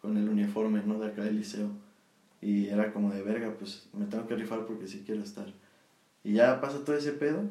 con 0.00 0.16
el 0.16 0.28
uniforme, 0.28 0.82
¿no? 0.84 1.00
De 1.00 1.08
acá 1.08 1.24
del 1.24 1.36
liceo. 1.36 1.68
Y 2.40 2.68
era 2.68 2.92
como 2.92 3.12
de 3.12 3.22
verga, 3.22 3.52
pues 3.58 3.88
me 3.92 4.06
tengo 4.06 4.26
que 4.28 4.36
rifar 4.36 4.66
porque 4.66 4.86
sí 4.86 5.02
quiero 5.04 5.22
estar. 5.22 5.46
Y 6.22 6.34
ya 6.34 6.60
pasa 6.60 6.84
todo 6.84 6.96
ese 6.96 7.12
pedo. 7.12 7.42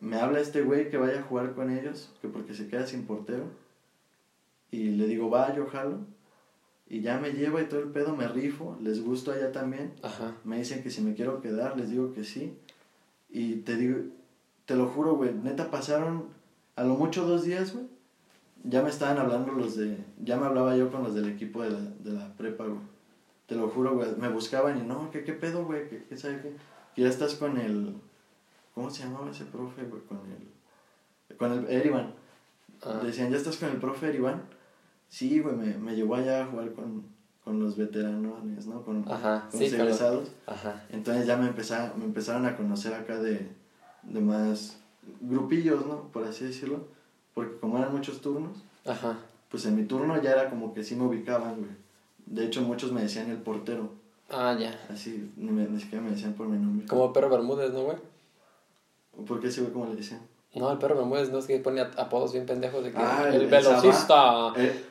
Me 0.00 0.16
habla 0.16 0.40
este 0.40 0.62
güey 0.62 0.90
que 0.90 0.98
vaya 0.98 1.20
a 1.20 1.22
jugar 1.22 1.54
con 1.54 1.70
ellos, 1.70 2.10
que 2.20 2.28
porque 2.28 2.54
se 2.54 2.68
queda 2.68 2.86
sin 2.86 3.06
portero. 3.06 3.44
Y 4.70 4.90
le 4.90 5.06
digo, 5.06 5.30
va, 5.30 5.54
yo 5.54 5.66
jalo. 5.68 6.00
Y 6.94 7.00
ya 7.00 7.18
me 7.18 7.32
llevo 7.32 7.60
y 7.60 7.64
todo 7.64 7.80
el 7.80 7.88
pedo, 7.88 8.14
me 8.14 8.28
rifo, 8.28 8.78
les 8.80 9.02
gusto 9.02 9.32
allá 9.32 9.50
también. 9.50 9.92
Ajá. 10.00 10.36
Me 10.44 10.58
dicen 10.58 10.80
que 10.80 10.90
si 10.90 11.02
me 11.02 11.14
quiero 11.14 11.40
quedar, 11.40 11.76
les 11.76 11.90
digo 11.90 12.12
que 12.14 12.22
sí. 12.22 12.56
Y 13.30 13.56
te 13.62 13.74
digo, 13.74 13.98
te 14.64 14.76
lo 14.76 14.86
juro, 14.86 15.16
güey, 15.16 15.34
neta 15.34 15.72
pasaron 15.72 16.26
a 16.76 16.84
lo 16.84 16.94
mucho 16.94 17.26
dos 17.26 17.42
días, 17.42 17.74
güey. 17.74 17.86
Ya 18.62 18.80
me 18.82 18.90
estaban 18.90 19.18
hablando 19.18 19.50
los 19.50 19.76
de, 19.76 19.98
ya 20.22 20.36
me 20.36 20.46
hablaba 20.46 20.76
yo 20.76 20.92
con 20.92 21.02
los 21.02 21.16
del 21.16 21.28
equipo 21.28 21.64
de 21.64 21.70
la, 21.70 21.80
de 21.80 22.12
la 22.12 22.32
prepa, 22.36 22.62
güey. 22.62 22.78
Te 23.48 23.56
lo 23.56 23.68
juro, 23.70 23.94
güey, 23.96 24.14
me 24.16 24.28
buscaban 24.28 24.78
y 24.78 24.86
no, 24.86 25.10
¿qué, 25.10 25.24
qué 25.24 25.32
pedo, 25.32 25.64
güey? 25.64 25.88
¿Qué, 25.88 26.04
qué 26.08 26.16
sabe 26.16 26.42
qué? 26.42 26.52
Que 26.94 27.02
ya 27.02 27.08
estás 27.08 27.34
con 27.34 27.58
el, 27.58 27.96
¿cómo 28.72 28.88
se 28.88 29.02
llamaba 29.02 29.32
ese 29.32 29.46
profe, 29.46 29.82
güey? 29.82 30.02
Con 30.02 30.20
el, 30.30 31.36
con 31.36 31.50
el 31.50 31.68
Erivan. 31.68 32.14
Ah. 32.84 33.00
Decían, 33.02 33.32
¿ya 33.32 33.36
estás 33.36 33.56
con 33.56 33.70
el 33.70 33.78
profe 33.78 34.10
Erivan? 34.10 34.44
Sí, 35.08 35.40
güey, 35.40 35.54
me, 35.54 35.78
me 35.78 35.94
llevó 35.94 36.16
allá 36.16 36.42
a 36.42 36.46
jugar 36.46 36.72
con, 36.72 37.04
con 37.44 37.60
los 37.60 37.76
veteranos, 37.76 38.66
¿no? 38.66 38.82
Con, 38.82 39.04
Ajá, 39.08 39.48
con 39.50 39.60
los 39.60 39.72
egresados. 39.72 40.28
Ajá. 40.46 40.84
Entonces 40.90 41.26
ya 41.26 41.36
me, 41.36 41.46
empezaron, 41.46 41.98
me 41.98 42.04
empezaron 42.04 42.46
a 42.46 42.56
conocer 42.56 42.94
acá 42.94 43.18
de, 43.18 43.48
de 44.02 44.20
más 44.20 44.78
grupillos, 45.20 45.86
¿no? 45.86 46.08
Por 46.08 46.24
así 46.24 46.44
decirlo. 46.44 46.86
Porque 47.34 47.58
como 47.58 47.78
eran 47.78 47.92
muchos 47.92 48.20
turnos, 48.20 48.58
Ajá. 48.86 49.18
pues 49.50 49.66
en 49.66 49.76
mi 49.76 49.84
turno 49.84 50.20
ya 50.22 50.32
era 50.32 50.50
como 50.50 50.72
que 50.72 50.84
sí 50.84 50.94
me 50.94 51.04
ubicaban, 51.04 51.56
güey. 51.56 51.70
De 52.26 52.46
hecho, 52.46 52.62
muchos 52.62 52.92
me 52.92 53.02
decían 53.02 53.30
el 53.30 53.38
portero. 53.38 53.90
Ah, 54.30 54.56
ya. 54.58 54.78
Así, 54.88 55.30
ni, 55.36 55.50
me, 55.50 55.66
ni 55.68 55.80
siquiera 55.80 56.02
me 56.02 56.10
decían 56.10 56.32
por 56.32 56.48
mi 56.48 56.56
nombre. 56.58 56.86
Como 56.86 57.12
Perro 57.12 57.28
Bermúdez, 57.28 57.72
¿no, 57.72 57.82
güey? 57.82 57.98
¿Por 59.26 59.40
qué 59.40 59.48
ese 59.48 59.60
güey 59.60 59.72
como 59.72 59.86
le 59.86 59.96
decían? 59.96 60.20
No, 60.54 60.70
el 60.70 60.78
perro 60.78 60.96
Bermúdez 60.96 61.30
no 61.30 61.38
es 61.38 61.46
que 61.46 61.58
pone 61.58 61.80
apodos 61.80 62.32
bien 62.32 62.46
pendejos 62.46 62.84
de 62.84 62.92
que 62.92 62.98
ah, 62.98 63.28
el, 63.32 63.48
velocista. 63.48 64.52
Eh, 64.56 64.84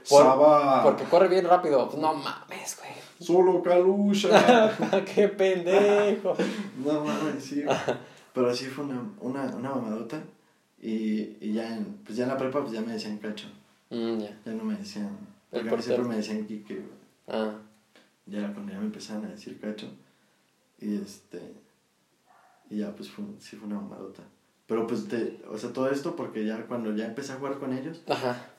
porque 0.84 1.06
corre 1.06 1.30
bien 1.30 1.46
rápido. 1.46 1.88
Pues 1.88 2.02
no 2.02 2.14
mames, 2.14 2.78
güey. 2.78 2.92
Solo 3.20 3.64
calucha. 3.64 4.74
Qué 5.16 5.30
pendejo. 5.30 6.36
no 6.84 7.06
mames, 7.06 7.44
sí. 7.44 7.64
Pero 8.34 8.54
sí 8.54 8.66
fue 8.66 8.84
una, 8.84 9.02
una, 9.22 9.44
una 9.56 9.70
mamadota. 9.70 10.22
Y, 10.82 11.38
y 11.40 11.54
ya, 11.54 11.78
en, 11.78 12.00
pues 12.04 12.18
ya 12.18 12.24
en 12.24 12.32
la 12.32 12.38
prepa 12.38 12.60
pues 12.60 12.74
ya 12.74 12.82
me 12.82 12.92
decían 12.92 13.18
cacho. 13.20 13.48
Mm, 13.90 14.20
ya. 14.20 14.38
Ya 14.46 14.52
no 14.52 14.66
me 14.66 14.76
decían. 14.76 15.18
Porque 15.50 15.70
a 15.70 15.76
mí 15.76 15.82
siempre 15.82 16.06
me 16.10 16.18
decían 16.18 16.46
Kike, 16.46 16.76
güey. 16.76 16.88
Ah. 17.30 17.54
Ya 18.26 18.40
era 18.40 18.54
cuando 18.54 18.74
ya 18.74 18.80
me 18.80 18.86
empezaron 18.86 19.26
a 19.26 19.30
decir 19.30 19.58
cacho. 19.62 19.88
Y 20.78 20.98
este. 20.98 21.40
Y 22.70 22.80
ya 22.80 22.94
pues 22.94 23.10
fue, 23.10 23.24
sí 23.40 23.56
fue 23.56 23.68
una 23.68 23.80
mamadota. 23.80 24.24
Pero 24.68 24.88
pues, 24.88 25.08
te, 25.08 25.42
o 25.50 25.58
sea, 25.58 25.74
todo 25.74 25.90
esto 25.90 26.16
porque 26.16 26.46
ya 26.46 26.66
cuando 26.68 26.96
ya 26.96 27.06
empecé 27.06 27.34
a 27.34 27.36
jugar 27.36 27.60
con 27.60 27.74
ellos, 27.74 28.02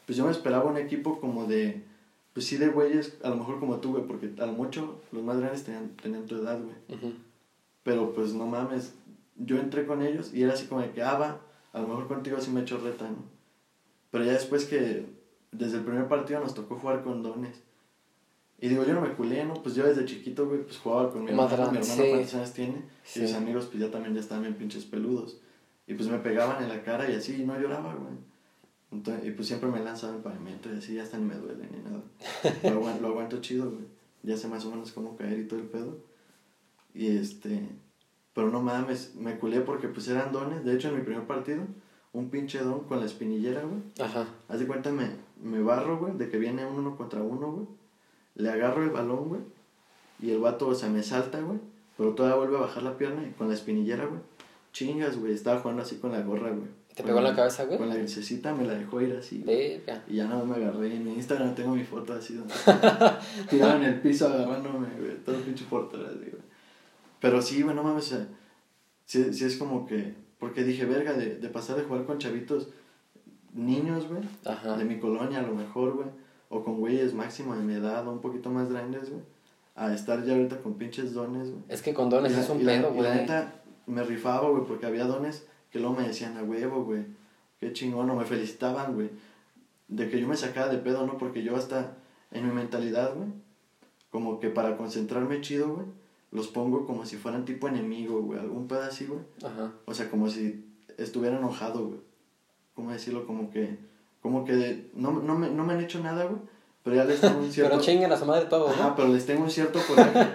pues 0.07 0.19
yo 0.19 0.25
me 0.25 0.31
esperaba 0.31 0.71
un 0.71 0.77
equipo 0.77 1.21
como 1.21 1.47
de, 1.47 1.83
pues 2.33 2.47
sí 2.47 2.57
de 2.57 2.69
güeyes, 2.69 3.17
a 3.23 3.31
lo 3.31 3.37
mejor 3.37 3.59
como 3.59 3.79
tú, 3.79 3.93
güey, 3.93 4.07
porque 4.07 4.31
a 4.39 4.47
lo 4.47 4.53
mucho 4.53 5.01
los 5.13 5.23
más 5.23 5.39
grandes 5.39 5.65
tenían, 5.65 5.91
tenían 6.03 6.27
tu 6.27 6.37
edad, 6.37 6.61
güey. 6.61 7.15
Pero 7.83 8.13
pues 8.15 8.35
no 8.35 8.47
mames, 8.47 8.95
yo 9.37 9.59
entré 9.59 9.87
con 9.87 10.03
ellos 10.03 10.33
y 10.33 10.43
era 10.43 10.53
así 10.53 10.67
como 10.67 10.83
de 10.83 10.91
que, 10.91 11.03
ah, 11.03 11.19
va, 11.19 11.41
a 11.73 11.81
lo 11.81 11.89
mejor 11.89 12.07
contigo 12.07 12.41
sí 12.41 12.51
me 12.51 12.63
echo 12.63 12.79
reta, 12.79 13.09
¿no? 13.09 13.17
Pero 14.11 14.25
ya 14.25 14.33
después 14.33 14.65
que, 14.67 15.07
desde 15.53 15.79
el 15.79 15.85
primer 15.85 16.07
partido 16.09 16.41
nos 16.41 16.55
tocó 16.55 16.77
jugar 16.77 17.03
con 17.03 17.23
dones. 17.23 17.61
Y 18.61 18.69
digo, 18.69 18.85
yo 18.85 18.95
no 18.95 19.01
me 19.01 19.13
culé, 19.13 19.45
¿no? 19.45 19.55
Pues 19.55 19.75
yo 19.75 19.85
desde 19.85 20.05
chiquito, 20.05 20.47
güey, 20.47 20.63
pues 20.63 20.79
jugaba 20.79 21.11
con 21.11 21.25
mi 21.25 21.31
hermano. 21.31 21.49
Mi 21.73 21.79
hermano, 21.79 22.05
¿cuántos 22.11 22.35
años 22.35 22.53
tiene? 22.53 22.83
Y 23.15 23.21
mis 23.21 23.35
amigos, 23.35 23.67
pues 23.67 23.81
ya 23.81 23.91
también 23.91 24.15
ya 24.15 24.21
estaban 24.21 24.45
bien 24.45 24.55
pinches 24.55 24.85
peludos. 24.85 25.39
Y 25.87 25.95
pues 25.95 26.09
me 26.09 26.19
pegaban 26.19 26.63
en 26.63 26.69
la 26.69 26.83
cara 26.83 27.11
y 27.11 27.15
así, 27.15 27.43
y 27.43 27.45
no 27.45 27.59
lloraba, 27.59 27.95
güey. 27.95 28.15
Entonces, 28.91 29.27
y 29.27 29.31
pues 29.33 29.49
siempre 29.49 29.69
me 29.69 29.81
lanzaba 29.81 30.17
el 30.17 30.23
pavimento 30.23 30.73
y 30.73 30.79
así, 30.79 30.99
hasta 30.99 31.19
ni 31.19 31.25
me 31.25 31.35
duele 31.35 31.69
ni 31.71 31.83
nada. 31.83 32.03
lo, 32.63 32.79
aguanto, 32.79 33.03
lo 33.03 33.09
aguanto 33.09 33.41
chido, 33.41 33.71
güey. 33.71 33.85
Ya 34.23 34.37
sé 34.37 34.49
más 34.49 34.65
o 34.65 34.71
menos 34.71 34.93
cómo 34.93 35.17
caer 35.17 35.41
y 35.41 35.49
todo 35.49 35.61
el 35.61 35.67
pedo. 35.67 35.99
Y 36.95 37.09
este. 37.09 37.69
Pero 38.33 38.51
no 38.51 38.63
mames, 38.63 39.15
me 39.17 39.39
culé 39.39 39.61
porque 39.61 39.89
pues 39.89 40.09
eran 40.09 40.33
dones. 40.33 40.65
De 40.65 40.75
hecho, 40.75 40.89
en 40.89 40.97
mi 40.97 41.03
primer 41.03 41.27
partido, 41.27 41.65
un 42.13 42.31
pinche 42.31 42.61
don 42.61 42.85
con 42.85 43.01
la 43.01 43.07
espinillera, 43.07 43.63
güey. 43.63 43.83
Ajá. 44.01 44.27
Haz 44.49 44.61
de 44.61 44.67
cuenta, 44.67 44.91
me, 44.91 45.11
me 45.43 45.61
barro, 45.61 45.99
güey, 45.99 46.17
de 46.17 46.29
que 46.29 46.39
viene 46.39 46.65
uno 46.65 46.97
contra 46.97 47.23
uno, 47.23 47.53
güey. 47.53 47.67
Le 48.37 48.51
agarro 48.51 48.83
el 48.83 48.91
balón, 48.91 49.29
güey. 49.29 49.41
Y 50.21 50.31
el 50.31 50.39
vato, 50.39 50.69
o 50.69 50.75
sea, 50.75 50.89
me 50.89 51.03
salta, 51.03 51.41
güey. 51.41 51.59
Pero 51.97 52.15
todavía 52.15 52.39
vuelve 52.39 52.57
a 52.57 52.61
bajar 52.63 52.83
la 52.83 52.97
pierna 52.97 53.27
y 53.27 53.33
con 53.33 53.49
la 53.49 53.55
espinillera, 53.55 54.07
güey. 54.07 54.21
Chingas, 54.75 55.17
güey. 55.17 55.33
Estaba 55.33 55.61
jugando 55.61 55.83
así 55.83 55.97
con 55.97 56.13
la 56.13 56.21
gorra, 56.21 56.51
güey. 56.51 56.69
¿Te 56.95 57.03
pegó 57.03 57.19
en 57.19 57.25
la 57.25 57.35
cabeza, 57.35 57.65
güey? 57.65 57.79
Con 57.79 57.89
la 57.89 57.95
grisecita 57.97 58.55
me 58.55 58.65
la 58.65 58.75
dejó 58.75 59.01
ir 59.01 59.17
así. 59.17 59.39
Verga. 59.39 60.03
Y 60.07 60.17
ya 60.17 60.25
nada 60.27 60.45
más 60.45 60.59
me 60.59 60.65
agarré. 60.65 60.95
En 60.95 61.05
mi 61.05 61.15
Instagram 61.15 61.55
tengo 61.55 61.75
mi 61.75 61.85
foto 61.85 62.13
así 62.13 62.35
donde 62.35 62.53
tirado 63.51 63.77
en 63.77 63.85
el 63.85 64.01
piso 64.01 64.27
agarrándome, 64.29 64.89
güey. 65.01 65.17
Todo 65.25 65.37
pinche 65.41 65.65
portero 65.71 66.07
así, 66.07 66.19
güey. 66.19 66.43
Pero 67.21 67.41
sí, 67.41 67.63
güey, 67.63 67.75
no 67.75 67.83
mames. 67.83 68.05
O 68.13 68.17
sea, 68.17 68.27
sí, 69.07 69.33
sí 69.33 69.45
es 69.45 69.57
como 69.57 69.87
que. 69.87 70.15
Porque 70.39 70.63
dije, 70.63 70.85
verga, 70.85 71.15
de, 71.15 71.37
de 71.37 71.49
pasar 71.49 71.77
de 71.77 71.85
jugar 71.85 72.05
con 72.05 72.19
chavitos 72.19 72.69
niños, 73.55 74.09
güey. 74.09 74.23
Ajá. 74.45 74.77
De 74.77 74.85
mi 74.85 74.99
colonia 74.99 75.39
a 75.39 75.43
lo 75.43 75.55
mejor, 75.55 75.95
güey. 75.95 76.09
O 76.49 76.63
con 76.65 76.79
güeyes 76.79 77.15
máximo 77.15 77.57
de 77.57 77.63
mi 77.63 77.75
edad 77.75 78.07
o 78.07 78.13
un 78.13 78.21
poquito 78.21 78.51
más 78.51 78.71
grandes, 78.71 79.11
güey. 79.11 79.23
A 79.77 79.93
estar 79.93 80.25
ya 80.25 80.35
ahorita 80.35 80.59
con 80.59 80.75
pinches 80.75 81.13
dones, 81.15 81.51
güey. 81.51 81.63
Es 81.69 81.83
que 81.83 81.95
con 81.95 82.09
dones 82.11 82.33
la- 82.33 82.41
es 82.41 82.49
un 82.51 82.59
pedo, 82.65 82.93
güey. 82.93 83.27
Me 83.87 84.03
rifaba, 84.03 84.49
güey, 84.49 84.65
porque 84.65 84.87
había 84.87 85.05
dones 85.05 85.47
que 85.71 85.81
luego 85.81 85.97
me 85.97 86.07
decían 86.07 86.37
a 86.37 86.43
huevo, 86.43 86.85
güey. 86.85 87.05
Qué 87.59 87.73
chingón, 87.73 88.09
o 88.11 88.17
me 88.17 88.25
felicitaban, 88.25 88.95
güey. 88.95 89.11
De 89.89 90.09
que 90.09 90.21
yo 90.21 90.29
me 90.29 90.37
sacaba 90.37 90.69
de 90.69 90.79
pedo, 90.79 91.07
¿no? 91.07 91.19
Porque 91.19 91.43
yo 91.43 91.57
hasta 91.57 91.97
en 92.31 92.47
mi 92.47 92.53
mentalidad, 92.53 93.15
güey, 93.15 93.29
como 94.11 94.41
que 94.41 94.51
para 94.51 94.77
concentrarme 94.77 95.41
chido, 95.41 95.75
güey, 95.75 95.87
los 96.31 96.49
pongo 96.49 96.87
como 96.87 97.07
si 97.07 97.17
fueran 97.17 97.45
tipo 97.45 97.69
enemigo, 97.69 98.21
güey. 98.23 98.39
Algún 98.39 98.67
pedo 98.69 98.83
así, 98.83 99.07
güey. 99.07 99.21
Ajá. 99.45 99.73
O 99.87 99.95
sea, 99.95 100.11
como 100.11 100.29
si 100.29 100.65
estuviera 100.99 101.39
enojado, 101.39 101.87
güey. 101.87 102.01
¿Cómo 102.75 102.91
decirlo? 102.91 103.27
Como 103.27 103.51
que, 103.51 103.79
como 104.21 104.45
que 104.45 104.91
no, 104.95 105.13
no, 105.13 105.39
me, 105.39 105.49
no 105.51 105.65
me 105.65 105.75
han 105.75 105.81
hecho 105.81 106.01
nada, 106.01 106.25
güey. 106.25 106.41
Pero 106.85 106.97
ya 106.97 107.05
les 107.05 107.19
tengo 107.19 107.39
un 107.39 107.51
cierto... 107.51 107.71
Pero 107.71 107.83
chinguen 107.83 108.13
a 108.13 108.17
su 108.17 108.27
madre 108.27 108.45
todo, 108.45 108.69
Ajá, 108.69 108.89
¿no? 108.89 108.95
pero 108.95 109.09
les 109.09 109.25
tengo 109.25 109.43
un 109.43 109.51
cierto 109.51 109.81
coraje 109.89 110.29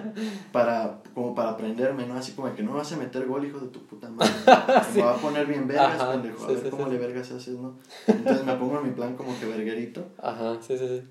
para, 0.51 0.99
como 1.13 1.35
para 1.35 1.51
aprenderme, 1.51 2.07
¿no? 2.07 2.15
Así 2.15 2.31
como 2.31 2.53
que 2.55 2.63
no 2.63 2.73
vas 2.73 2.91
a 2.91 2.97
meter 2.97 3.27
gol, 3.27 3.45
hijo 3.45 3.59
de 3.59 3.67
tu 3.67 3.85
puta 3.85 4.09
madre. 4.09 4.33
Me 4.95 5.03
va 5.03 5.13
a 5.13 5.17
poner 5.17 5.45
bien 5.45 5.67
vergas, 5.67 6.01
Ajá, 6.01 6.13
pendejo. 6.13 6.43
A 6.43 6.47
sí, 6.47 6.55
ver 6.55 6.63
sí, 6.63 6.69
cómo 6.71 6.87
le 6.87 6.97
vergas 6.97 7.31
haces, 7.31 7.53
¿no? 7.59 7.75
Entonces 8.07 8.43
me 8.45 8.55
pongo 8.55 8.79
en 8.79 8.87
mi 8.87 8.91
plan 8.91 9.15
como 9.15 9.39
que 9.39 9.45
verguerito. 9.45 10.07
Ajá, 10.17 10.57
sí, 10.59 10.75
sí, 10.75 10.87
sí. 10.87 11.03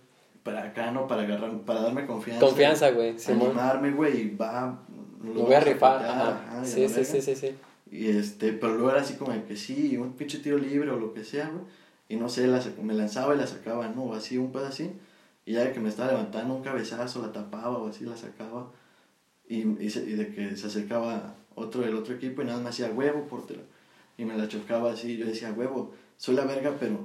Para 0.42 0.64
acá, 0.64 0.90
¿no? 0.90 1.06
Para 1.06 1.22
agarrar, 1.22 1.56
para 1.60 1.82
darme 1.82 2.04
confianza. 2.04 2.44
Confianza, 2.44 2.90
güey. 2.90 3.14
Animarme, 3.28 3.92
güey, 3.92 4.20
y 4.20 4.36
va... 4.36 4.82
Me 5.22 5.40
voy 5.40 5.54
a 5.54 5.60
rifar. 5.60 6.04
Ajá. 6.04 6.30
ajá, 6.30 6.64
Sí, 6.64 6.88
sí, 6.88 7.04
sí, 7.04 7.22
sí, 7.22 7.36
sí. 7.36 7.54
Y 7.90 8.08
este, 8.08 8.52
pero 8.52 8.74
luego 8.74 8.90
era 8.90 9.00
así 9.02 9.14
como 9.14 9.32
que 9.46 9.56
sí, 9.56 9.96
un 9.96 10.12
pinche 10.14 10.38
tiro 10.38 10.58
libre 10.58 10.90
o 10.90 10.96
lo 10.98 11.14
que 11.14 11.22
sea, 11.22 11.48
güey. 11.48 11.64
Y 12.08 12.16
no 12.16 12.28
sé, 12.28 12.46
la, 12.46 12.60
me 12.82 12.94
lanzaba 12.94 13.34
y 13.34 13.38
la 13.38 13.46
sacaba, 13.46 13.88
¿no? 13.88 14.04
O 14.04 14.14
así, 14.14 14.36
un 14.38 14.50
pedo 14.50 14.66
así. 14.66 14.92
Y 15.48 15.52
ya 15.54 15.64
de 15.64 15.72
que 15.72 15.80
me 15.80 15.88
estaba 15.88 16.10
levantando 16.12 16.54
un 16.54 16.62
cabezazo, 16.62 17.22
la 17.22 17.32
tapaba 17.32 17.78
o 17.78 17.88
así, 17.88 18.04
la 18.04 18.16
sacaba. 18.16 18.70
Y, 19.48 19.66
y, 19.82 19.88
se- 19.88 20.04
y 20.04 20.12
de 20.12 20.34
que 20.34 20.54
se 20.56 20.66
acercaba 20.66 21.34
otro 21.54 21.80
del 21.80 21.94
otro 21.96 22.14
equipo 22.14 22.42
y 22.42 22.44
nada 22.44 22.58
más 22.58 22.64
me 22.64 22.70
hacía 22.70 22.90
huevo, 22.90 23.22
portero. 23.26 23.62
Y 24.18 24.26
me 24.26 24.36
la 24.36 24.46
chocaba 24.46 24.92
así. 24.92 25.16
Yo 25.16 25.24
decía, 25.24 25.52
huevo, 25.56 25.92
soy 26.18 26.34
la 26.34 26.44
verga, 26.44 26.76
pero 26.78 26.98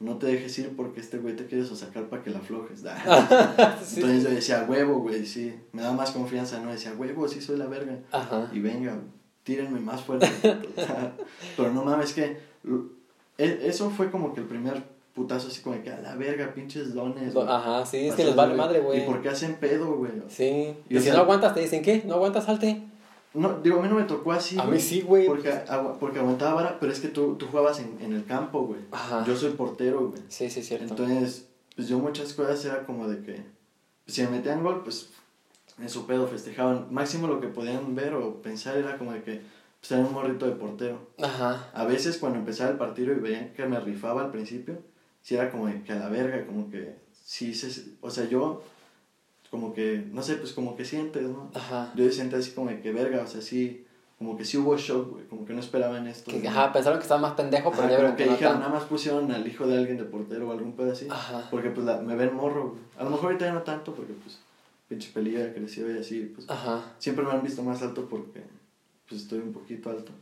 no 0.00 0.16
te 0.16 0.28
dejes 0.28 0.58
ir 0.60 0.70
porque 0.76 1.00
este 1.00 1.18
güey 1.18 1.36
te 1.36 1.44
quiere 1.46 1.64
sacar 1.66 2.04
para 2.08 2.22
que 2.22 2.30
la 2.30 2.38
aflojes. 2.38 2.82
Sí. 3.84 3.96
Entonces 4.00 4.22
yo 4.22 4.30
decía, 4.30 4.64
huevo, 4.66 5.00
güey, 5.00 5.26
sí. 5.26 5.54
Me 5.72 5.82
da 5.82 5.92
más 5.92 6.10
confianza, 6.12 6.60
¿no? 6.60 6.72
Decía, 6.72 6.94
huevo, 6.96 7.28
sí 7.28 7.42
soy 7.42 7.58
la 7.58 7.66
verga 7.66 7.98
Ajá. 8.12 8.48
y 8.52 8.60
venga, 8.60 8.96
tírenme 9.42 9.80
más 9.80 10.00
fuerte. 10.02 10.26
Pero 11.56 11.70
no 11.72 11.84
mames, 11.84 12.14
que 12.14 12.38
e- 13.36 13.60
eso 13.64 13.90
fue 13.90 14.10
como 14.10 14.32
que 14.32 14.40
el 14.40 14.46
primer 14.46 14.93
putazo 15.14 15.48
así 15.48 15.60
como 15.62 15.80
que 15.82 15.90
a 15.90 16.00
la 16.00 16.14
verga, 16.16 16.52
pinches 16.54 16.92
dones. 16.94 17.32
güey. 17.34 17.46
Ajá, 17.48 17.86
sí, 17.86 18.08
es 18.08 18.14
que 18.14 18.24
les 18.24 18.34
vale 18.36 18.54
madre, 18.54 18.80
güey. 18.80 19.02
¿Y 19.02 19.06
por 19.06 19.22
qué 19.22 19.28
hacen 19.30 19.54
pedo, 19.56 19.94
güey? 19.96 20.12
Sí. 20.28 20.76
Y 20.88 20.96
Y 20.96 20.98
si 20.98 21.04
sea- 21.04 21.14
no 21.14 21.20
aguantas, 21.20 21.54
te 21.54 21.60
dicen, 21.60 21.82
¿qué? 21.82 22.02
¿No 22.04 22.14
aguantas, 22.14 22.44
salte? 22.44 22.82
No, 23.32 23.58
digo, 23.60 23.80
a 23.80 23.82
mí 23.82 23.88
no 23.88 23.96
me 23.96 24.04
tocó 24.04 24.32
así. 24.32 24.56
A 24.58 24.64
mí 24.64 24.78
sí, 24.80 25.00
güey. 25.02 25.26
Porque, 25.26 25.50
agua- 25.68 25.98
porque 25.98 26.18
aguantaba 26.20 26.54
vara, 26.54 26.76
pero 26.80 26.92
es 26.92 27.00
que 27.00 27.08
tú, 27.08 27.34
tú 27.36 27.46
jugabas 27.46 27.80
en, 27.80 27.96
en 28.00 28.12
el 28.12 28.24
campo, 28.24 28.62
güey. 28.66 28.80
Ajá. 28.92 29.24
Yo 29.26 29.36
soy 29.36 29.50
portero, 29.52 30.08
güey. 30.10 30.22
Sí, 30.28 30.48
sí, 30.50 30.62
cierto. 30.62 30.86
Entonces, 30.90 31.48
pues 31.74 31.88
yo 31.88 31.98
muchas 31.98 32.32
cosas 32.34 32.64
era 32.64 32.84
como 32.84 33.08
de 33.08 33.22
que, 33.22 33.42
si 34.06 34.22
me 34.22 34.28
metían 34.30 34.62
gol, 34.62 34.82
pues 34.84 35.10
en 35.80 35.88
su 35.88 36.06
pedo 36.06 36.28
festejaban. 36.28 36.86
Máximo 36.90 37.26
lo 37.26 37.40
que 37.40 37.48
podían 37.48 37.94
ver 37.96 38.14
o 38.14 38.40
pensar 38.42 38.76
era 38.76 38.96
como 38.98 39.12
de 39.12 39.22
que, 39.22 39.40
pues 39.80 39.90
era 39.92 40.02
un 40.02 40.12
morrito 40.12 40.46
de 40.46 40.52
portero. 40.52 40.98
Ajá. 41.20 41.70
A 41.74 41.84
veces 41.84 42.18
cuando 42.18 42.38
empezaba 42.38 42.70
el 42.70 42.76
partido 42.78 43.12
y 43.12 43.16
veían 43.16 43.52
que 43.52 43.66
me 43.66 43.80
rifaba 43.80 44.22
al 44.22 44.30
principio, 44.30 44.78
sí 45.24 45.34
era 45.34 45.50
como 45.50 45.66
de 45.66 45.82
que 45.82 45.92
a 45.92 45.96
la 45.96 46.08
verga, 46.08 46.46
como 46.46 46.70
que, 46.70 46.96
sí, 47.12 47.54
se, 47.54 47.96
o 48.02 48.10
sea, 48.10 48.28
yo, 48.28 48.62
como 49.50 49.72
que, 49.72 50.04
no 50.12 50.22
sé, 50.22 50.36
pues 50.36 50.52
como 50.52 50.76
que 50.76 50.84
sientes, 50.84 51.22
¿no? 51.22 51.50
Ajá. 51.54 51.92
Yo 51.96 52.08
siento 52.12 52.36
así 52.36 52.50
como 52.50 52.68
de 52.68 52.80
que 52.82 52.92
verga, 52.92 53.22
o 53.22 53.26
sea, 53.26 53.40
sí, 53.40 53.86
como 54.18 54.36
que 54.36 54.44
sí 54.44 54.58
hubo 54.58 54.76
shock, 54.76 55.12
güey, 55.12 55.24
como 55.26 55.46
que 55.46 55.54
no 55.54 55.60
esperaban 55.60 56.06
esto. 56.06 56.30
Que, 56.30 56.40
¿no? 56.40 56.50
ajá, 56.50 56.74
pensaron 56.74 56.98
que 56.98 57.04
estaba 57.04 57.22
más 57.22 57.32
pendejo, 57.32 57.70
pero 57.70 57.84
Ajá, 57.84 57.96
como 57.96 58.16
que 58.16 58.24
que 58.24 58.30
dijeron, 58.30 58.60
nada 58.60 58.70
más 58.70 58.84
pusieron 58.84 59.32
al 59.32 59.46
hijo 59.46 59.66
de 59.66 59.78
alguien 59.78 59.96
de 59.96 60.04
portero 60.04 60.46
o 60.46 60.52
algún 60.52 60.76
pedo 60.76 60.92
así. 60.92 61.06
Ajá. 61.10 61.48
Porque 61.50 61.70
pues 61.70 61.86
la, 61.86 62.02
me 62.02 62.14
ven 62.16 62.34
morro, 62.34 62.70
güey. 62.70 62.82
A 62.98 63.04
lo 63.04 63.10
mejor 63.10 63.26
ahorita 63.26 63.46
ya 63.46 63.54
no 63.54 63.62
tanto, 63.62 63.94
porque 63.94 64.12
pues 64.12 64.38
pinche 64.88 65.10
pelilla 65.10 65.54
creció 65.54 65.90
y 65.90 65.98
así, 65.98 66.32
pues 66.34 66.50
Ajá. 66.50 66.84
siempre 66.98 67.24
me 67.24 67.32
han 67.32 67.42
visto 67.42 67.62
más 67.62 67.80
alto 67.80 68.06
porque 68.10 68.42
pues 69.08 69.22
estoy 69.22 69.38
un 69.38 69.54
poquito 69.54 69.88
alto. 69.88 70.12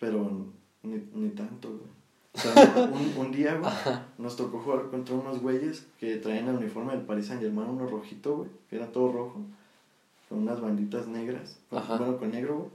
Pero 0.00 0.46
ni, 0.82 1.00
ni 1.14 1.28
tanto, 1.30 1.68
güey. 1.68 1.96
O 2.36 2.38
sea, 2.38 2.90
un, 2.92 3.26
un 3.26 3.32
día, 3.32 3.54
güey, 3.56 3.72
nos 4.18 4.36
tocó 4.36 4.58
jugar 4.60 4.88
contra 4.90 5.14
unos 5.14 5.40
güeyes 5.40 5.86
que 5.98 6.16
traían 6.16 6.48
el 6.48 6.56
uniforme 6.56 6.92
del 6.92 7.02
Paris 7.06 7.26
Saint 7.26 7.42
Germain, 7.42 7.68
uno 7.68 7.86
rojito, 7.88 8.36
güey, 8.36 8.50
que 8.68 8.76
era 8.76 8.86
todo 8.92 9.10
rojo, 9.10 9.40
con 10.28 10.38
unas 10.38 10.60
banditas 10.60 11.06
negras, 11.06 11.58
Ajá. 11.70 11.96
bueno, 11.96 12.18
con 12.18 12.30
negro, 12.30 12.56
güey. 12.56 12.68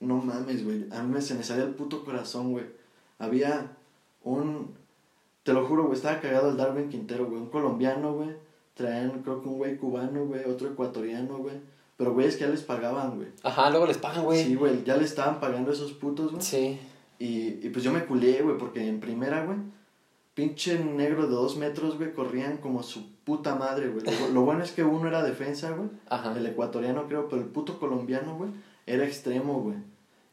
No 0.00 0.16
mames, 0.18 0.64
güey, 0.64 0.86
a 0.92 1.02
mí 1.02 1.12
me, 1.12 1.20
se 1.20 1.34
me 1.34 1.42
salía 1.42 1.64
el 1.64 1.74
puto 1.74 2.04
corazón, 2.04 2.52
güey. 2.52 2.66
Había 3.18 3.72
un, 4.22 4.74
te 5.42 5.52
lo 5.52 5.66
juro, 5.66 5.84
güey, 5.84 5.96
estaba 5.96 6.20
cagado 6.20 6.50
el 6.50 6.56
Darwin 6.56 6.88
Quintero, 6.88 7.26
güey, 7.26 7.40
un 7.42 7.50
colombiano, 7.50 8.12
güey. 8.12 8.30
Traían, 8.74 9.22
creo 9.22 9.42
que 9.42 9.48
un 9.48 9.58
güey 9.58 9.76
cubano, 9.76 10.24
güey, 10.26 10.44
otro 10.44 10.68
ecuatoriano, 10.68 11.38
güey. 11.38 11.56
Pero, 11.96 12.12
güey, 12.12 12.28
es 12.28 12.36
que 12.36 12.44
ya 12.44 12.50
les 12.50 12.62
pagaban, 12.62 13.16
güey. 13.16 13.26
Ajá, 13.42 13.70
luego 13.70 13.86
les 13.86 13.98
pagan, 13.98 14.24
güey. 14.24 14.44
Sí, 14.44 14.54
güey, 14.54 14.84
ya 14.84 14.96
le 14.96 15.04
estaban 15.04 15.40
pagando 15.40 15.72
a 15.72 15.74
esos 15.74 15.92
putos, 15.94 16.30
güey. 16.30 16.40
Sí. 16.42 16.78
Y, 17.18 17.66
y 17.66 17.70
pues 17.70 17.84
yo 17.84 17.92
me 17.92 18.04
culé, 18.04 18.42
güey, 18.42 18.56
porque 18.58 18.86
en 18.86 19.00
primera, 19.00 19.44
güey, 19.44 19.58
pinche 20.34 20.78
negro 20.78 21.22
de 21.22 21.34
dos 21.34 21.56
metros, 21.56 21.96
güey, 21.96 22.12
corrían 22.12 22.58
como 22.58 22.82
su 22.82 23.12
puta 23.24 23.56
madre, 23.56 23.88
güey. 23.88 24.04
Lo, 24.04 24.28
lo 24.28 24.42
bueno 24.42 24.62
es 24.62 24.70
que 24.72 24.84
uno 24.84 25.08
era 25.08 25.22
defensa, 25.22 25.70
güey, 25.72 25.88
Ajá. 26.08 26.32
el 26.36 26.46
ecuatoriano 26.46 27.06
creo, 27.08 27.28
pero 27.28 27.42
el 27.42 27.48
puto 27.48 27.78
colombiano, 27.80 28.36
güey, 28.36 28.50
era 28.86 29.04
extremo, 29.04 29.60
güey. 29.60 29.76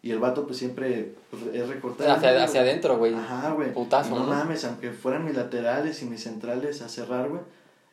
Y 0.03 0.11
el 0.11 0.19
vato, 0.19 0.45
pues 0.45 0.59
siempre 0.59 1.15
pues, 1.31 1.41
es 1.51 1.67
recortado. 1.67 2.11
Hacia, 2.11 2.43
hacia 2.43 2.61
adentro, 2.61 2.97
güey. 2.99 3.15
Ajá, 3.15 3.53
güey. 3.53 3.73
Putazo, 3.73 4.11
no 4.11 4.19
¿no? 4.19 4.27
mames, 4.27 4.63
aunque 4.65 4.91
fueran 4.91 5.25
mis 5.25 5.35
laterales 5.35 6.03
y 6.03 6.05
mis 6.05 6.21
centrales 6.21 6.83
a 6.83 6.89
cerrar, 6.89 7.29
güey. 7.29 7.41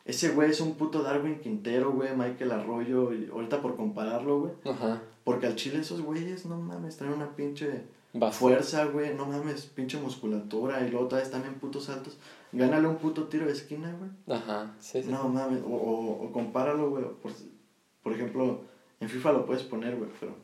Ese 0.05 0.29
güey 0.29 0.51
es 0.51 0.61
un 0.61 0.75
puto 0.75 1.01
Darwin 1.01 1.39
Quintero, 1.39 1.91
güey, 1.91 2.15
Michael 2.15 2.51
Arroyo, 2.51 3.11
y 3.13 3.29
ahorita 3.31 3.63
por 3.63 3.75
compararlo, 3.75 4.41
güey. 4.41 4.53
Ajá. 4.65 5.01
Porque 5.23 5.47
al 5.47 5.55
chile 5.55 5.79
esos 5.79 6.01
güeyes, 6.01 6.45
no 6.45 6.57
mames, 6.57 6.97
traen 6.97 7.13
una 7.13 7.35
pinche 7.35 7.81
Fuerza, 8.31 8.85
güey, 8.85 9.15
no 9.15 9.25
mames, 9.25 9.65
pinche 9.65 9.97
musculatura 9.97 10.85
y 10.85 10.91
luego 10.91 11.05
otra 11.05 11.19
vez 11.19 11.31
también 11.31 11.55
putos 11.55 11.89
altos. 11.89 12.17
Gánale 12.51 12.87
un 12.87 12.97
puto 12.97 13.27
tiro 13.27 13.47
de 13.47 13.53
esquina, 13.53 13.91
güey. 13.97 14.37
Ajá. 14.37 14.75
Sí, 14.79 15.01
sí. 15.01 15.09
No 15.09 15.27
mames, 15.29 15.63
o, 15.63 15.73
o, 15.73 16.25
o 16.25 16.31
compáralo, 16.31 16.91
güey. 16.91 17.05
Por, 17.21 17.31
por 18.03 18.13
ejemplo, 18.13 18.61
en 18.99 19.09
FIFA 19.09 19.33
lo 19.33 19.45
puedes 19.45 19.63
poner, 19.63 19.95
güey, 19.95 20.09
pero 20.19 20.35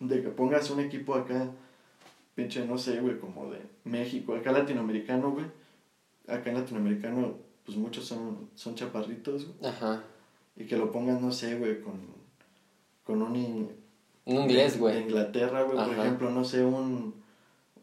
de 0.00 0.22
que 0.22 0.28
pongas 0.28 0.68
un 0.70 0.80
equipo 0.80 1.14
acá, 1.14 1.50
pinche, 2.34 2.66
no 2.66 2.76
sé, 2.76 3.00
güey, 3.00 3.18
como 3.18 3.50
de 3.50 3.60
México, 3.84 4.34
acá 4.34 4.52
latinoamericano, 4.52 5.30
güey. 5.30 5.46
Acá 6.26 6.50
en 6.50 6.56
latinoamericano, 6.56 7.34
pues 7.64 7.78
muchos 7.78 8.04
son, 8.04 8.50
son 8.56 8.74
chaparritos, 8.74 9.46
güey. 9.46 9.70
Ajá. 9.70 10.02
Y 10.56 10.64
que 10.64 10.76
lo 10.76 10.90
pongas, 10.90 11.20
no 11.20 11.30
sé, 11.30 11.56
güey, 11.56 11.80
con, 11.80 12.00
con 13.04 13.22
un... 13.22 13.85
Un 14.26 14.36
inglés, 14.42 14.72
de- 14.72 14.76
De 14.76 14.80
güey. 14.80 15.02
Inglaterra, 15.02 15.62
güey, 15.62 15.76
por 15.78 15.94
ejemplo, 15.98 16.30
no 16.30 16.44
sé, 16.44 16.62
un... 16.64 17.14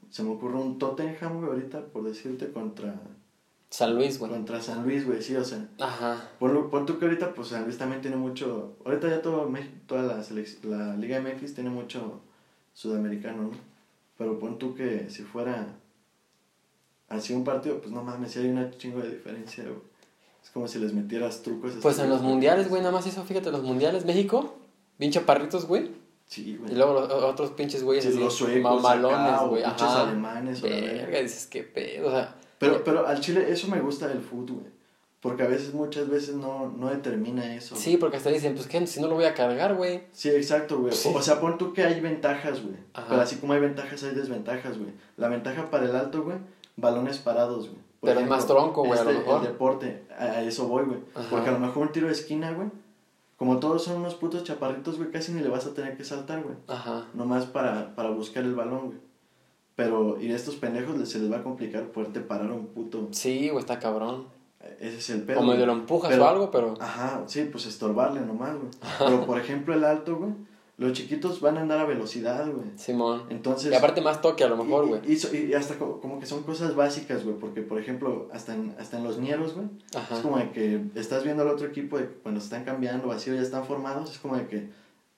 Se 0.10 0.22
me 0.22 0.30
ocurre 0.30 0.56
un 0.58 0.78
Tottenham, 0.78 1.38
güey, 1.40 1.50
ahorita, 1.50 1.86
por 1.88 2.04
decirte, 2.04 2.52
contra, 2.52 2.94
San 3.72 3.96
Luis, 3.96 4.20
güey. 4.20 4.32
contra 4.32 4.62
San 4.62 4.84
Luis, 4.84 5.06
güey, 5.08 5.22
sí, 5.24 5.36
o 5.36 5.44
sea... 5.44 5.68
Ajá. 5.80 6.30
Pon, 6.38 6.70
pon 6.70 6.86
tú 6.86 7.00
que 7.00 7.06
ahorita, 7.06 7.34
pues 7.34 7.48
San 7.48 7.64
Luis 7.64 7.80
también 7.80 8.02
tiene 8.02 8.18
mucho. 8.18 8.74
Ahorita 8.86 9.10
ya 9.10 9.22
todo 9.24 9.50
México, 9.50 9.74
toda 9.88 10.04
la, 10.04 10.24
la 10.64 10.96
Liga 10.98 11.20
MX 11.20 11.56
tiene 11.56 11.72
mucho 11.72 12.22
sudamericano, 12.74 13.44
¿no? 13.44 13.52
Pero 14.18 14.38
pon 14.38 14.60
tú 14.60 14.76
que 14.76 15.10
si 15.10 15.24
fuera 15.24 15.66
así 17.10 17.34
un 17.34 17.44
partido, 17.44 17.80
pues 17.80 17.92
no 17.92 18.04
mames, 18.04 18.32
sí 18.32 18.40
hay 18.40 18.50
una 18.50 18.70
chingo 18.72 19.00
de 19.00 19.10
diferencia, 19.10 19.64
güey. 19.64 19.78
Es 20.44 20.50
como 20.52 20.68
si 20.68 20.78
les 20.78 20.94
metieras 20.94 21.42
trucos. 21.42 21.74
Pues 21.82 21.98
en 22.00 22.10
los 22.10 22.22
mundiales, 22.22 22.70
güey, 22.70 22.82
nada 22.82 22.92
más 22.94 23.08
eso, 23.08 23.24
fíjate, 23.24 23.52
los 23.52 23.64
mundiales, 23.64 24.06
México, 24.06 24.54
bien 25.00 25.12
chaparritos, 25.12 25.66
güey. 25.66 25.90
Sí, 26.26 26.58
güey. 26.58 26.72
Y 26.72 26.76
luego 26.76 26.94
los 26.94 27.12
otros 27.12 27.52
pinches 27.52 27.84
güeyes 27.84 28.06
Sí, 28.06 28.20
los 28.20 28.34
suecos 28.34 28.82
mamalones, 28.82 29.50
güey. 29.50 29.64
pinches 29.64 29.82
Ajá. 29.84 30.02
alemanes, 30.04 30.62
Verga, 30.62 31.20
dices, 31.20 31.48
qué 31.48 31.64
pedo, 31.64 32.08
o 32.08 32.12
sea. 32.12 32.36
Pero, 32.60 32.84
pero 32.84 33.06
al 33.06 33.20
chile 33.20 33.46
eso 33.50 33.68
me 33.68 33.80
gusta 33.82 34.08
del 34.08 34.22
fútbol, 34.22 34.60
güey. 34.62 34.74
Porque 35.24 35.44
a 35.44 35.48
veces, 35.48 35.74
muchas 35.74 36.10
veces 36.10 36.36
no, 36.36 36.70
no 36.78 36.90
determina 36.90 37.56
eso. 37.56 37.78
Sí, 37.78 37.96
porque 37.96 38.18
hasta 38.18 38.30
dicen, 38.30 38.56
pues 38.56 38.68
que 38.68 38.86
si 38.86 39.00
no 39.00 39.08
lo 39.08 39.16
voy 39.16 39.24
a 39.24 39.34
cargar, 39.34 39.74
güey. 39.76 40.04
Sí, 40.12 40.30
exacto, 40.30 40.80
güey. 40.80 40.92
Sí. 40.94 41.10
O 41.16 41.22
sea, 41.22 41.40
pon 41.40 41.58
tú 41.58 41.72
que 41.72 41.82
hay 41.82 42.02
ventajas, 42.02 42.62
güey. 42.62 42.76
Ajá. 42.94 43.08
Pero 43.10 43.22
así 43.22 43.38
como 43.38 43.54
hay 43.54 43.62
ventajas, 43.62 44.04
hay 44.04 44.14
desventajas, 44.14 44.78
güey. 44.78 44.92
La 45.16 45.30
ventaja 45.30 45.70
para 45.70 45.86
el 45.86 45.96
alto, 45.96 46.24
güey, 46.24 46.38
balones 46.76 47.20
parados, 47.20 47.70
güey. 47.70 47.82
Por 48.02 48.10
Pero 48.10 48.20
es 48.20 48.28
más 48.28 48.46
tronco, 48.46 48.84
güey, 48.84 49.00
a 49.00 49.04
lo 49.06 49.12
este, 49.12 49.22
mejor. 49.22 49.42
El 49.42 49.48
deporte, 49.48 50.04
a, 50.18 50.24
a 50.24 50.42
eso 50.42 50.68
voy, 50.68 50.84
güey. 50.84 51.00
Ajá. 51.16 51.28
Porque 51.30 51.50
a 51.50 51.54
lo 51.54 51.60
mejor 51.60 51.84
un 51.84 51.94
tiro 51.94 52.08
de 52.08 52.14
esquina, 52.14 52.52
güey, 52.52 52.68
como 53.44 53.60
todos 53.60 53.84
son 53.84 53.98
unos 53.98 54.16
putos 54.16 54.46
chaparritos, 54.46 54.98
güey, 54.98 55.12
casi 55.12 55.34
ni 55.34 55.42
le 55.42 55.50
vas 55.50 55.66
a 55.66 55.74
tener 55.74 55.98
que 55.98 56.06
saltar, 56.06 56.42
güey. 56.44 56.56
Ajá. 56.70 57.08
Nomás 57.14 57.46
para, 57.46 57.94
para 57.94 58.10
buscar 58.10 58.42
el 58.46 58.56
balón, 58.56 58.86
güey. 58.86 58.98
Pero, 59.76 60.18
y 60.22 60.32
a 60.32 60.36
estos 60.38 60.56
pendejos 60.56 60.96
se 61.10 61.20
les 61.20 61.30
va 61.30 61.40
a 61.40 61.44
complicar 61.44 61.88
poderte 61.92 62.22
parar 62.22 62.50
a 62.52 62.54
un 62.54 62.68
puto. 62.68 63.10
Sí, 63.12 63.50
güey, 63.50 63.60
está 63.60 63.80
cabrón. 63.80 64.28
Ese 64.80 64.98
es 65.00 65.10
el 65.10 65.24
pedo. 65.24 65.42
o 65.42 65.44
medio 65.44 65.66
lo 65.66 65.74
empujas 65.74 66.10
Pero- 66.10 66.24
o 66.24 66.28
algo, 66.30 66.52
pero. 66.52 66.76
Ajá, 66.80 67.24
sí, 67.28 67.44
pues 67.52 67.66
estorbarle 67.66 68.22
nomás, 68.22 68.56
güey. 68.56 68.70
Pero, 68.98 69.26
por 69.26 69.38
ejemplo, 69.38 69.74
el 69.74 69.84
alto, 69.84 70.16
güey, 70.16 70.32
los 70.78 70.94
chiquitos 70.94 71.40
van 71.40 71.58
a 71.58 71.62
andar 71.62 71.80
a 71.80 71.86
velocidad, 71.86 72.46
güey. 72.52 72.68
Simón. 72.78 73.24
Entonces... 73.30 73.72
Y 73.72 73.76
aparte 73.76 74.02
más 74.02 74.22
toque 74.22 74.44
a 74.44 74.48
lo 74.50 74.58
mejor, 74.58 74.88
güey. 74.88 75.02
Y, 75.06 75.14
y- 75.36 75.50
y 75.52 75.54
hasta 75.54 75.76
co- 75.78 76.00
como 76.02 76.20
que 76.20 76.26
son 76.26 76.44
cosas 76.44 76.76
básicas, 76.76 77.24
güey, 77.24 77.38
porque, 77.38 77.62
por 77.62 77.80
ejemplo, 77.80 78.28
hasta 78.34 78.56
en, 78.56 78.76
hasta 78.80 78.98
en 78.98 79.04
los 79.04 79.20
ñeros, 79.20 79.54
güey, 79.54 79.68
Ajá. 79.96 80.16
es 80.16 80.22
como 80.22 80.38
de 80.40 80.50
que 80.52 80.82
estás 80.96 81.24
viendo 81.24 81.44
al 81.44 81.50
otro 81.50 81.68
equipo 81.68 81.98
de 82.00 82.08
cuando 82.08 82.42
se 82.42 82.46
están 82.46 82.64
cambiando 82.66 83.08
o 83.10 83.12
así 83.12 83.30
o 83.30 83.36
ya 83.36 83.42
están 83.42 83.66
formados, 83.66 84.12
es 84.12 84.18
como 84.18 84.36
de 84.36 84.48
que 84.48 84.70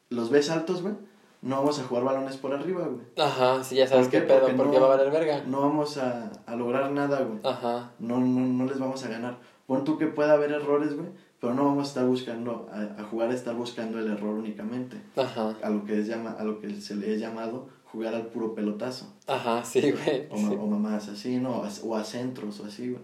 los 0.09 0.29
ves 0.29 0.49
altos, 0.49 0.81
güey, 0.81 0.93
no 1.41 1.57
vamos 1.57 1.79
a 1.79 1.83
jugar 1.83 2.03
balones 2.03 2.35
por 2.37 2.53
arriba, 2.53 2.85
güey. 2.87 3.05
Ajá, 3.17 3.63
sí, 3.63 3.75
ya 3.75 3.87
sabes 3.87 4.07
¿Por 4.07 4.11
qué 4.11 4.19
qué? 4.21 4.23
pedo, 4.27 4.39
Porque 4.41 4.55
porque 4.55 4.77
no- 4.79 4.87
va 4.87 4.93
a 4.93 4.97
valer 4.97 5.11
verga. 5.11 5.43
No 5.47 5.61
vamos 5.61 5.97
a, 5.97 6.31
a 6.45 6.55
lograr 6.55 6.91
nada, 6.91 7.21
güey. 7.21 7.39
Ajá. 7.43 7.91
No, 7.99 8.19
no, 8.19 8.41
no 8.41 8.65
les 8.65 8.77
vamos 8.79 9.03
a 9.05 9.07
ganar. 9.09 9.37
Pon 9.67 9.83
tú 9.83 9.97
que 9.97 10.07
pueda 10.07 10.33
haber 10.33 10.51
errores, 10.51 10.95
güey, 10.95 11.07
pero 11.45 11.53
no 11.55 11.65
vamos 11.65 11.85
a 11.85 11.89
estar 11.89 12.05
buscando, 12.07 12.67
a, 12.71 13.01
a 13.01 13.03
jugar 13.03 13.29
a 13.29 13.35
estar 13.35 13.53
buscando 13.53 13.99
el 13.99 14.07
error 14.07 14.33
únicamente. 14.33 14.97
Ajá. 15.15 15.55
A 15.61 15.69
lo 15.69 15.85
que, 15.85 15.99
es 15.99 16.07
llama, 16.07 16.31
a 16.39 16.43
lo 16.43 16.59
que 16.59 16.81
se 16.81 16.95
le 16.95 17.13
ha 17.13 17.17
llamado 17.17 17.69
jugar 17.85 18.15
al 18.15 18.25
puro 18.27 18.55
pelotazo. 18.55 19.13
Ajá, 19.27 19.63
sí, 19.63 19.91
güey. 19.91 20.27
O, 20.31 20.37
Sí. 20.37 20.47
o 20.59 20.65
mamás 20.65 21.07
así, 21.07 21.37
¿no? 21.37 21.61
O 21.83 21.95
a, 21.95 22.03
centros 22.03 22.59
o 22.61 22.65
así, 22.65 22.89
güey. 22.89 23.03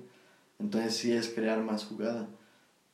Entonces 0.60 0.96
sí 0.96 1.12
es 1.14 1.30
crear 1.30 1.60
más 1.62 1.86
jugada. 1.86 2.28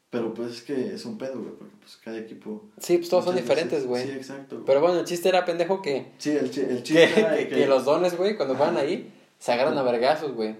Pero 0.09 0.33
pues 0.33 0.51
es 0.51 0.61
que 0.63 0.93
es 0.93 1.05
un 1.05 1.17
pedo, 1.17 1.39
güey, 1.39 1.51
porque 1.57 1.75
pues 1.79 1.97
cada 1.97 2.17
equipo... 2.17 2.65
Sí, 2.77 2.97
pues 2.97 3.09
todos 3.09 3.23
son 3.25 3.35
diferentes, 3.35 3.85
güey. 3.85 4.03
Sí, 4.05 4.11
exacto. 4.11 4.55
güey. 4.57 4.65
Pero 4.65 4.81
bueno, 4.81 4.99
el 4.99 5.05
chiste 5.05 5.29
era 5.29 5.45
pendejo 5.45 5.81
que, 5.81 6.11
Sí, 6.17 6.31
el, 6.31 6.49
chi- 6.51 6.61
el 6.61 6.77
que, 6.77 6.83
chiste 6.83 7.19
era 7.19 7.31
de 7.31 7.47
que, 7.47 7.55
que 7.55 7.67
los 7.67 7.85
dones, 7.85 8.17
güey, 8.17 8.35
cuando 8.35 8.55
juegan 8.55 8.77
ahí, 8.77 9.11
se 9.39 9.51
agarran 9.53 9.77
a 9.77 9.83
vergazos, 9.83 10.33
güey. 10.33 10.55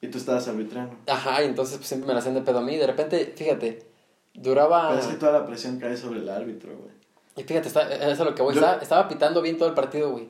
Y 0.00 0.08
tú 0.08 0.18
estabas 0.18 0.46
arbitrando. 0.48 0.96
Ajá, 1.06 1.42
y 1.42 1.46
entonces 1.46 1.76
pues, 1.78 1.88
siempre 1.88 2.08
me 2.08 2.12
la 2.14 2.18
hacían 2.20 2.34
de 2.34 2.42
pedo 2.42 2.58
a 2.58 2.62
mí. 2.62 2.76
De 2.76 2.86
repente, 2.86 3.32
fíjate, 3.36 3.93
duraba... 4.34 4.88
Pero 4.90 5.00
es 5.00 5.06
que 5.06 5.14
toda 5.14 5.32
la 5.32 5.46
presión 5.46 5.78
cae 5.78 5.96
sobre 5.96 6.20
el 6.20 6.28
árbitro, 6.28 6.76
güey. 6.76 6.90
Y 7.36 7.42
fíjate, 7.42 7.68
está, 7.68 7.82
eso 7.92 8.10
es 8.10 8.18
lo 8.18 8.34
que 8.34 8.42
voy. 8.42 8.54
Yo- 8.54 8.60
Estaba, 8.60 8.82
estaba 8.82 9.08
pitando 9.08 9.42
bien 9.42 9.56
todo 9.58 9.68
el 9.68 9.74
partido, 9.74 10.10
güey. 10.10 10.28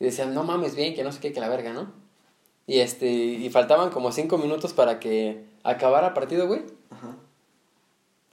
Y 0.00 0.04
decían, 0.04 0.34
no 0.34 0.44
mames 0.44 0.74
bien, 0.74 0.94
que 0.94 1.04
no 1.04 1.12
sé 1.12 1.20
qué, 1.20 1.32
que 1.32 1.40
la 1.40 1.48
verga, 1.48 1.72
¿no? 1.72 1.92
Y 2.66 2.80
este, 2.80 3.06
y 3.06 3.48
faltaban 3.50 3.90
como 3.90 4.12
cinco 4.12 4.36
minutos 4.38 4.72
para 4.72 5.00
que 5.00 5.44
acabara 5.64 6.08
el 6.08 6.12
partido, 6.14 6.46
güey. 6.46 6.62
Ajá. 6.90 7.16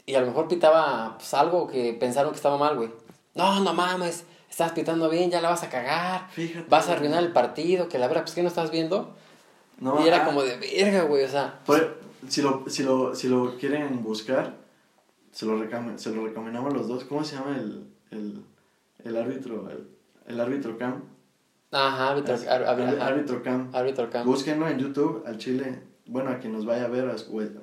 Y 0.05 0.15
a 0.15 0.21
lo 0.21 0.27
mejor 0.27 0.47
pitaba 0.47 1.15
pues, 1.17 1.33
algo 1.33 1.67
que 1.67 1.93
pensaron 1.93 2.31
que 2.31 2.35
estaba 2.37 2.57
mal, 2.57 2.75
güey. 2.75 2.89
No, 3.33 3.59
no 3.61 3.73
mames, 3.73 4.25
estás 4.49 4.71
pitando 4.73 5.09
bien, 5.09 5.31
ya 5.31 5.41
la 5.41 5.49
vas 5.49 5.63
a 5.63 5.69
cagar. 5.69 6.29
Fíjate. 6.31 6.65
Vas 6.69 6.89
a 6.89 6.93
arruinar 6.93 7.23
el 7.23 7.31
partido, 7.33 7.89
que 7.89 7.97
la 7.97 8.07
verdad, 8.07 8.23
pues 8.23 8.35
que 8.35 8.41
no 8.43 8.47
estás 8.49 8.71
viendo. 8.71 9.15
No, 9.79 10.03
y 10.03 10.07
era 10.07 10.23
ah, 10.23 10.25
como 10.25 10.41
de 10.43 10.55
verga, 10.57 11.03
güey, 11.03 11.23
o 11.23 11.29
sea. 11.29 11.59
por- 11.65 11.97
si, 12.27 12.41
lo, 12.41 12.63
si, 12.67 12.83
lo, 12.83 13.13
si 13.15 13.27
lo 13.27 13.55
quieren 13.57 14.01
buscar, 14.03 14.53
se 15.35 15.45
lo, 15.45 15.57
recam- 15.61 15.97
se 15.97 16.15
lo 16.15 16.25
recomendamos 16.25 16.73
los 16.73 16.87
dos. 16.87 17.03
¿Cómo 17.03 17.23
se 17.25 17.35
llama 17.35 17.57
el, 17.57 17.83
el, 18.11 18.41
el 19.03 19.17
árbitro? 19.17 19.69
El, 19.69 19.87
el 20.27 20.39
árbitro 20.39 20.77
cam. 20.77 21.03
Ajá, 21.71 22.11
árbitro, 22.11 22.33
Es- 22.35 22.47
ar- 22.47 22.63
ar- 22.63 22.79
el 22.79 22.87
ajá, 23.01 23.07
árbitro 23.07 23.43
cam. 23.43 23.69
árbitro 23.73 24.09
camp. 24.09 24.25
Búsquenlo 24.25 24.67
en 24.69 24.79
YouTube, 24.79 25.23
al 25.27 25.37
chile. 25.37 25.81
Bueno, 26.07 26.29
a 26.29 26.39
quien 26.39 26.53
nos 26.53 26.65
vaya 26.65 26.85
a 26.85 26.87
ver, 26.87 27.09
a 27.09 27.15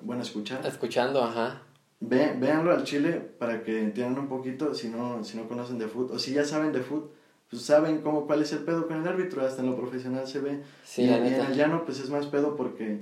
bueno, 0.02 0.20
a 0.20 0.22
escuchar. 0.22 0.66
Escuchando, 0.66 1.22
ajá. 1.24 1.62
Ve, 2.00 2.36
véanlo 2.38 2.72
al 2.72 2.84
chile 2.84 3.12
para 3.38 3.62
que 3.62 3.80
entiendan 3.80 4.24
un 4.24 4.28
poquito 4.28 4.74
si 4.74 4.88
no, 4.88 5.24
si 5.24 5.38
no 5.38 5.48
conocen 5.48 5.78
de 5.78 5.86
fútbol. 5.88 6.16
O 6.16 6.18
si 6.18 6.34
ya 6.34 6.44
saben 6.44 6.72
de 6.72 6.80
fútbol, 6.82 7.10
pues 7.48 7.62
saben 7.62 8.02
cómo, 8.02 8.26
cuál 8.26 8.42
es 8.42 8.52
el 8.52 8.58
pedo 8.64 8.86
con 8.86 9.00
el 9.00 9.08
árbitro. 9.08 9.46
Hasta 9.46 9.62
en 9.62 9.70
lo 9.70 9.76
profesional 9.76 10.26
se 10.26 10.40
ve. 10.40 10.62
Sí, 10.84 11.04
y, 11.04 11.08
en 11.08 11.24
el 11.24 11.54
llano, 11.54 11.84
pues 11.86 12.00
es 12.00 12.10
más 12.10 12.26
pedo 12.26 12.54
porque 12.54 13.00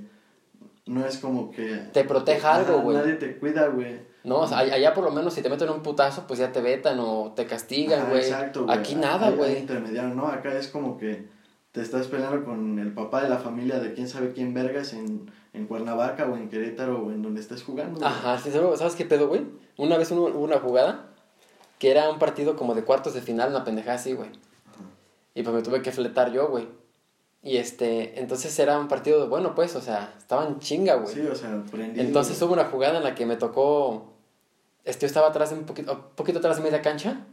no 0.85 1.05
es 1.05 1.17
como 1.19 1.51
que. 1.51 1.89
Te 1.93 2.03
proteja 2.03 2.55
algo, 2.55 2.81
güey. 2.81 2.97
Nadie 2.97 3.13
te 3.15 3.37
cuida, 3.37 3.67
güey. 3.67 3.99
No, 4.23 4.39
o 4.41 4.47
sea, 4.47 4.59
all- 4.59 4.71
allá 4.71 4.93
por 4.93 5.03
lo 5.03 5.11
menos 5.11 5.33
si 5.33 5.41
te 5.41 5.49
meten 5.49 5.69
un 5.69 5.81
putazo, 5.81 6.25
pues 6.27 6.39
ya 6.39 6.51
te 6.51 6.61
vetan 6.61 6.99
o 6.99 7.33
te 7.35 7.45
castigan, 7.45 8.09
güey. 8.09 8.21
exacto, 8.21 8.65
güey. 8.65 8.77
Aquí 8.77 8.95
nada, 8.95 9.31
güey. 9.31 9.57
intermediario, 9.59 10.13
¿no? 10.13 10.27
Acá 10.27 10.53
es 10.57 10.67
como 10.67 10.97
que 10.97 11.27
te 11.71 11.81
estás 11.81 12.07
peleando 12.07 12.43
con 12.45 12.77
el 12.79 12.93
papá 12.93 13.23
de 13.23 13.29
la 13.29 13.37
familia 13.37 13.79
de 13.79 13.93
quién 13.93 14.07
sabe 14.07 14.33
quién 14.33 14.53
vergas 14.53 14.93
en, 14.93 15.31
en 15.53 15.65
Cuernavaca 15.67 16.25
o 16.27 16.35
en 16.35 16.49
Querétaro 16.49 17.03
o 17.05 17.11
en 17.11 17.21
donde 17.23 17.41
estés 17.41 17.63
jugando. 17.63 17.99
güey. 17.99 18.11
Ajá, 18.11 18.37
sí, 18.37 18.51
¿sabes 18.51 18.95
qué 18.95 19.05
pedo, 19.05 19.27
güey? 19.27 19.45
Una 19.77 19.97
vez 19.97 20.11
hubo 20.11 20.25
una 20.27 20.59
jugada 20.59 21.07
que 21.79 21.89
era 21.89 22.09
un 22.11 22.19
partido 22.19 22.55
como 22.55 22.75
de 22.75 22.83
cuartos 22.83 23.13
de 23.15 23.21
final, 23.21 23.49
una 23.49 23.63
pendejada 23.63 23.95
así, 23.95 24.13
güey. 24.13 24.29
Y 25.33 25.41
pues 25.43 25.55
me 25.55 25.61
tuve 25.63 25.81
que 25.81 25.91
fletar 25.91 26.31
yo, 26.31 26.47
güey. 26.49 26.67
Y 27.43 27.57
este, 27.57 28.19
entonces 28.19 28.57
era 28.59 28.77
un 28.77 28.87
partido 28.87 29.19
de 29.21 29.27
bueno, 29.27 29.55
pues, 29.55 29.75
o 29.75 29.81
sea, 29.81 30.13
estaban 30.17 30.59
chinga, 30.59 30.95
güey. 30.95 31.13
Sí, 31.13 31.21
o 31.21 31.33
sea, 31.35 31.63
prendido. 31.71 32.05
Entonces 32.05 32.39
hubo 32.41 32.53
una 32.53 32.65
jugada 32.65 32.97
en 32.97 33.03
la 33.03 33.15
que 33.15 33.25
me 33.25 33.35
tocó. 33.35 34.13
Este, 34.83 35.01
yo 35.01 35.07
estaba 35.07 35.27
atrás, 35.29 35.49
de 35.49 35.55
un 35.55 35.65
poquito, 35.65 35.91
un 35.91 36.15
poquito 36.15 36.39
atrás 36.39 36.57
de 36.57 36.63
media 36.63 36.81
cancha. 36.81 37.25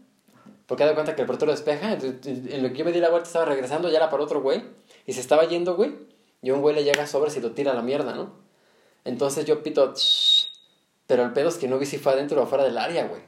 Porque 0.67 0.85
da 0.85 0.95
cuenta 0.95 1.15
que 1.15 1.23
el 1.23 1.27
portero 1.27 1.51
despeja. 1.51 1.93
en 1.95 2.63
lo 2.63 2.69
que 2.71 2.77
yo 2.77 2.85
me 2.85 2.93
di 2.93 3.01
la 3.01 3.09
vuelta, 3.11 3.27
estaba 3.27 3.47
regresando, 3.47 3.89
ya 3.91 3.97
era 3.99 4.11
para 4.11 4.23
otro 4.23 4.43
güey. 4.43 4.63
Y 5.07 5.15
se 5.15 5.21
estaba 5.21 5.45
yendo, 5.45 5.77
güey. 5.77 5.95
Y 6.43 6.51
un 6.51 6.61
güey 6.61 6.75
le 6.75 6.85
llega 6.85 7.07
sobre 7.07 7.33
y 7.35 7.41
lo 7.41 7.53
tira 7.53 7.73
a 7.73 7.75
la 7.75 7.83
mierda, 7.83 8.15
¿no? 8.15 8.33
Entonces 9.05 9.45
yo 9.47 9.63
pito. 9.63 9.95
"Shh". 9.95 10.47
Pero 11.07 11.25
el 11.25 11.33
pedo 11.33 11.49
es 11.49 11.57
que 11.57 11.69
no 11.69 11.79
vi 11.79 11.87
si 11.87 11.97
fue 11.97 12.13
adentro 12.13 12.39
o 12.41 12.45
afuera 12.45 12.65
del 12.65 12.77
área, 12.77 13.07
güey. 13.07 13.23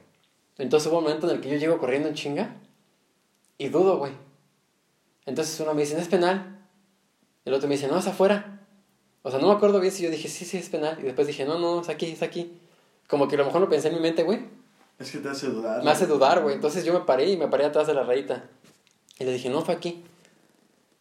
Entonces 0.59 0.91
hubo 0.91 0.99
un 0.99 1.05
momento 1.05 1.27
en 1.27 1.35
el 1.35 1.41
que 1.41 1.49
yo 1.49 1.57
llego 1.57 1.79
corriendo 1.79 2.07
en 2.07 2.13
chinga. 2.13 2.55
Y 3.57 3.69
dudo, 3.69 3.97
güey. 3.97 4.11
Entonces 5.25 5.59
uno 5.59 5.73
me 5.73 5.81
dice, 5.81 5.95
no 5.95 6.01
es 6.01 6.07
penal. 6.07 6.60
El 7.45 7.53
otro 7.53 7.67
me 7.67 7.75
dice, 7.75 7.87
no, 7.87 7.97
es 7.97 8.07
afuera. 8.07 8.59
O 9.23 9.29
sea, 9.29 9.39
no 9.39 9.47
me 9.47 9.53
acuerdo 9.53 9.79
bien 9.79 9.93
si 9.93 10.03
yo 10.03 10.09
dije, 10.09 10.27
sí, 10.27 10.45
sí, 10.45 10.57
es 10.57 10.69
penal. 10.69 10.97
Y 10.99 11.03
después 11.03 11.27
dije, 11.27 11.45
no, 11.45 11.59
no, 11.59 11.81
es 11.81 11.89
aquí, 11.89 12.07
es 12.07 12.21
aquí. 12.21 12.53
Como 13.07 13.27
que 13.27 13.35
a 13.35 13.39
lo 13.39 13.45
mejor 13.45 13.61
lo 13.61 13.69
pensé 13.69 13.89
en 13.89 13.95
mi 13.95 13.99
mente, 13.99 14.23
güey. 14.23 14.39
Es 14.99 15.11
que 15.11 15.19
te 15.19 15.29
hace 15.29 15.47
dudar. 15.47 15.83
Me 15.83 15.91
hace 15.91 16.07
dudar, 16.07 16.41
güey. 16.41 16.55
Entonces 16.55 16.85
yo 16.85 16.93
me 16.93 17.01
paré 17.01 17.29
y 17.29 17.37
me 17.37 17.47
paré 17.47 17.65
atrás 17.65 17.87
de 17.87 17.93
la 17.93 18.03
rayita. 18.03 18.45
Y 19.19 19.23
le 19.23 19.33
dije, 19.33 19.49
no, 19.49 19.61
fue 19.61 19.75
aquí. 19.75 20.03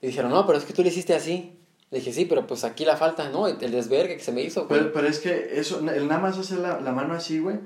Y 0.01 0.07
dijeron, 0.09 0.31
no, 0.31 0.47
pero 0.47 0.59
es 0.59 0.65
que 0.65 0.73
tú 0.73 0.83
le 0.83 0.89
hiciste 0.89 1.15
así. 1.15 1.57
Le 1.91 1.99
dije, 1.99 2.13
sí, 2.13 2.25
pero 2.25 2.47
pues 2.47 2.65
aquí 2.65 2.85
la 2.85 2.97
falta, 2.97 3.29
¿no? 3.29 3.49
El 3.49 3.59
desvergue 3.59 4.17
que 4.17 4.23
se 4.23 4.33
me 4.33 4.43
hizo, 4.43 4.67
güey. 4.67 4.81
Pero, 4.81 4.93
pero 4.93 5.07
es 5.09 5.19
que 5.19 5.59
eso, 5.59 5.81
el 5.81 6.09
nada 6.09 6.21
más 6.21 6.39
hacer 6.39 6.59
la, 6.59 6.81
la 6.81 6.93
mano 6.93 7.15
así, 7.15 7.39
güey. 7.39 7.59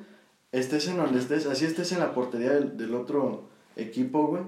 Estés 0.51 0.89
en 0.89 0.97
donde 0.97 1.19
estés, 1.19 1.47
así 1.47 1.65
estés 1.65 1.93
en 1.93 1.99
la 1.99 2.15
portería 2.15 2.53
del, 2.53 2.77
del 2.77 2.95
otro 2.95 3.49
equipo, 3.77 4.27
güey. 4.27 4.43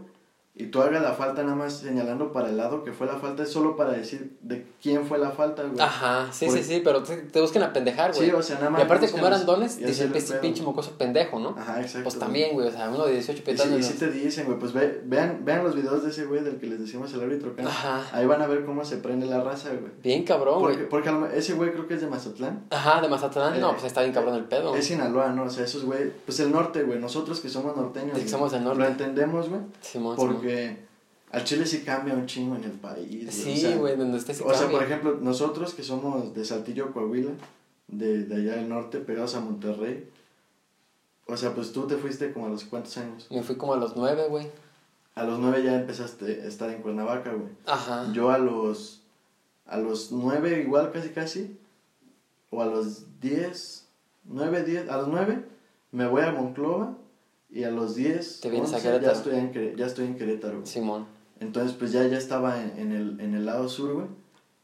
Y 0.59 0.68
tú 0.68 0.80
hagas 0.80 1.02
la 1.02 1.12
falta 1.12 1.42
nada 1.42 1.54
más 1.54 1.74
señalando 1.74 2.32
para 2.32 2.48
el 2.48 2.57
lado 2.57 2.82
que 2.82 2.90
fue 2.92 3.07
la 3.07 3.16
falta, 3.18 3.42
es 3.42 3.50
solo 3.52 3.76
para 3.76 3.92
decir 3.92 4.38
de 4.40 4.66
quién 4.82 5.04
fue 5.04 5.18
la 5.18 5.30
falta, 5.30 5.62
güey. 5.64 5.78
Ajá, 5.78 6.28
sí, 6.32 6.46
Porque- 6.46 6.62
sí, 6.62 6.74
sí, 6.76 6.80
pero 6.82 7.02
te, 7.02 7.14
te 7.18 7.40
buscan 7.42 7.62
a 7.62 7.74
pendejar, 7.74 8.14
güey. 8.14 8.30
Sí, 8.30 8.34
o 8.34 8.42
sea, 8.42 8.57
nada 8.57 8.70
más 8.70 8.80
Y 8.80 8.84
aparte, 8.84 9.11
como 9.11 9.26
eran 9.26 9.44
dones, 9.44 9.74
y 9.76 9.84
dicen, 9.84 9.92
hacerle 10.09 10.18
este 10.18 10.34
pinche 10.36 10.62
mocoso 10.62 10.92
pendejo, 10.92 11.38
¿no? 11.38 11.50
Ajá, 11.59 11.82
exacto. 11.82 12.04
Pues 12.04 12.18
también, 12.18 12.54
güey, 12.54 12.68
o 12.68 12.70
sea, 12.72 12.88
uno 12.88 13.04
de 13.04 13.12
18 13.12 13.32
Y 13.32 13.36
sí, 13.36 13.42
petando. 13.42 13.78
y 13.78 13.82
te 13.82 14.11
dicen, 14.11 14.46
güey, 14.46 14.59
pues 14.59 14.72
ve, 14.72 15.02
vean, 15.04 15.42
vean 15.44 15.62
los 15.62 15.74
videos 15.76 16.02
de 16.02 16.09
ese 16.09 16.24
güey 16.24 16.42
del 16.42 16.57
que 16.57 16.66
les 16.68 16.80
decimos 16.80 17.12
el 17.12 17.20
árbitro. 17.20 17.50
acá. 17.50 17.62
Ajá. 17.66 18.07
Ahí 18.16 18.24
van 18.24 18.40
a 18.40 18.46
ver 18.46 18.64
cómo 18.64 18.82
se 18.82 18.96
prende 18.96 19.26
la 19.26 19.42
raza, 19.42 19.68
güey. 19.68 19.92
Bien 20.02 20.24
cabrón, 20.24 20.61
Porque, 20.61 20.76
güey. 20.76 20.88
porque 20.88 21.11
lo- 21.11 21.26
ese 21.26 21.52
güey 21.52 21.72
creo 21.72 21.86
que 21.86 21.94
es 21.94 22.00
de 22.00 22.07
Mazatlán. 22.07 22.64
Ajá, 22.70 23.02
de 23.02 23.09
Mazatlán. 23.09 23.57
Eh, 23.57 23.61
no, 23.61 23.72
pues 23.72 23.84
está 23.84 24.00
bien 24.00 24.14
cabrón 24.14 24.34
el 24.36 24.44
pedo. 24.44 24.74
Es 24.74 24.86
Sinaloa, 24.86 25.32
¿no? 25.32 25.42
O 25.42 25.50
sea, 25.50 25.64
esos 25.64 25.84
güey, 25.84 26.11
pues 26.24 26.40
el 26.40 26.50
norte, 26.50 26.82
güey. 26.82 26.98
Nosotros 26.98 27.40
que 27.40 27.50
somos 27.50 27.76
norteños. 27.76 28.12
Sí, 28.12 28.14
que 28.14 28.20
güey, 28.20 28.28
somos 28.30 28.52
del 28.52 28.64
norte. 28.64 28.78
Lo 28.80 28.86
entendemos, 28.88 29.50
güey. 29.50 29.61
Simón. 29.82 30.16
Porque 30.47 30.76
al 31.32 31.44
Chile 31.44 31.66
sí 31.66 31.80
cambia 31.82 32.14
un 32.14 32.26
chingo 32.26 32.55
en 32.57 32.64
el 32.64 32.70
país. 32.72 33.09
güey, 33.09 33.28
o 33.28 33.32
Sí, 33.32 33.57
sea, 33.57 33.76
güey, 33.76 33.97
donde 33.97 34.18
estés 34.18 34.40
O 34.40 34.55
sea, 34.55 34.70
por 34.70 34.82
ejemplo, 34.82 35.18
nosotros 35.20 35.74
que 35.74 35.82
somos 35.82 36.34
de 36.34 36.44
Saltillo, 36.44 36.92
Coahuila, 36.92 37.32
de, 37.88 38.24
de 38.24 38.34
allá 38.36 38.57
del 38.57 38.68
norte, 38.68 38.99
pegados 39.01 39.34
a 39.34 39.40
Monterrey. 39.40 40.09
O 41.26 41.36
sea, 41.36 41.53
pues 41.55 41.72
tú 41.72 41.86
te 41.88 41.97
fuiste 41.97 42.32
como 42.32 42.47
a 42.47 42.49
los 42.51 42.64
cuántos 42.64 42.97
años. 42.99 43.26
Me 43.30 43.42
fui 43.42 43.57
como 43.57 43.74
a 43.74 43.76
los 43.76 43.97
nueve, 43.97 44.28
güey. 44.28 44.47
A 45.16 45.24
los 45.24 45.40
nueve 45.40 45.64
ya 45.64 45.74
empezaste 45.74 46.42
a 46.42 46.47
estar 46.47 46.70
en 46.70 46.82
Cuernavaca, 46.82 47.32
güey. 47.32 47.49
Ajá. 47.66 48.12
Yo 48.12 48.30
a 48.30 48.38
los 48.38 49.03
a 49.66 49.78
los 49.78 50.12
nueve 50.12 50.61
igual 50.62 50.92
casi 50.92 51.09
casi 51.09 51.59
o 52.51 52.62
a 52.62 52.66
los 52.66 53.20
diez 53.20 53.88
nueve 54.22 54.62
diez 54.62 54.88
a 54.88 54.99
los 54.99 55.09
nueve 55.09 55.44
me 55.90 56.07
voy 56.07 56.22
a 56.22 56.30
Monclova 56.30 56.97
y 57.59 57.64
a 57.64 57.70
los 57.70 57.94
10, 57.94 58.40
Te 58.40 58.50
vienes 58.50 58.72
a 58.72 58.76
11, 58.76 58.84
ya 58.86 58.92
Querétaro. 58.92 59.16
estoy 59.18 59.34
en, 59.36 59.76
ya 59.76 59.86
estoy 59.86 60.07
en 60.07 60.16
Querétaro. 60.16 60.54
güey. 60.57 60.66
Simón. 60.66 61.07
Entonces, 61.40 61.72
pues 61.78 61.92
ya, 61.92 62.07
ya 62.07 62.16
estaba 62.18 62.62
en, 62.62 62.78
en 62.78 62.92
el, 62.92 63.20
en 63.20 63.34
el 63.34 63.44
lado 63.46 63.68
sur, 63.68 63.92
güey. 63.94 64.07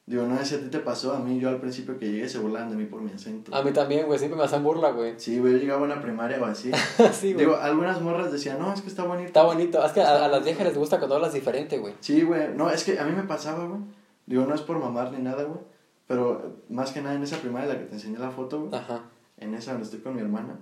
Digo, 0.04 0.26
no 0.26 0.36
sé 0.38 0.44
si 0.44 0.54
a 0.56 0.60
ti 0.60 0.66
te 0.68 0.80
pasó, 0.80 1.12
a 1.12 1.20
mí 1.20 1.38
yo 1.38 1.48
al 1.48 1.60
principio 1.60 1.96
que 1.96 2.10
llegué 2.10 2.28
se 2.28 2.38
burlaban 2.38 2.70
de 2.70 2.76
mí 2.76 2.86
por 2.86 3.00
mi 3.00 3.12
acento. 3.12 3.54
A 3.54 3.62
mí 3.62 3.70
también, 3.72 4.06
güey, 4.06 4.18
siempre 4.18 4.36
me 4.36 4.44
hacen 4.44 4.62
burla, 4.64 4.90
güey. 4.90 5.14
Sí, 5.16 5.38
güey, 5.38 5.52
yo 5.52 5.58
llegaba 5.60 5.82
a 5.82 5.84
una 5.84 6.02
primaria 6.02 6.40
o 6.40 6.44
así. 6.44 6.72
sí, 7.12 7.32
güey. 7.32 7.46
Digo, 7.46 7.56
algunas 7.56 8.00
morras 8.00 8.32
decían, 8.32 8.58
no, 8.58 8.72
es 8.72 8.82
que 8.82 8.88
está 8.88 9.04
bonito. 9.04 9.28
Está 9.28 9.44
bonito. 9.44 9.84
Es 9.84 9.92
que 9.92 10.00
a, 10.02 10.24
a 10.24 10.28
las 10.28 10.44
viejas 10.44 10.66
les 10.66 10.76
gusta 10.76 10.98
cuando 10.98 11.14
hablas 11.16 11.32
diferente, 11.32 11.78
güey. 11.78 11.94
Sí, 12.00 12.22
güey, 12.22 12.52
no, 12.54 12.68
es 12.70 12.82
que 12.84 12.98
a 12.98 13.04
mí 13.04 13.12
me 13.14 13.22
pasaba, 13.22 13.64
güey. 13.66 13.80
Digo, 14.26 14.44
no 14.44 14.54
es 14.54 14.60
por 14.62 14.78
mamar 14.78 15.12
ni 15.12 15.18
nada, 15.22 15.44
güey. 15.44 15.60
Pero 16.08 16.56
más 16.68 16.90
que 16.90 17.00
nada 17.00 17.14
en 17.14 17.22
esa 17.22 17.36
primaria, 17.36 17.68
la 17.72 17.78
que 17.78 17.84
te 17.86 17.94
enseñé 17.94 18.18
la 18.18 18.30
foto, 18.32 18.60
güey. 18.62 18.74
Ajá. 18.74 19.04
En 19.38 19.54
esa 19.54 19.70
donde 19.72 19.84
estoy 19.84 20.00
con 20.00 20.14
mi 20.16 20.20
hermana. 20.20 20.58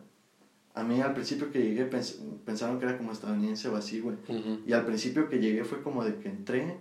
A 0.75 0.83
mí 0.85 1.01
al 1.01 1.15
principio 1.15 1.51
que 1.51 1.61
llegué 1.63 1.91
pens- 1.91 2.17
pensaron 2.45 2.79
que 2.79 2.87
era 2.87 2.97
como 2.97 3.13
estadounidense 3.13 3.69
o 3.69 3.77
así, 3.77 4.01
güey. 4.01 4.17
Ujú. 4.29 4.61
Y 4.67 4.73
al 4.73 4.85
principio 4.87 5.29
que 5.29 5.39
llegué 5.39 5.65
fue 5.65 5.83
como 5.83 6.05
de 6.05 6.15
que 6.17 6.29
entré, 6.29 6.77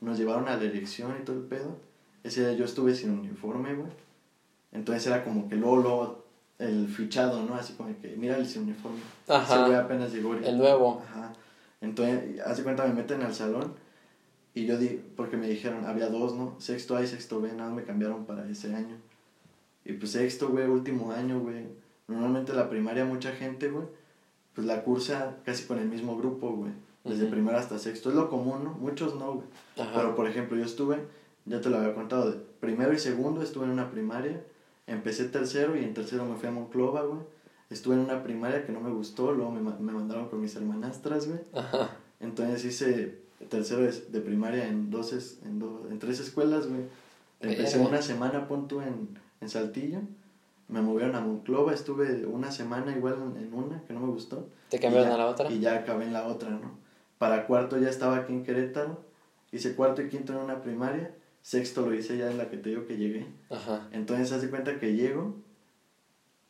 nos 0.00 0.18
llevaron 0.18 0.48
a 0.48 0.56
la 0.56 0.62
elección 0.64 1.14
y 1.20 1.24
todo 1.24 1.36
el 1.36 1.42
pedo. 1.44 1.76
Ese 2.22 2.40
día 2.40 2.52
yo 2.58 2.64
estuve 2.64 2.94
sin 2.94 3.10
uniforme, 3.10 3.74
güey. 3.74 3.90
Entonces 4.72 5.06
era 5.06 5.22
como 5.24 5.48
que 5.48 5.56
luego, 5.56 5.76
luego 5.76 6.24
el 6.58 6.88
fichado, 6.88 7.42
¿no? 7.44 7.54
Así 7.54 7.74
como 7.74 7.90
que, 8.00 8.16
mira 8.16 8.36
el 8.38 8.46
sin 8.46 8.62
uniforme. 8.62 8.98
Ajá. 9.28 9.54
Ese 9.54 9.64
güey 9.66 9.74
apenas 9.78 10.12
llegó. 10.12 10.34
El 10.34 10.56
nuevo. 10.58 11.02
Ajá. 11.06 11.32
Entonces, 11.80 12.40
hace 12.40 12.62
cuenta, 12.62 12.86
me 12.86 12.94
meten 12.94 13.22
al 13.22 13.34
salón 13.34 13.74
y 14.54 14.64
yo 14.64 14.78
di, 14.78 15.00
porque 15.16 15.36
me 15.36 15.48
dijeron, 15.48 15.84
había 15.84 16.08
dos, 16.08 16.34
¿no? 16.34 16.58
Sexto 16.60 16.96
A 16.96 17.02
y 17.02 17.06
sexto 17.06 17.40
B, 17.42 17.52
nada 17.52 17.70
me 17.72 17.82
cambiaron 17.84 18.24
para 18.24 18.48
ese 18.48 18.74
año. 18.74 18.96
Y 19.84 19.92
pues 19.92 20.12
sexto, 20.12 20.48
güey, 20.48 20.66
último 20.66 21.12
año, 21.12 21.40
güey. 21.40 21.66
Normalmente 22.08 22.52
la 22.52 22.68
primaria, 22.68 23.04
mucha 23.04 23.32
gente, 23.32 23.70
güey, 23.70 23.86
pues 24.54 24.66
la 24.66 24.82
cursa 24.84 25.36
casi 25.44 25.64
con 25.66 25.78
el 25.78 25.88
mismo 25.88 26.16
grupo, 26.16 26.52
güey. 26.52 26.72
Desde 27.04 27.24
Ujú. 27.24 27.32
primero 27.32 27.58
hasta 27.58 27.78
sexto. 27.78 28.08
Es 28.10 28.14
lo 28.14 28.30
común, 28.30 28.64
¿no? 28.64 28.70
Muchos 28.72 29.14
no, 29.14 29.34
güey. 29.34 29.46
Pero, 29.76 30.14
por 30.14 30.26
ejemplo, 30.26 30.56
yo 30.56 30.64
estuve, 30.64 30.98
ya 31.44 31.60
te 31.60 31.68
lo 31.70 31.76
había 31.78 31.94
contado, 31.94 32.30
de 32.30 32.38
primero 32.60 32.92
y 32.94 32.98
segundo 32.98 33.42
estuve 33.42 33.64
en 33.64 33.70
una 33.72 33.90
primaria. 33.90 34.42
Empecé 34.86 35.24
tercero 35.28 35.76
y 35.76 35.84
en 35.84 35.92
tercero 35.94 36.24
me 36.24 36.36
fui 36.36 36.48
a 36.48 36.52
Monclova, 36.52 37.02
güey. 37.02 37.20
Estuve 37.70 37.94
en 37.94 38.00
una 38.02 38.22
primaria 38.22 38.64
que 38.66 38.72
no 38.72 38.80
me 38.80 38.90
gustó, 38.90 39.32
luego 39.32 39.50
me, 39.50 39.60
me 39.60 39.92
mandaron 39.92 40.28
con 40.28 40.40
mis 40.40 40.54
hermanastras, 40.56 41.26
güey. 41.26 41.40
Ajá. 41.54 41.90
Entonces 42.20 42.64
hice 42.64 43.18
tercero 43.48 43.82
de, 43.82 43.90
de 43.92 44.20
primaria 44.20 44.66
en 44.68 44.90
dos, 44.90 45.38
en, 45.44 45.58
dos, 45.58 45.90
en 45.90 45.98
tres 45.98 46.20
escuelas, 46.20 46.66
güey. 46.68 46.82
Empecé 47.40 47.76
Verga. 47.78 47.90
una 47.90 48.02
semana, 48.02 48.46
pon 48.48 48.68
tú, 48.68 48.80
en, 48.80 49.08
en 49.40 49.48
Saltillo. 49.48 50.00
Me 50.74 50.82
movieron 50.82 51.14
a 51.14 51.20
Monclova, 51.20 51.72
estuve 51.72 52.26
una 52.26 52.50
semana 52.50 52.90
igual 52.96 53.14
en, 53.38 53.54
una, 53.54 53.80
que 53.84 53.92
no 53.92 54.00
me 54.00 54.08
gustó. 54.08 54.48
¿Te 54.70 54.80
cambiaron 54.80 55.08
ya- 55.08 55.14
a 55.14 55.18
la 55.18 55.26
otra? 55.28 55.48
Y 55.48 55.60
ya 55.60 55.76
acabé 55.76 56.04
en 56.04 56.12
la 56.12 56.26
otra, 56.26 56.50
¿no? 56.50 56.72
Para 57.16 57.46
cuarto 57.46 57.78
ya 57.78 57.88
estaba 57.88 58.16
aquí 58.16 58.32
en 58.32 58.42
Querétaro. 58.42 59.00
Hice 59.52 59.76
cuarto 59.76 60.02
y 60.02 60.08
quinto 60.08 60.32
en 60.32 60.40
una 60.40 60.62
primaria. 60.62 61.14
Sexto 61.42 61.86
lo 61.86 61.94
hice 61.94 62.18
ya 62.18 62.28
en 62.28 62.38
la 62.38 62.50
que 62.50 62.56
te 62.56 62.70
digo 62.70 62.86
que 62.88 62.96
llegué. 62.96 63.24
Ajá. 63.50 63.86
Entonces, 63.92 64.32
haz 64.32 64.42
de 64.42 64.50
cuenta 64.50 64.80
que 64.80 64.96
llego. 64.96 65.36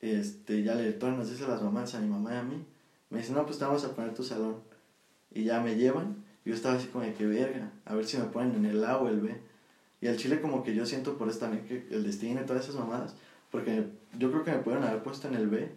Este, 0.01 0.63
ya 0.63 0.75
la 0.75 0.81
directora 0.81 1.13
nos 1.15 1.29
dice 1.31 1.45
a 1.45 1.49
las 1.49 1.61
mamás, 1.63 1.95
a 1.95 2.01
mi 2.01 2.09
mamá 2.09 2.33
y 2.33 2.37
a 2.39 2.43
mí. 2.43 2.65
Me 3.11 3.19
dice, 3.19 3.35
no, 3.35 3.45
pues 3.45 3.59
te 3.59 3.67
vamos 3.67 3.85
a 3.85 3.95
poner 3.95 4.15
tu 4.15 4.23
salón. 4.23 4.57
Y 5.35 5.45
ya 5.45 5.61
me 5.61 5.77
llevan. 5.77 6.25
Yo 6.47 6.55
estaba 6.55 6.77
así 6.77 6.87
como 6.87 7.05
de 7.05 7.13
que 7.13 7.27
verga. 7.27 7.73
A 7.85 7.95
ver 7.95 8.07
si 8.07 8.17
me 8.17 8.25
ponen 8.25 8.55
en 8.55 8.65
el 8.65 8.83
A 8.87 8.97
o 8.97 9.07
el 9.09 9.21
B. 9.21 9.37
Y 10.01 10.07
al 10.09 10.17
chile, 10.17 10.41
como 10.41 10.63
que 10.63 10.75
yo 10.75 10.87
siento 10.87 11.19
por 11.19 11.31
también 11.37 11.67
que 11.67 11.87
el 11.91 12.05
destino 12.05 12.41
y 12.41 12.47
todas 12.47 12.65
esas 12.65 12.77
mamadas. 12.77 13.15
Porque 13.55 13.85
yo 14.19 14.33
creo 14.33 14.43
que 14.43 14.51
me 14.51 14.59
pudieron 14.59 14.85
haber 14.85 15.05
puesto 15.05 15.29
en 15.29 15.35
el 15.37 15.47
B. 15.47 15.71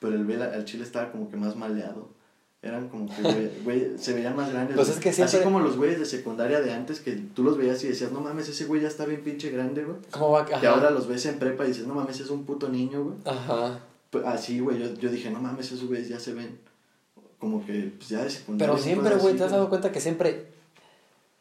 Pero 0.00 0.14
el 0.16 0.24
B, 0.26 0.36
la- 0.36 0.52
al 0.52 0.66
chile 0.66 0.84
estaba 0.84 1.10
como 1.10 1.30
que 1.30 1.38
más 1.38 1.56
maleado. 1.56 2.10
Eran 2.60 2.88
como 2.90 3.08
que, 3.08 3.22
güey, 3.22 3.50
güey, 3.64 3.98
se 3.98 4.12
veían 4.12 4.36
más 4.36 4.52
grandes. 4.52 4.76
Pues 4.76 4.90
es 4.90 4.96
que 4.98 5.12
siempre- 5.14 5.36
Así 5.38 5.42
como 5.44 5.60
los 5.60 5.76
güeyes 5.78 5.98
de 5.98 6.04
secundaria 6.04 6.60
de 6.60 6.72
antes, 6.74 7.00
que 7.00 7.12
tú 7.12 7.42
los 7.42 7.56
veías 7.56 7.82
y 7.84 7.88
decías, 7.88 8.12
no 8.12 8.20
mames, 8.20 8.48
ese 8.50 8.66
güey 8.66 8.82
ya 8.82 8.88
está 8.88 9.06
bien 9.06 9.22
pinche 9.24 9.48
grande, 9.50 9.82
güey. 9.84 9.96
¿Cómo 10.10 10.32
va? 10.32 10.42
Ajá. 10.42 10.60
Que 10.60 10.66
ahora 10.66 10.90
los 10.90 11.08
ves 11.08 11.24
en 11.26 11.38
prepa 11.38 11.64
y 11.64 11.68
dices, 11.68 11.86
no 11.86 11.94
mames, 11.94 12.20
es 12.20 12.28
un 12.28 12.44
puto 12.44 12.68
niño, 12.68 13.02
güey. 13.02 13.16
Ajá. 13.24 13.80
Pues 14.10 14.26
así, 14.26 14.60
güey, 14.60 14.78
yo, 14.78 14.92
yo 14.94 15.08
dije, 15.08 15.30
no 15.30 15.40
mames, 15.40 15.66
esos 15.72 15.88
güeyes 15.88 16.08
ya 16.10 16.20
se 16.20 16.34
ven 16.34 16.58
como 17.38 17.64
que, 17.64 17.92
pues 17.96 18.10
ya 18.10 18.22
de 18.22 18.30
secundaria. 18.30 18.72
Pero 18.74 18.78
y 18.78 18.82
siempre, 18.84 19.16
güey, 19.16 19.36
te 19.36 19.44
has 19.44 19.50
dado 19.50 19.68
cuenta 19.68 19.90
que 19.90 20.00
siempre. 20.00 20.46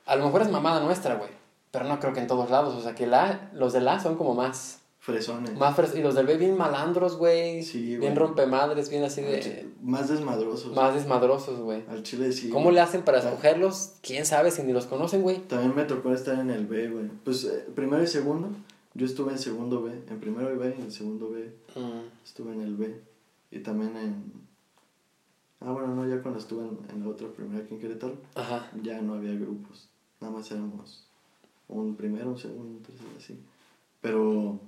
A 0.05 0.15
lo 0.15 0.25
mejor 0.25 0.41
es 0.43 0.49
mamada 0.49 0.79
nuestra, 0.83 1.15
güey. 1.15 1.29
Pero 1.71 1.85
no 1.85 1.99
creo 1.99 2.13
que 2.13 2.19
en 2.21 2.27
todos 2.27 2.49
lados. 2.49 2.73
O 2.75 2.81
sea, 2.81 2.95
que 2.95 3.05
la, 3.07 3.49
los 3.53 3.73
del 3.73 3.87
A 3.87 3.99
son 3.99 4.15
como 4.17 4.33
más. 4.33 4.79
Fresones. 5.03 5.57
más 5.57 5.75
fres- 5.75 5.95
y 5.97 6.01
los 6.03 6.13
del 6.13 6.27
B 6.27 6.37
bien 6.37 6.55
malandros, 6.55 7.17
güey. 7.17 7.63
Sí, 7.63 7.97
bien 7.97 8.15
rompemadres, 8.15 8.87
bien 8.89 9.03
así 9.03 9.21
de. 9.21 9.67
Más 9.81 10.09
desmadrosos. 10.09 10.75
Más 10.75 10.93
desmadrosos, 10.93 11.59
güey. 11.59 11.83
Al 11.89 12.03
chile 12.03 12.31
sí. 12.31 12.49
¿Cómo 12.49 12.69
le 12.69 12.81
hacen 12.81 13.01
para 13.01 13.17
Ah. 13.17 13.21
escogerlos? 13.21 13.93
¿Quién 14.03 14.27
sabe 14.27 14.51
si 14.51 14.61
ni 14.61 14.73
los 14.73 14.85
conocen, 14.85 15.23
güey? 15.23 15.39
También 15.47 15.75
me 15.75 15.85
tocó 15.85 16.13
estar 16.13 16.37
en 16.37 16.51
el 16.51 16.67
B, 16.67 16.87
güey. 16.89 17.07
Pues 17.25 17.43
eh, 17.45 17.65
primero 17.73 18.03
y 18.03 18.07
segundo, 18.07 18.49
yo 18.93 19.07
estuve 19.07 19.31
en 19.31 19.39
segundo 19.39 19.81
B. 19.81 19.91
En 20.07 20.19
primero 20.19 20.55
B 20.55 20.75
y 20.77 20.81
en 20.81 20.91
segundo 20.91 21.31
B 21.31 21.51
Mm. 21.75 22.01
estuve 22.23 22.53
en 22.53 22.61
el 22.61 22.75
B. 22.75 23.01
Y 23.49 23.59
también 23.59 23.97
en... 23.97 24.31
Ah, 25.61 25.71
bueno, 25.71 25.95
no, 25.95 26.07
ya 26.07 26.21
cuando 26.21 26.39
estuve 26.39 26.61
en, 26.63 26.77
en 26.93 27.03
la 27.03 27.09
otra 27.09 27.27
primera 27.27 27.63
aquí 27.63 27.73
en 27.73 27.79
Querétaro, 27.79 28.13
Ajá. 28.35 28.69
ya 28.83 29.01
no 29.01 29.15
había 29.15 29.33
grupos. 29.33 29.89
Nada 30.19 30.31
más 30.33 30.51
éramos 30.51 31.07
un 31.67 31.95
primero, 31.95 32.29
un 32.29 32.37
segundo, 32.37 32.77
un 32.77 32.83
tercero, 32.83 33.09
así. 33.17 33.39
Pero... 33.99 34.59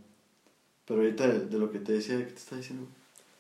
Pero 0.86 1.00
ahorita 1.02 1.28
de, 1.28 1.40
de 1.46 1.58
lo 1.58 1.72
que 1.72 1.80
te 1.80 1.94
decía, 1.94 2.18
¿qué 2.18 2.24
te 2.26 2.36
está 2.36 2.56
diciendo? 2.56 2.86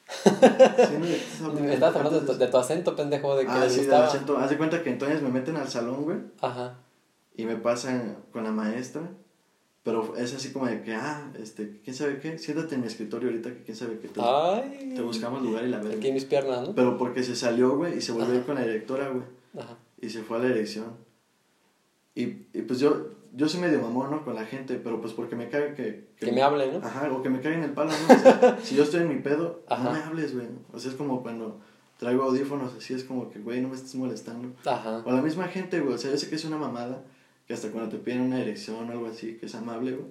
Sí, 0.23 1.41
no. 1.41 1.53
Me 1.53 1.73
estabas 1.73 1.95
hablando 1.95 2.19
de 2.21 2.25
tu, 2.27 2.37
de 2.37 2.47
tu 2.47 2.57
acento, 2.57 2.95
pendejo, 2.95 3.35
de 3.35 3.45
que 3.45 3.51
Ah, 3.51 3.63
sí, 3.69 3.77
del 3.77 3.85
gustaba. 3.85 4.05
acento. 4.07 4.37
Haz 4.37 4.49
de 4.49 4.57
cuenta 4.57 4.83
que 4.83 4.89
entonces 4.91 5.21
me 5.21 5.29
meten 5.29 5.55
al 5.57 5.67
salón, 5.67 6.03
güey. 6.03 6.17
Ajá. 6.41 6.75
y 7.35 7.45
me 7.45 7.55
pasan 7.55 8.17
con 8.31 8.43
la 8.43 8.51
maestra, 8.51 9.01
pero 9.83 10.15
es 10.15 10.33
así 10.35 10.51
como 10.51 10.67
de 10.67 10.81
que, 10.83 10.93
ah, 10.93 11.31
este, 11.41 11.79
quién 11.83 11.95
sabe 11.95 12.19
qué, 12.19 12.37
siéntate 12.37 12.75
en 12.75 12.81
mi 12.81 12.87
escritorio 12.87 13.29
ahorita 13.29 13.49
que 13.53 13.63
quién 13.63 13.75
sabe 13.75 13.97
qué, 13.99 14.07
te, 14.07 14.21
Ay. 14.21 14.93
te 14.95 15.01
buscamos 15.01 15.41
lugar 15.41 15.65
y 15.65 15.69
la 15.69 15.79
verga. 15.79 15.95
Aquí 15.97 16.09
en 16.09 16.13
mis 16.13 16.25
piernas, 16.25 16.67
¿no? 16.69 16.75
Pero 16.75 16.97
porque 16.97 17.23
se 17.23 17.35
salió, 17.35 17.75
güey, 17.77 17.97
y 17.97 18.01
se 18.01 18.11
volvió 18.11 18.27
a 18.33 18.35
ir 18.35 18.37
Ajá. 18.37 18.45
con 18.45 18.55
la 18.55 18.61
directora, 18.61 19.09
güey, 19.09 19.23
Ajá. 19.57 19.77
y 19.99 20.09
se 20.09 20.21
fue 20.21 20.37
a 20.37 20.41
la 20.41 20.47
dirección. 20.49 20.85
Y, 22.15 22.23
y 22.53 22.61
pues 22.67 22.79
yo, 22.79 23.07
yo 23.35 23.49
soy 23.49 23.59
medio 23.61 23.81
mamón, 23.81 24.11
¿no? 24.11 24.23
Con 24.23 24.35
la 24.35 24.45
gente, 24.45 24.75
pero 24.75 25.01
pues 25.01 25.13
porque 25.13 25.35
me 25.35 25.49
caga 25.49 25.73
que... 25.73 26.07
Que 26.19 26.31
me 26.31 26.41
hablen, 26.41 26.79
¿no? 26.79 26.85
Ajá, 26.85 27.11
o 27.11 27.21
que 27.21 27.29
me 27.29 27.41
caguen 27.41 27.63
el 27.63 27.71
palo, 27.71 27.91
¿no? 27.91 28.15
O 28.15 28.19
sea, 28.19 28.57
si 28.63 28.75
yo 28.75 28.83
estoy 28.83 29.01
en 29.01 29.09
mi 29.09 29.21
pedo, 29.21 29.63
Ajá. 29.67 29.83
no 29.83 29.91
me 29.91 29.99
hables, 29.99 30.33
güey. 30.35 30.47
O 30.71 30.79
sea, 30.79 30.91
es 30.91 30.97
como 30.97 31.21
cuando 31.23 31.59
traigo 31.97 32.23
audífonos, 32.23 32.73
así 32.77 32.93
es 32.93 33.03
como 33.03 33.29
que, 33.29 33.39
güey, 33.39 33.61
no 33.61 33.69
me 33.69 33.75
estés 33.75 33.95
molestando. 33.95 34.53
Ajá. 34.65 35.01
O 35.05 35.11
la 35.11 35.21
misma 35.21 35.47
gente, 35.47 35.79
güey. 35.79 35.95
O 35.95 35.97
sea, 35.97 36.11
yo 36.11 36.17
sé 36.17 36.29
que 36.29 36.35
es 36.35 36.45
una 36.45 36.57
mamada. 36.57 37.01
Que 37.47 37.53
hasta 37.53 37.69
cuando 37.71 37.89
te 37.89 37.97
piden 37.97 38.21
una 38.21 38.37
dirección 38.37 38.87
o 38.87 38.91
algo 38.91 39.07
así, 39.07 39.35
que 39.37 39.47
es 39.47 39.55
amable, 39.55 39.91
güey. 39.91 40.07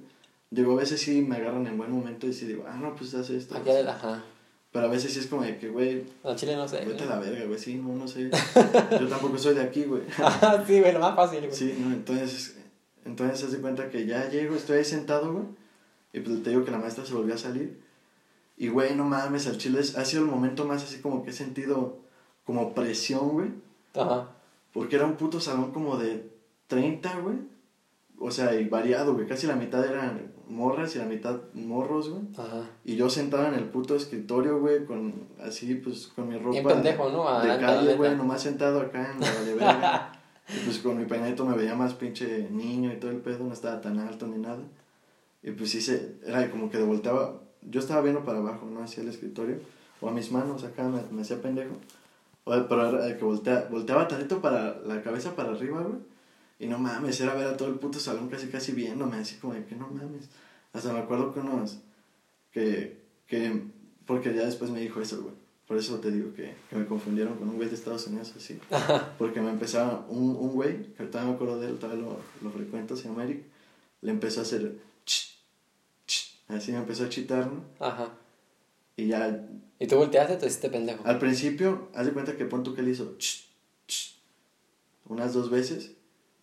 Digo, 0.50 0.72
a 0.72 0.76
veces 0.76 1.00
sí 1.00 1.22
me 1.22 1.36
agarran 1.36 1.66
en 1.66 1.78
buen 1.78 1.90
momento 1.90 2.26
y 2.26 2.32
sí 2.34 2.44
digo, 2.46 2.64
ah, 2.68 2.76
no, 2.76 2.94
pues 2.94 3.14
haz 3.14 3.30
esto. 3.30 3.56
Aquí, 3.56 3.70
ajá. 3.70 4.22
Pero 4.70 4.86
a 4.86 4.88
veces 4.90 5.12
sí 5.12 5.20
es 5.20 5.26
como 5.26 5.42
de 5.42 5.56
que, 5.58 5.68
güey, 5.68 6.02
No, 6.24 6.34
Chile 6.36 6.56
no 6.56 6.66
sé. 6.68 6.84
vete 6.84 7.04
a 7.04 7.06
la 7.06 7.18
verga, 7.18 7.44
güey. 7.46 7.58
Sí, 7.58 7.76
no, 7.76 7.94
no 7.94 8.06
sé. 8.08 8.30
Yo 9.00 9.08
tampoco 9.08 9.38
soy 9.38 9.54
de 9.54 9.62
aquí, 9.62 9.84
güey. 9.84 10.02
Ajá, 10.22 10.62
sí, 10.66 10.80
güey, 10.80 10.92
lo 10.92 10.98
más 10.98 11.14
fácil, 11.16 11.40
güey. 11.40 11.52
Sí, 11.52 11.74
no, 11.78 11.92
entonces, 11.92 12.56
entonces 13.04 13.40
se 13.40 13.46
hace 13.46 13.60
cuenta 13.60 13.90
que 13.90 14.06
ya 14.06 14.28
llego, 14.28 14.54
estoy 14.54 14.78
ahí 14.78 14.84
sentado, 14.84 15.32
güey. 15.32 15.44
Y 16.12 16.20
pues 16.20 16.42
te 16.42 16.50
digo 16.50 16.64
que 16.64 16.70
la 16.70 16.78
maestra 16.78 17.04
se 17.04 17.14
volvió 17.14 17.34
a 17.34 17.38
salir. 17.38 17.80
Y, 18.56 18.68
güey, 18.68 18.94
no 18.94 19.04
mames, 19.04 19.46
al 19.46 19.58
chile 19.58 19.80
ha 19.80 20.04
sido 20.04 20.22
el 20.22 20.30
momento 20.30 20.64
más 20.64 20.84
así 20.84 21.00
como 21.00 21.24
que 21.24 21.30
he 21.30 21.32
sentido 21.32 21.98
como 22.44 22.74
presión, 22.74 23.30
güey. 23.30 23.48
Ajá. 23.94 24.28
Porque 24.72 24.96
era 24.96 25.06
un 25.06 25.16
puto 25.16 25.40
salón 25.40 25.72
como 25.72 25.96
de 25.96 26.30
30, 26.68 27.20
güey. 27.20 27.38
O 28.18 28.30
sea, 28.30 28.54
y 28.54 28.68
variado, 28.68 29.14
güey. 29.14 29.26
Casi 29.26 29.46
la 29.46 29.56
mitad 29.56 29.84
eran 29.84 30.32
morras 30.48 30.94
y 30.94 30.98
la 30.98 31.06
mitad 31.06 31.40
morros, 31.54 32.10
güey. 32.10 32.22
Ajá. 32.36 32.68
Y 32.84 32.94
yo 32.96 33.10
sentado 33.10 33.46
en 33.48 33.54
el 33.54 33.64
puto 33.64 33.96
escritorio, 33.96 34.60
güey, 34.60 34.84
con 34.84 35.28
así, 35.42 35.74
pues, 35.74 36.08
con 36.08 36.28
mi 36.28 36.36
ropa. 36.36 36.50
Bien 36.50 36.64
pendejo, 36.64 37.10
¿no? 37.10 37.28
A 37.28 37.44
de 37.44 37.58
calle, 37.58 37.96
güey, 37.96 38.16
nomás 38.16 38.42
sentado 38.42 38.80
acá 38.80 39.12
en 39.12 39.58
la. 39.58 40.18
y 40.48 40.58
pues 40.64 40.78
con 40.78 40.98
mi 40.98 41.04
peinadito 41.04 41.44
me 41.44 41.56
veía 41.56 41.74
más 41.74 41.94
pinche 41.94 42.48
niño 42.50 42.92
y 42.92 42.96
todo 42.96 43.10
el 43.10 43.18
pedo, 43.18 43.44
no 43.44 43.52
estaba 43.52 43.80
tan 43.80 43.98
alto 43.98 44.26
ni 44.26 44.38
nada. 44.38 44.62
Y 45.42 45.52
pues 45.52 45.70
se, 45.70 46.16
era 46.24 46.50
como 46.50 46.70
que 46.70 46.78
de 46.78 46.84
volteaba, 46.84 47.40
yo 47.62 47.80
estaba 47.80 48.02
viendo 48.02 48.24
para 48.24 48.38
abajo, 48.38 48.66
¿no? 48.66 48.82
Hacia 48.82 49.02
el 49.02 49.08
escritorio, 49.08 49.60
o 50.00 50.08
a 50.08 50.12
mis 50.12 50.30
manos 50.32 50.64
acá, 50.64 50.84
me, 50.88 51.02
me 51.10 51.22
hacía 51.22 51.40
pendejo. 51.40 51.74
O, 52.44 52.50
pero 52.68 53.02
era 53.02 53.16
que 53.16 53.24
voltea, 53.24 53.68
volteaba 53.70 54.08
tantito 54.08 54.40
para 54.40 54.78
la 54.80 55.02
cabeza 55.02 55.34
para 55.36 55.50
arriba, 55.52 55.82
güey. 55.82 56.00
Y 56.58 56.66
no 56.66 56.78
mames, 56.78 57.20
era 57.20 57.34
ver 57.34 57.46
a 57.48 57.56
todo 57.56 57.68
el 57.68 57.76
puto 57.76 57.98
salón 57.98 58.28
casi 58.28 58.48
casi 58.48 58.72
viéndome, 58.72 59.16
así 59.16 59.36
como 59.36 59.54
de 59.54 59.64
que 59.64 59.74
no 59.74 59.88
mames. 59.88 60.28
Hasta 60.72 60.92
me 60.92 61.00
acuerdo 61.00 61.34
que 61.34 61.40
unos, 61.40 61.80
que, 62.52 63.00
que, 63.26 63.62
porque 64.06 64.34
ya 64.34 64.44
después 64.44 64.70
me 64.70 64.80
dijo 64.80 65.00
eso, 65.00 65.22
güey. 65.22 65.41
Por 65.72 65.78
eso 65.78 66.00
te 66.00 66.10
digo 66.10 66.34
que, 66.34 66.54
que 66.68 66.76
me 66.76 66.84
confundieron 66.84 67.38
con 67.38 67.48
un 67.48 67.56
güey 67.56 67.66
de 67.66 67.76
Estados 67.76 68.06
Unidos 68.06 68.34
así. 68.36 68.60
Porque 69.18 69.40
me 69.40 69.48
empezaba, 69.48 70.04
un, 70.10 70.36
un 70.36 70.50
güey, 70.50 70.82
que 70.92 71.02
ahorita 71.02 71.24
me 71.24 71.32
acuerdo 71.32 71.58
de 71.58 71.68
él, 71.68 71.78
todavía 71.78 72.04
lo, 72.04 72.18
lo 72.42 72.50
frecuento, 72.50 72.94
se 72.94 73.08
llama 73.08 73.24
Eric, 73.24 73.42
le 74.02 74.10
empezó 74.10 74.40
a 74.40 74.42
hacer, 74.42 74.76
ch, 75.06 75.34
ch, 76.06 76.36
así 76.48 76.72
me 76.72 76.76
empezó 76.76 77.04
a 77.04 77.08
chitar, 77.08 77.50
¿no? 77.50 77.64
Ajá. 77.80 78.12
Y 78.98 79.06
ya, 79.06 79.48
¿Y 79.78 79.86
tú 79.86 79.96
volteaste 79.96 80.34
o 80.34 80.36
te 80.38 80.44
hiciste 80.44 80.68
pendejo? 80.68 81.06
al 81.06 81.18
principio, 81.18 81.88
haz 81.94 82.04
de 82.04 82.12
cuenta 82.12 82.36
que 82.36 82.44
pon 82.44 82.62
tú 82.62 82.74
que 82.74 82.82
le 82.82 82.90
hizo 82.90 83.16
ch, 83.16 83.48
ch, 83.86 84.18
unas 85.06 85.32
dos 85.32 85.48
veces. 85.48 85.92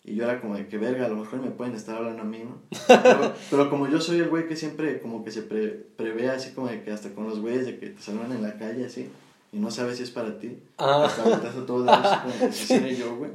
Y 0.04 0.14
yo 0.14 0.24
era 0.24 0.40
como 0.40 0.56
de 0.56 0.66
que 0.66 0.78
verga, 0.78 1.06
a 1.06 1.08
lo 1.08 1.16
mejor 1.16 1.40
me 1.42 1.50
pueden 1.50 1.74
estar 1.74 1.96
hablando 1.96 2.22
a 2.22 2.24
mí, 2.24 2.38
¿no? 2.42 2.56
Pero, 2.86 3.34
pero 3.50 3.70
como 3.70 3.86
yo 3.88 4.00
soy 4.00 4.18
el 4.20 4.28
güey 4.28 4.48
que 4.48 4.56
siempre 4.56 5.00
como 5.00 5.22
que 5.24 5.30
se 5.30 5.42
pre- 5.42 5.84
prevé 5.96 6.30
así 6.30 6.52
como 6.52 6.68
de 6.68 6.82
que 6.82 6.90
hasta 6.90 7.10
con 7.10 7.28
los 7.28 7.40
güeyes 7.40 7.66
de 7.66 7.78
que 7.78 7.90
te 7.90 8.00
saludan 8.02 8.32
en 8.32 8.42
la 8.42 8.56
calle 8.58 8.86
así. 8.86 9.10
Y 9.52 9.58
no 9.58 9.68
sabes 9.72 9.96
si 9.96 10.04
es 10.04 10.12
para 10.12 10.38
ti. 10.38 10.58
Ah. 10.78 11.04
Hasta 11.06 11.24
volteas 11.24 11.56
a 11.56 11.66
todos 11.66 11.84
lados 11.84 12.06
así 12.06 12.20
como 12.38 12.46
que 12.46 12.52
si 12.94 12.96
yo, 12.96 13.16
güey. 13.18 13.30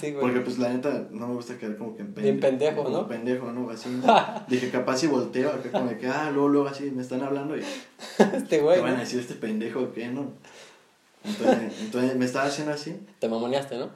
sí, 0.00 0.10
güey. 0.10 0.20
Porque 0.20 0.40
pues 0.40 0.58
la 0.58 0.68
neta 0.72 1.06
no 1.12 1.28
me 1.28 1.34
gusta 1.34 1.56
quedar 1.58 1.76
como 1.76 1.96
que 1.96 2.02
en 2.02 2.12
pendejo, 2.40 2.82
como 2.82 2.96
¿no? 2.98 3.08
pendejo, 3.08 3.52
¿no? 3.52 3.70
Así. 3.70 3.88
Dije, 4.48 4.68
capaz 4.70 4.98
si 4.98 5.06
volteo 5.06 5.48
acá 5.50 5.70
como 5.70 5.88
de 5.88 5.96
que, 5.96 6.08
ah, 6.08 6.30
luego, 6.32 6.48
luego 6.48 6.68
así 6.68 6.90
me 6.90 7.02
están 7.02 7.22
hablando 7.22 7.56
y 7.56 7.62
este 8.18 8.58
güey, 8.60 8.78
te 8.78 8.82
van 8.82 8.96
a 8.96 9.00
decir 9.00 9.20
este 9.20 9.34
pendejo 9.34 9.80
o 9.80 9.92
qué, 9.92 10.08
¿no? 10.08 10.32
Entonces, 11.22 11.72
entonces 11.82 12.16
me 12.16 12.24
estaba 12.24 12.46
haciendo 12.46 12.72
así. 12.72 12.96
Te 13.20 13.28
mamoneaste, 13.28 13.78
¿no? 13.78 13.90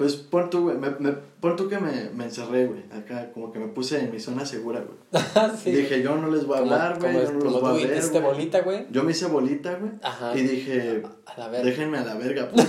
Pues 0.00 0.16
pon 0.16 0.48
tú, 0.48 0.62
güey, 0.62 0.78
me, 0.78 0.88
me- 0.98 1.12
pon 1.12 1.56
tú 1.56 1.68
que 1.68 1.78
me, 1.78 2.08
me 2.14 2.24
encerré, 2.24 2.66
güey. 2.66 2.82
Acá 2.90 3.30
como 3.32 3.52
que 3.52 3.58
me 3.58 3.68
puse 3.68 4.00
en 4.00 4.10
mi 4.10 4.18
zona 4.18 4.46
segura, 4.46 4.80
güey. 4.82 5.22
sí. 5.62 5.70
Dije, 5.72 6.02
yo 6.02 6.16
no 6.16 6.30
les 6.30 6.46
voy 6.46 6.56
a 6.56 6.60
hablar, 6.60 6.98
güey, 6.98 7.12
yo 7.12 7.32
no 7.32 7.38
los 7.40 7.60
voy 7.60 7.82
a 7.82 7.86
ver, 7.86 7.98
hiciste 7.98 8.20
güey. 8.20 8.32
bolita, 8.32 8.60
güey. 8.62 8.86
Yo 8.90 9.04
me 9.04 9.12
hice 9.12 9.26
bolita, 9.26 9.74
güey. 9.74 9.92
Ajá. 10.02 10.34
Y 10.36 10.42
dije, 10.42 11.02
A 11.26 11.38
la 11.38 11.48
verga. 11.48 11.64
déjenme 11.68 11.98
a 11.98 12.04
la 12.04 12.14
verga, 12.14 12.48
pues. 12.54 12.66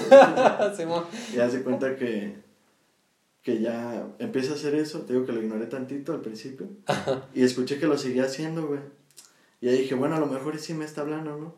Y 1.34 1.40
haz 1.40 1.54
de 1.54 1.64
cuenta 1.64 1.96
que, 1.96 2.36
que 3.44 3.62
ya 3.62 4.08
empieza 4.20 4.52
a 4.52 4.56
hacer 4.56 4.76
eso. 4.76 5.00
Te 5.02 5.14
digo 5.14 5.26
que 5.26 5.32
lo 5.32 5.42
ignoré 5.42 5.68
tantito 5.68 6.12
al 6.14 6.22
principio. 6.22 6.68
Y 7.34 7.44
escuché 7.44 7.80
que 7.80 7.88
lo 7.88 7.98
seguía 7.98 8.26
haciendo, 8.26 8.68
güey. 8.68 8.82
Y 9.62 9.70
ahí 9.70 9.78
dije, 9.78 9.96
bueno, 9.96 10.16
a 10.16 10.20
lo 10.20 10.26
mejor 10.28 10.58
sí 10.60 10.74
me 10.74 10.86
está 10.86 11.02
hablando, 11.02 11.38
¿no? 11.38 11.56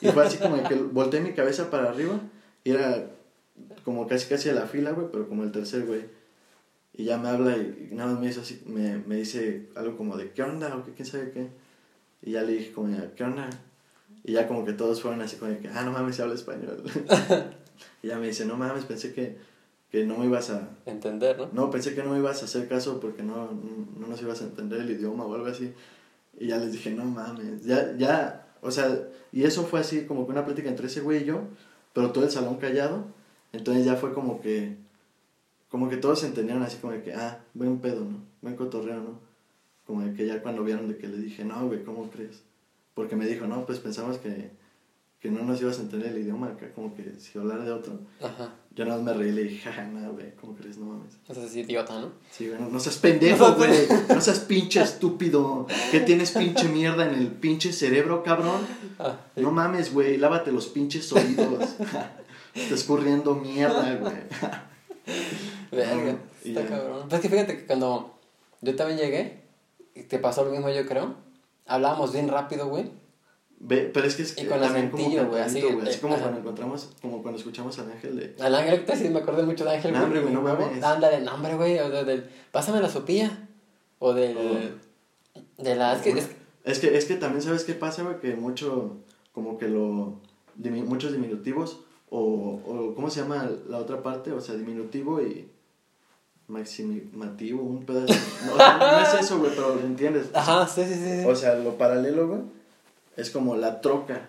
Y 0.00 0.08
fue 0.08 0.24
así 0.26 0.38
como 0.38 0.62
que 0.68 0.74
volteé 0.74 1.20
mi 1.20 1.32
cabeza 1.32 1.70
para 1.70 1.88
arriba. 1.88 2.20
Y 2.62 2.70
era 2.72 3.10
como 3.84 4.06
casi 4.06 4.28
casi 4.28 4.48
a 4.48 4.54
la 4.54 4.66
fila, 4.66 4.92
güey, 4.92 5.08
pero 5.12 5.28
como 5.28 5.42
el 5.42 5.52
tercer, 5.52 5.86
güey. 5.86 6.02
Y 6.96 7.04
ya 7.04 7.18
me 7.18 7.28
habla 7.28 7.56
y, 7.56 7.88
y 7.90 7.94
nada 7.94 8.12
más 8.12 8.20
me 8.20 8.28
hizo 8.28 8.40
así, 8.40 8.62
me, 8.66 8.98
me 8.98 9.16
dice 9.16 9.68
algo 9.74 9.96
como 9.96 10.16
de, 10.16 10.30
¿qué 10.30 10.42
onda? 10.42 10.74
O 10.76 10.84
qué, 10.84 10.92
quién 10.92 11.06
sabe 11.06 11.32
qué. 11.32 11.48
Y 12.22 12.32
ya 12.32 12.42
le 12.42 12.52
dije 12.52 12.72
como, 12.72 12.96
¿qué 13.14 13.24
onda? 13.24 13.50
Y 14.22 14.32
ya 14.32 14.48
como 14.48 14.64
que 14.64 14.72
todos 14.72 15.02
fueron 15.02 15.20
así 15.20 15.36
como 15.36 15.58
que, 15.60 15.68
ah, 15.68 15.82
no 15.84 15.92
mames, 15.92 16.16
se 16.16 16.22
habla 16.22 16.34
español. 16.34 16.82
y 18.02 18.08
ya 18.08 18.18
me 18.18 18.28
dice, 18.28 18.46
no 18.46 18.56
mames, 18.56 18.84
pensé 18.84 19.12
que, 19.12 19.36
que 19.90 20.04
no 20.06 20.16
me 20.16 20.26
ibas 20.26 20.50
a... 20.50 20.70
Entender, 20.86 21.36
¿no? 21.36 21.50
No, 21.52 21.70
pensé 21.70 21.94
que 21.94 22.02
no 22.02 22.10
me 22.10 22.18
ibas 22.18 22.40
a 22.42 22.46
hacer 22.46 22.68
caso 22.68 23.00
porque 23.00 23.22
no, 23.22 23.50
no 23.98 24.06
nos 24.06 24.22
ibas 24.22 24.40
a 24.40 24.44
entender 24.44 24.80
el 24.80 24.90
idioma 24.90 25.26
o 25.26 25.34
algo 25.34 25.46
así. 25.46 25.74
Y 26.38 26.48
ya 26.48 26.58
les 26.58 26.72
dije, 26.72 26.90
no 26.90 27.04
mames, 27.04 27.64
ya, 27.64 27.94
ya, 27.96 28.46
o 28.62 28.70
sea, 28.70 29.08
y 29.30 29.44
eso 29.44 29.64
fue 29.64 29.80
así 29.80 30.06
como 30.06 30.24
que 30.24 30.32
una 30.32 30.44
plática 30.46 30.70
entre 30.70 30.86
ese 30.86 31.02
güey 31.02 31.22
y 31.22 31.26
yo, 31.26 31.42
pero 31.92 32.12
todo 32.12 32.24
el 32.24 32.30
salón 32.30 32.56
callado. 32.56 33.04
Entonces 33.54 33.84
ya 33.84 33.96
fue 33.96 34.12
como 34.12 34.40
que, 34.40 34.76
como 35.68 35.88
que 35.88 35.96
todos 35.96 36.20
se 36.20 36.26
entendieron 36.26 36.62
así 36.62 36.76
como 36.78 36.92
de 36.92 37.02
que, 37.02 37.14
ah, 37.14 37.40
buen 37.54 37.78
pedo, 37.78 38.00
¿no? 38.04 38.18
Buen 38.42 38.56
cotorreo, 38.56 38.96
¿no? 39.00 39.20
Como 39.86 40.02
de 40.02 40.14
que 40.14 40.26
ya 40.26 40.42
cuando 40.42 40.64
vieron 40.64 40.88
de 40.88 40.96
que 40.98 41.08
le 41.08 41.18
dije, 41.18 41.44
no, 41.44 41.66
güey, 41.66 41.84
¿cómo 41.84 42.10
crees? 42.10 42.42
Porque 42.94 43.16
me 43.16 43.26
dijo, 43.26 43.46
no, 43.46 43.64
pues 43.66 43.78
pensamos 43.78 44.18
que, 44.18 44.50
que 45.20 45.30
no 45.30 45.42
nos 45.44 45.60
ibas 45.60 45.78
a 45.78 45.82
entender 45.82 46.12
el 46.12 46.18
idioma 46.22 46.48
acá, 46.48 46.72
como 46.74 46.94
que 46.94 47.14
si 47.18 47.38
hablar 47.38 47.64
de 47.64 47.70
otro. 47.72 47.98
Ajá. 48.20 48.54
Yo 48.74 48.84
nada 48.84 49.00
más 49.00 49.14
me 49.14 49.22
reí 49.22 49.28
y 49.30 49.32
le 49.32 49.42
dije, 49.44 49.62
jaja, 49.62 49.86
nada, 49.86 50.08
güey, 50.08 50.34
¿cómo 50.40 50.56
crees? 50.56 50.78
No 50.78 50.86
mames. 50.86 51.16
O 51.28 51.34
sea, 51.34 51.44
es 51.44 51.54
idiota, 51.54 52.00
¿no? 52.00 52.10
Sí, 52.32 52.48
güey, 52.48 52.60
no, 52.60 52.68
no 52.70 52.80
seas 52.80 52.96
pendejo, 52.98 53.52
güey. 53.56 53.70
No 54.08 54.20
seas 54.20 54.40
pinche 54.40 54.82
estúpido. 54.82 55.66
¿Qué 55.92 56.00
tienes 56.00 56.32
pinche 56.32 56.68
mierda 56.68 57.06
en 57.08 57.14
el 57.14 57.28
pinche 57.28 57.72
cerebro, 57.72 58.22
cabrón? 58.24 58.62
Ah, 58.98 59.16
No 59.36 59.50
mames, 59.52 59.92
güey. 59.92 60.16
Lávate 60.16 60.50
los 60.50 60.66
pinches 60.66 61.12
oídos. 61.12 61.76
Está 62.54 62.74
escurriendo 62.74 63.34
mierda, 63.34 63.94
güey. 64.00 64.12
verga. 65.70 66.16
Está 66.44 66.62
ya. 66.62 66.68
cabrón. 66.68 67.02
Pues 67.08 67.14
es 67.14 67.20
que 67.20 67.28
fíjate 67.28 67.56
que 67.58 67.66
cuando 67.66 68.14
yo 68.60 68.76
también 68.76 68.98
llegué, 68.98 69.40
y 69.94 70.02
te 70.02 70.18
pasó 70.18 70.44
lo 70.44 70.50
mismo, 70.50 70.68
yo 70.70 70.86
creo. 70.86 71.14
Hablábamos 71.66 72.12
bien 72.12 72.28
rápido, 72.28 72.68
güey. 72.68 72.90
Ve, 73.58 73.90
pero 73.94 74.06
es 74.06 74.16
que 74.16 74.22
es 74.22 74.32
Y 74.32 74.42
que 74.42 74.48
con 74.48 74.60
también 74.60 74.90
como 74.90 75.08
güey, 75.28 75.40
así, 75.42 75.62
güey. 75.62 75.88
Así 75.88 75.98
como 76.00 76.14
ajá. 76.14 76.24
cuando 76.24 76.40
encontramos, 76.40 76.90
como 77.00 77.22
cuando 77.22 77.38
escuchamos 77.38 77.78
al 77.78 77.90
ángel 77.92 78.16
de. 78.16 78.44
Al 78.44 78.54
ángel, 78.54 78.84
sí 78.96 79.08
me 79.08 79.20
acordé 79.20 79.42
mucho 79.44 79.64
de 79.64 79.70
ángel. 79.76 79.92
No, 79.92 80.02
hombre, 80.04 80.20
güey, 80.20 80.34
no 80.34 80.42
mames. 80.42 80.82
Ándale, 80.82 81.20
no, 81.22 81.34
hombre, 81.34 81.54
güey. 81.56 81.78
O 81.78 81.88
de- 81.88 82.04
del, 82.04 82.28
pásame 82.52 82.80
la 82.80 82.90
sopilla. 82.90 83.48
O 84.00 84.12
del. 84.12 84.78
De 85.58 85.76
la. 85.76 85.94
Es 85.94 86.02
que, 86.02 86.10
es- 86.10 86.28
Es 86.64 86.78
que, 86.80 86.96
es 86.98 87.04
que 87.06 87.14
también 87.14 87.42
sabes 87.42 87.64
qué 87.64 87.72
pasa, 87.74 88.02
güey, 88.02 88.20
que 88.20 88.34
mucho, 88.34 88.98
como 89.32 89.56
que 89.56 89.68
lo, 89.68 90.20
dimi- 90.60 90.84
muchos 90.84 91.12
diminutivos, 91.12 91.80
o, 92.16 92.60
o, 92.64 92.94
¿cómo 92.94 93.10
se 93.10 93.20
llama 93.20 93.50
la 93.68 93.78
otra 93.78 94.02
parte? 94.02 94.30
O 94.32 94.40
sea, 94.40 94.54
diminutivo 94.54 95.20
y 95.20 95.48
maximativo, 96.48 97.62
un 97.62 97.84
pedazo. 97.84 98.14
No, 98.46 98.54
o 98.54 98.56
sea, 98.56 98.76
no 98.78 99.00
es 99.00 99.14
eso, 99.24 99.38
güey, 99.38 99.50
pero 99.54 99.74
lo 99.74 99.80
entiendes. 99.80 100.28
Ajá, 100.34 100.66
sí, 100.66 100.84
sí, 100.84 100.94
sí. 100.94 101.26
O 101.26 101.34
sea, 101.34 101.54
lo 101.56 101.76
paralelo, 101.76 102.28
güey, 102.28 102.40
es 103.16 103.30
como 103.30 103.56
la 103.56 103.80
troca. 103.80 104.28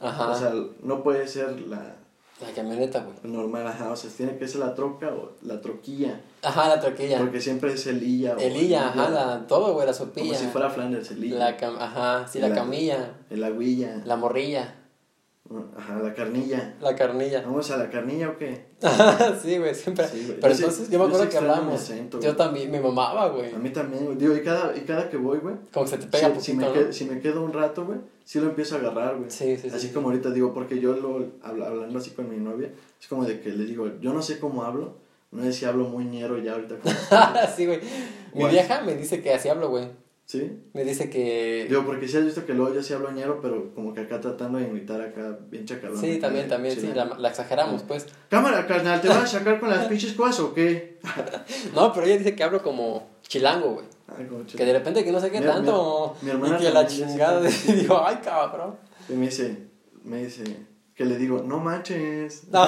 Ajá. 0.00 0.30
O 0.30 0.34
sea, 0.36 0.52
no 0.82 1.02
puede 1.02 1.28
ser 1.28 1.60
la 1.62 1.96
la 2.40 2.50
camioneta, 2.54 3.04
güey. 3.04 3.32
normal, 3.32 3.66
ajá, 3.68 3.92
o 3.92 3.96
sea, 3.96 4.10
tiene 4.10 4.36
que 4.36 4.48
ser 4.48 4.60
la 4.60 4.74
troca 4.74 5.10
o 5.10 5.32
la 5.42 5.60
troquilla. 5.60 6.20
Ajá, 6.42 6.68
la 6.68 6.80
troquilla. 6.80 7.18
Porque 7.18 7.40
siempre 7.40 7.72
es 7.72 7.86
el 7.86 8.02
illa. 8.02 8.34
El 8.38 8.56
illa, 8.56 8.88
ajá, 8.88 9.10
la, 9.10 9.46
todo, 9.46 9.74
güey, 9.74 9.86
la 9.86 9.92
sopilla. 9.92 10.26
Como 10.26 10.38
si 10.38 10.46
fuera 10.46 10.70
Flanders, 10.70 11.10
el 11.12 11.24
illa. 11.24 11.38
La 11.38 11.56
cam 11.56 11.76
ajá, 11.78 12.26
sí, 12.26 12.40
la, 12.40 12.48
La- 12.48 12.54
camilla. 12.54 13.14
El 13.30 13.44
aguilla. 13.44 14.02
La 14.04 14.16
morrilla. 14.16 14.74
Ajá, 15.76 15.98
la 16.02 16.14
carnilla. 16.14 16.74
La 16.80 16.94
carnilla. 16.96 17.42
¿Vamos 17.42 17.70
a 17.70 17.76
la 17.76 17.90
carnilla 17.90 18.30
o 18.30 18.36
qué? 18.38 18.66
sí, 19.42 19.58
güey, 19.58 19.74
siempre. 19.74 20.06
Sí, 20.08 20.24
güey. 20.26 20.40
Pero 20.40 20.48
Yo 20.52 20.54
sí- 20.56 20.62
entonces 20.64 20.90
yo 20.90 20.98
me 20.98 21.04
acuerdo 21.06 21.24
sí 21.24 21.30
que 21.30 21.36
hablábamos. 21.38 21.74
acento, 21.80 22.20
yo 22.20 22.36
también 22.36 22.70
me 22.70 22.80
mamaba, 22.80 23.28
güey. 23.28 23.54
A 23.54 23.58
mí 23.58 23.70
también, 23.70 24.04
güey. 24.06 24.16
Digo, 24.16 24.34
y 24.36 24.42
cada, 24.42 24.76
y 24.76 24.80
cada 24.80 25.08
que 25.08 25.16
voy, 25.16 25.38
güey. 25.38 25.54
Como 25.72 25.84
que 25.84 25.90
se 25.92 25.98
te 25.98 26.06
pega 26.06 26.28
si, 26.28 26.34
un 26.36 26.40
si, 26.42 26.52
me 26.54 26.64
¿no? 26.64 26.72
quedo, 26.72 26.92
si 26.92 27.04
me 27.04 27.20
quedo 27.20 27.42
un 27.44 27.52
rato, 27.52 27.84
güey, 27.86 27.98
sí 28.24 28.40
lo 28.40 28.46
empiezo 28.48 28.76
a 28.76 28.78
agarrar, 28.78 29.16
güey. 29.16 29.30
Sí, 29.30 29.56
sí, 29.56 29.68
sí. 29.70 29.76
Así 29.76 29.88
como 29.88 30.08
ahorita 30.08 30.30
digo, 30.30 30.52
porque 30.54 30.80
yo 30.80 30.94
lo, 30.94 31.26
habla- 31.42 31.66
hablando 31.68 31.98
así 31.98 32.10
con 32.10 32.28
mi 32.28 32.36
novia, 32.36 32.70
es 33.00 33.06
como 33.08 33.24
de 33.24 33.40
que 33.40 33.50
le 33.50 33.64
digo, 33.64 33.88
yo 34.00 34.12
no 34.12 34.22
sé 34.22 34.38
cómo 34.38 34.64
hablo, 34.64 34.96
no 35.30 35.42
sé 35.44 35.52
si 35.52 35.64
hablo 35.64 35.84
muy 35.84 36.04
ñero 36.04 36.38
ya 36.38 36.52
ahorita. 36.52 36.76
como- 36.76 36.94
sí, 37.56 37.66
güey. 37.66 37.80
Mi 38.34 38.46
vieja 38.46 38.80
me 38.82 38.94
dice 38.94 39.22
que 39.22 39.32
así 39.34 39.48
hablo, 39.48 39.68
güey. 39.68 39.88
¿Sí? 40.24 40.50
Me 40.72 40.84
dice 40.84 41.10
que. 41.10 41.66
Digo, 41.68 41.84
porque 41.84 42.08
sí 42.08 42.16
has 42.16 42.24
visto 42.24 42.46
que 42.46 42.54
luego 42.54 42.72
yo 42.74 42.82
sí 42.82 42.94
hablo 42.94 43.10
ñero, 43.10 43.40
pero 43.42 43.74
como 43.74 43.92
que 43.92 44.00
acá 44.02 44.20
tratando 44.20 44.58
de 44.58 44.64
imitar 44.64 45.00
acá 45.02 45.38
bien 45.50 45.66
chacalón. 45.66 45.98
sí, 46.00 46.18
también, 46.18 46.44
de 46.46 46.50
también, 46.50 46.74
sí, 46.80 46.90
la, 46.94 47.04
la 47.04 47.28
exageramos, 47.28 47.82
pues. 47.82 48.06
Cámara, 48.30 48.66
carnal, 48.66 49.00
¿te 49.00 49.08
vas 49.08 49.18
a 49.24 49.26
sacar 49.26 49.60
con 49.60 49.68
las 49.68 49.86
pinches 49.88 50.12
cosas 50.14 50.40
o 50.40 50.54
qué? 50.54 50.98
No, 51.74 51.92
pero 51.92 52.06
ella 52.06 52.18
dice 52.18 52.34
que 52.34 52.44
hablo 52.44 52.62
como 52.62 53.10
chilango, 53.22 53.74
güey. 53.74 53.86
Ay, 54.16 54.26
como 54.26 54.44
Que 54.46 54.64
de 54.64 54.72
repente 54.72 55.04
que 55.04 55.12
no 55.12 55.20
sé 55.20 55.30
qué 55.30 55.40
tanto. 55.40 56.16
mi- 56.22 56.26
mi 56.26 56.30
hermana 56.32 56.56
y 56.58 56.62
que 56.64 56.70
la 56.70 56.86
chingada. 56.86 57.48
Y 57.68 57.72
digo, 57.72 58.02
ay, 58.06 58.18
cabrón. 58.22 58.76
Y 59.08 59.14
me 59.14 59.26
dice, 59.26 59.68
me 60.04 60.24
dice, 60.24 60.44
que 60.94 61.04
le 61.04 61.16
digo, 61.18 61.42
no 61.42 61.58
manches. 61.58 62.44
No, 62.50 62.66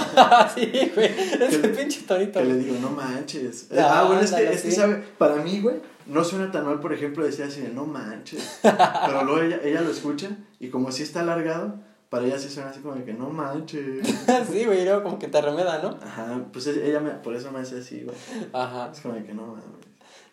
sí, 0.54 0.90
güey. 0.94 1.10
Ese 1.40 1.68
pinche 1.68 2.02
tonito. 2.02 2.40
Que 2.40 2.46
le 2.46 2.56
digo, 2.56 2.76
no 2.80 2.90
manches. 2.90 3.68
No, 3.70 3.80
ah, 3.82 4.04
bueno, 4.06 4.22
es 4.22 4.32
que, 4.32 4.52
es 4.52 4.62
que. 4.62 4.70
¿sabe? 4.72 5.02
Para 5.18 5.36
mí, 5.36 5.60
güey, 5.60 5.76
no 6.06 6.24
suena 6.24 6.50
tan 6.52 6.64
mal, 6.66 6.80
por 6.80 6.92
ejemplo, 6.92 7.24
decir 7.24 7.44
así 7.44 7.60
de, 7.60 7.68
no 7.70 7.84
manches. 7.86 8.58
Pero 8.62 9.24
luego 9.24 9.40
ella, 9.40 9.60
ella 9.62 9.80
lo 9.80 9.90
escucha 9.90 10.30
y 10.60 10.68
como 10.68 10.92
si 10.92 11.02
está 11.02 11.20
alargado, 11.20 11.74
para 12.10 12.26
ella 12.26 12.38
sí 12.38 12.48
suena 12.48 12.70
así 12.70 12.80
como 12.80 12.94
de 12.94 13.04
que, 13.04 13.12
no 13.14 13.30
manches. 13.30 14.06
sí, 14.52 14.64
güey, 14.64 14.84
luego 14.84 15.02
como 15.02 15.18
que 15.18 15.28
te 15.28 15.40
remeda, 15.40 15.80
¿no? 15.82 15.98
Ajá, 16.02 16.40
pues 16.52 16.66
e- 16.66 16.88
ella 16.88 17.00
me, 17.00 17.10
por 17.10 17.34
eso 17.34 17.50
me 17.50 17.60
hace 17.60 17.78
así, 17.80 18.02
güey. 18.02 18.16
Ajá. 18.52 18.90
Es 18.92 19.00
como 19.00 19.14
de 19.14 19.24
que 19.24 19.34
no 19.34 19.46
mames. 19.46 19.64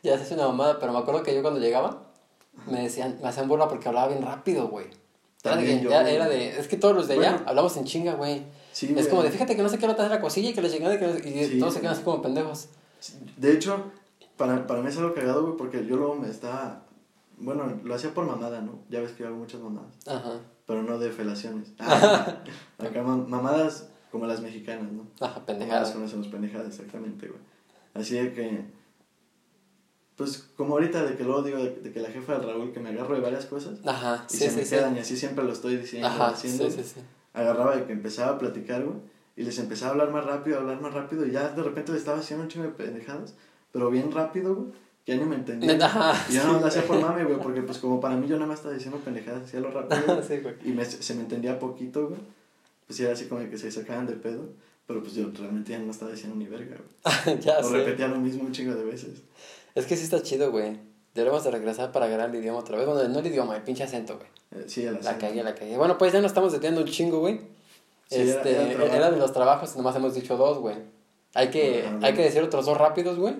Ya 0.03 0.17
se 0.17 0.23
hace 0.23 0.33
una 0.35 0.47
mamada, 0.47 0.79
pero 0.79 0.91
me 0.93 0.99
acuerdo 0.99 1.23
que 1.23 1.33
yo 1.35 1.41
cuando 1.41 1.59
llegaba, 1.59 2.03
me 2.69 2.81
decían, 2.83 3.19
me 3.21 3.27
hacían 3.29 3.47
burla 3.47 3.67
porque 3.67 3.87
hablaba 3.87 4.07
bien 4.09 4.21
rápido, 4.23 4.67
güey. 4.67 4.87
Era, 5.43 5.55
de, 5.55 5.57
También 5.61 5.81
yo, 5.81 5.89
ya 5.89 6.01
güey. 6.01 6.15
era 6.15 6.27
de, 6.27 6.59
es 6.59 6.67
que 6.67 6.77
todos 6.77 6.95
los 6.95 7.07
de 7.07 7.15
allá 7.15 7.31
Bueno. 7.31 7.45
hablamos 7.47 7.75
en 7.77 7.85
chinga, 7.85 8.13
güey. 8.13 8.43
Sí, 8.73 8.87
es 8.87 8.93
güey. 8.93 9.07
como 9.09 9.23
de, 9.23 9.31
fíjate 9.31 9.55
que 9.55 9.63
no 9.63 9.69
sé 9.69 9.77
qué 9.79 9.87
nota 9.87 10.03
es 10.05 10.09
la 10.11 10.21
cosilla 10.21 10.49
y 10.49 10.53
que 10.53 10.61
la 10.61 10.69
chingada 10.69 10.93
y 10.95 10.99
que 10.99 11.07
no 11.07 11.13
sé- 11.13 11.29
y 11.29 11.45
Sí. 11.45 11.59
todos 11.59 11.73
se 11.73 11.79
quedan 11.81 11.93
así 11.93 12.03
como 12.03 12.21
pendejos. 12.21 12.67
De 13.37 13.51
hecho, 13.53 13.91
para, 14.41 14.65
para 14.67 14.81
mí 14.81 14.87
es 14.89 14.97
algo 14.97 15.13
cagado, 15.13 15.43
güey, 15.43 15.57
porque 15.57 15.85
yo 15.85 15.95
luego 15.97 16.15
me 16.15 16.29
estaba... 16.29 16.83
Bueno, 17.37 17.79
lo 17.83 17.95
hacía 17.95 18.13
por 18.13 18.25
mamada, 18.25 18.61
¿no? 18.61 18.79
Ya 18.89 19.01
ves 19.01 19.11
que 19.11 19.23
yo 19.23 19.27
hago 19.29 19.37
muchas 19.37 19.61
mamadas. 19.61 19.93
Ajá. 20.07 20.39
Pero 20.65 20.83
no 20.83 20.97
de 20.99 21.11
felaciones. 21.11 21.73
Ah, 21.79 22.43
acá 22.79 23.03
mam- 23.03 23.27
mamadas 23.27 23.89
como 24.11 24.25
las 24.27 24.41
mexicanas, 24.41 24.91
¿no? 24.91 25.03
Ajá, 25.19 25.45
Pendejadas 25.45 25.45
pendejadas. 25.45 25.91
conocemos 25.91 26.27
pendejadas, 26.27 26.67
exactamente, 26.67 27.27
güey. 27.27 27.39
Así 27.93 28.15
de 28.15 28.33
que. 28.33 28.65
Pues 30.15 30.37
como 30.55 30.73
ahorita 30.75 31.03
de 31.03 31.15
que 31.15 31.23
luego 31.23 31.41
digo 31.41 31.57
de, 31.57 31.71
de 31.77 31.91
que 31.91 31.99
la 31.99 32.09
jefa 32.09 32.37
de 32.37 32.45
Raúl 32.45 32.71
que 32.73 32.79
me 32.79 32.89
agarro 32.89 33.15
de 33.15 33.21
varias 33.21 33.45
cosas 33.45 33.79
Ajá, 33.85 34.25
y 34.29 34.33
sí, 34.33 34.37
se 34.39 34.49
sí, 34.51 34.55
me 34.57 34.63
sí. 34.65 34.75
quedan 34.75 34.95
y 34.95 34.99
así 34.99 35.17
siempre 35.17 35.43
lo 35.43 35.51
estoy 35.51 35.77
diciendo, 35.77 36.07
Ajá, 36.07 36.27
haciendo. 36.27 36.67
Agarraba 37.33 37.75
de 37.75 37.85
que 37.85 37.93
empezaba 37.93 38.33
a 38.33 38.37
platicar, 38.37 38.83
güey, 38.83 38.97
y 39.35 39.43
les 39.43 39.57
empezaba 39.57 39.89
a 39.89 39.91
hablar 39.93 40.11
más 40.11 40.25
rápido, 40.25 40.57
a 40.57 40.61
hablar 40.61 40.79
más 40.81 40.93
rápido 40.93 41.25
y 41.25 41.31
ya 41.31 41.49
de 41.49 41.63
repente 41.63 41.91
le 41.93 41.97
estaba 41.97 42.19
haciendo 42.19 42.43
un 42.43 42.49
chingo 42.49 42.65
de 42.65 42.71
pendejadas, 42.73 43.33
pero 43.71 43.89
bien 43.89 44.11
rápido, 44.11 44.55
güey. 44.55 44.67
ya 45.05 45.15
ni 45.15 45.23
me 45.25 45.35
entendía. 45.35 45.85
Ajá, 45.85 46.13
y 46.29 46.33
yo 46.35 46.43
no 46.45 46.55
sí, 46.55 46.59
lo 46.61 46.65
hacía 46.67 46.81
por 46.87 46.97
güey. 46.97 47.09
mame, 47.09 47.23
güey, 47.25 47.37
porque 47.39 47.61
pues 47.61 47.77
como 47.79 47.99
para 47.99 48.15
mí 48.15 48.27
yo 48.27 48.35
nada 48.35 48.47
más 48.47 48.57
estaba 48.59 48.73
diciendo 48.73 48.99
pendejadas, 49.03 49.43
hacía 49.43 49.59
lo 49.59 49.71
rápido. 49.71 50.21
Sí, 50.27 50.37
güey. 50.37 50.55
y 50.65 50.71
me, 50.71 50.85
se 50.85 51.13
me 51.15 51.21
entendía 51.21 51.59
poquito, 51.59 52.07
güey. 52.07 52.19
Pues 52.87 52.97
sí, 52.97 53.03
era 53.03 53.13
así 53.13 53.25
como 53.25 53.47
que 53.49 53.57
se 53.57 53.71
sacaban 53.71 54.07
de 54.07 54.13
pedo. 54.13 54.41
Pero 54.87 55.01
pues 55.01 55.13
yo 55.13 55.29
realmente 55.37 55.71
ya 55.71 55.79
no 55.79 55.89
estaba 55.91 56.11
diciendo 56.11 56.35
ni 56.35 56.45
verga, 56.47 56.75
güey. 56.75 57.39
ya 57.39 57.59
o 57.59 57.63
sé. 57.63 57.77
repetía 57.77 58.07
lo 58.09 58.17
mismo 58.17 58.43
un 58.43 58.51
chingo 58.51 58.73
de 58.75 58.83
veces. 58.83 59.21
Es 59.75 59.85
que 59.85 59.95
sí 59.95 60.03
está 60.03 60.21
chido, 60.21 60.51
güey. 60.51 60.77
Deberíamos 61.13 61.43
de 61.45 61.51
regresar 61.51 61.91
para 61.91 62.07
agarrar 62.07 62.29
el 62.29 62.35
idioma 62.35 62.59
otra 62.59 62.77
vez. 62.77 62.85
Bueno, 62.85 63.07
no 63.07 63.19
el 63.19 63.27
idioma, 63.27 63.55
el 63.55 63.63
pinche 63.63 63.83
acento, 63.83 64.17
güey. 64.17 64.27
Eh, 64.51 64.65
sí, 64.67 64.85
a 64.85 64.91
la 64.91 64.99
La 65.01 65.17
cagué, 65.17 65.43
la 65.43 65.55
cagué. 65.55 65.77
Bueno, 65.77 65.97
pues 65.97 66.11
ya 66.11 66.19
nos 66.19 66.31
estamos 66.31 66.51
deteniendo 66.51 66.81
un 66.81 66.87
chingo, 66.87 67.19
güey. 67.19 67.39
Sí, 68.09 68.15
era- 68.19 68.31
este, 68.31 68.51
era 68.51 68.63
era, 68.71 68.85
trabajo. 68.89 69.11
de 69.11 69.17
los 69.19 69.33
trabajos, 69.33 69.75
nomás 69.77 69.95
hemos 69.95 70.13
dicho 70.13 70.35
dos, 70.35 70.57
güey. 70.59 70.75
Hay 71.33 71.49
que, 71.49 71.85
hay 72.01 72.13
que 72.13 72.23
decir 72.23 72.41
otros 72.43 72.65
dos 72.65 72.77
rápidos, 72.77 73.17
güey. 73.17 73.35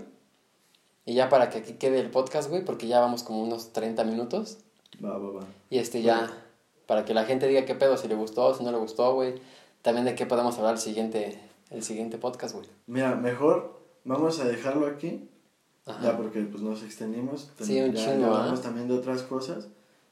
Y 1.06 1.16
ya 1.16 1.30
para 1.30 1.50
que 1.50 1.60
aquí 1.60 1.74
quede 1.74 2.00
el 2.00 2.12
podcast, 2.12 2.50
güey, 2.50 2.64
porque 2.64 2.88
ya 2.88 3.00
vamos 3.00 3.24
como 3.24 3.42
unos 3.42 3.74
30 3.74 4.04
minutos. 4.04 4.60
Va, 5.04 5.18
va, 5.18 5.32
va. 5.32 5.46
Y 5.70 5.80
este 5.80 6.02
ya, 6.02 6.30
para 6.86 7.06
que 7.06 7.14
la 7.14 7.26
gente 7.26 7.48
diga 7.48 7.66
qué 7.66 7.76
pedo, 7.76 7.98
si 7.98 8.08
le 8.08 8.16
gustó, 8.16 8.54
si 8.54 8.64
no 8.64 8.72
le 8.72 8.78
gustó, 8.78 9.14
güey. 9.14 9.36
También 9.82 10.06
de 10.06 10.14
qué 10.16 10.26
podemos 10.26 10.58
hablar 10.58 10.74
el 10.76 10.80
siguiente, 10.80 11.40
el 11.72 11.84
siguiente 11.84 12.18
podcast, 12.18 12.54
güey. 12.54 12.68
Mira, 12.86 13.16
mejor 13.16 13.82
vamos 14.04 14.40
a 14.40 14.46
dejarlo 14.46 14.86
aquí. 14.86 15.28
Ajá. 15.88 16.04
Ya 16.04 16.18
porque 16.18 16.42
pues 16.42 16.62
nos 16.62 16.84
extendimos. 16.84 17.50
Sí, 17.60 17.82
un 17.82 17.94
ya, 17.94 18.06
chingo, 18.06 18.28
ya 18.28 18.34
¿ah? 18.34 18.40
hablamos 18.42 18.62
también 18.62 18.88
de 18.88 18.94
otras 18.94 19.24
cosas. 19.24 19.68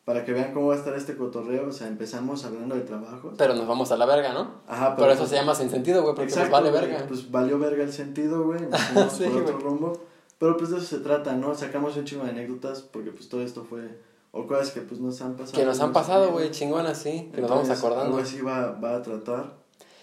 Para 0.05 0.25
que 0.25 0.33
vean 0.33 0.53
cómo 0.55 0.69
va 0.69 0.73
a 0.73 0.77
estar 0.77 0.95
este 0.95 1.15
cotorreo. 1.15 1.67
O 1.67 1.71
sea, 1.71 1.87
empezamos 1.87 2.43
hablando 2.43 2.73
de 2.73 2.81
trabajos. 2.81 3.35
Pero 3.37 3.53
nos 3.53 3.67
vamos 3.67 3.91
a 3.91 3.97
la 3.97 4.07
verga, 4.07 4.33
¿no? 4.33 4.61
Ajá, 4.67 4.95
Por 4.95 5.07
eso 5.09 5.19
pues, 5.19 5.29
se 5.29 5.35
llama 5.35 5.53
sin 5.53 5.69
sentido, 5.69 6.01
güey, 6.01 6.15
porque 6.15 6.31
Exacto, 6.31 6.49
nos 6.49 6.63
vale 6.63 6.71
verga. 6.71 7.05
Pues 7.07 7.29
valió 7.29 7.59
verga 7.59 7.83
el 7.83 7.93
sentido, 7.93 8.43
güey. 8.43 8.61
Nos 8.61 8.81
Sí, 9.13 9.25
por 9.25 9.43
otro 9.43 9.53
güey. 9.59 9.63
rumbo. 9.63 10.08
Pero 10.39 10.57
pues 10.57 10.71
de 10.71 10.77
eso 10.77 10.85
se 10.85 10.99
trata, 10.99 11.35
¿no? 11.35 11.53
Sacamos 11.53 11.95
un 11.97 12.05
chingo 12.05 12.23
de 12.23 12.31
anécdotas 12.31 12.81
porque 12.81 13.11
pues 13.11 13.29
todo 13.29 13.43
esto 13.43 13.63
fue... 13.63 14.09
O 14.31 14.45
cosas 14.47 14.71
que 14.71 14.81
pues 14.81 15.01
nos 15.01 15.19
han 15.21 15.35
pasado. 15.35 15.57
que 15.57 15.65
nos 15.65 15.79
han 15.79 15.91
pasado, 15.91 16.31
güey, 16.31 16.51
chingonas, 16.51 16.99
sí. 16.99 17.29
Que 17.33 17.41
nos 17.41 17.49
vamos 17.49 17.63
Entonces, 17.63 17.77
acordando. 17.83 18.15
Algo 18.15 18.19
así 18.19 18.41
va, 18.41 18.71
va 18.73 18.95
a 18.95 19.01
tratar. 19.01 19.59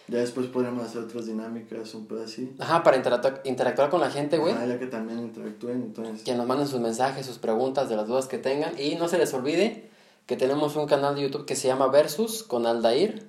Ya 0.09 0.19
después 0.19 0.47
podremos 0.49 0.85
hacer 0.85 1.03
otras 1.03 1.27
dinámicas, 1.27 1.95
un 1.95 2.07
pedo 2.07 2.23
así. 2.23 2.55
Ajá, 2.59 2.83
para 2.83 2.97
interactuar, 2.97 3.41
interactuar 3.45 3.89
con 3.89 4.01
la 4.01 4.11
gente, 4.11 4.39
güey. 4.39 4.53
Ajá, 4.53 4.67
ya 4.67 4.79
que 4.79 4.87
también 4.87 5.21
interactúen, 5.21 5.83
entonces... 5.83 6.23
Que 6.23 6.35
nos 6.35 6.47
manden 6.47 6.67
sus 6.69 6.81
mensajes, 6.81 7.25
sus 7.25 7.39
preguntas, 7.39 7.89
de 7.89 7.97
las 7.97 8.07
dudas 8.07 8.27
que 8.27 8.39
tengan. 8.39 8.79
Y 8.81 8.97
no 8.97 9.09
se 9.09 9.19
les 9.19 9.33
olvide 9.33 9.91
que 10.27 10.37
tenemos 10.37 10.77
un 10.77 10.87
canal 10.87 11.15
de 11.15 11.23
YouTube 11.23 11.47
que 11.47 11.57
se 11.57 11.69
llama 11.69 11.87
Versus 11.87 12.43
con 12.43 12.67
Aldair. 12.67 13.29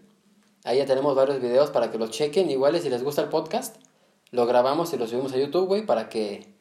Ahí 0.63 0.79
ya 0.79 0.85
tenemos 0.85 1.15
varios 1.15 1.39
videos 1.41 1.69
para 1.69 1.91
que 1.91 1.99
los 1.99 2.09
chequen. 2.09 2.49
Igual 2.49 2.79
si 2.79 2.89
les 2.89 3.03
gusta 3.03 3.21
el 3.21 3.29
podcast, 3.29 3.77
lo 4.31 4.45
grabamos 4.45 4.93
y 4.93 4.97
lo 4.97 5.07
subimos 5.07 5.31
a 5.33 5.37
YouTube, 5.37 5.67
güey, 5.67 5.85
para 5.85 6.09
que 6.09 6.56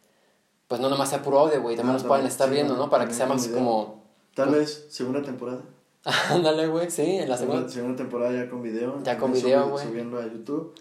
pues 0.69 0.81
no 0.81 0.89
nomás 0.89 1.11
sea 1.11 1.23
puro 1.23 1.41
audio, 1.41 1.63
güey, 1.63 1.77
también 1.77 1.97
Ah, 1.97 1.99
nos 1.99 2.03
también, 2.03 2.27
estar 2.27 2.49
sí, 2.49 2.55
viendo, 2.55 2.77
¿no? 2.77 2.91
Para 2.91 3.07
que 3.07 3.15
sea 3.15 3.27
más 3.27 3.47
como... 3.49 4.05
Tal 4.35 4.51
vez 4.51 4.87
segunda 4.91 5.23
temporada. 5.23 5.63
Ándale, 6.31 6.67
güey, 6.67 6.91
sí, 6.91 7.03
en 7.03 7.29
la 7.29 7.37
segunda... 7.37 7.61
Segunda, 7.61 7.73
segunda 7.73 7.97
temporada 7.97 8.33
ya 8.33 8.51
con 8.51 8.63
video. 8.63 9.03
Ya 9.03 9.19
con 9.19 9.33
video, 9.33 9.71
güey. 9.71 9.87
Subiendo 9.87 10.19
a 10.19 10.25
YouTube. 10.27 10.75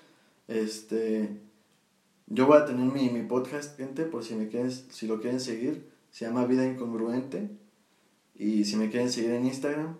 Este... 0.47 1.41
Yo 2.27 2.47
voy 2.47 2.57
a 2.57 2.65
tener 2.65 2.91
mi, 2.91 3.09
mi 3.09 3.21
podcast, 3.21 3.77
gente, 3.77 4.03
por 4.03 4.23
si 4.23 4.33
me 4.33 4.47
quieren, 4.47 4.71
si 4.71 5.05
lo 5.05 5.21
quieren 5.21 5.39
seguir. 5.39 5.91
Se 6.09 6.25
llama 6.25 6.45
Vida 6.45 6.65
Incongruente. 6.65 7.51
Y 8.33 8.65
si 8.65 8.75
me 8.77 8.89
quieren 8.89 9.11
seguir 9.11 9.31
en 9.31 9.45
Instagram, 9.45 9.97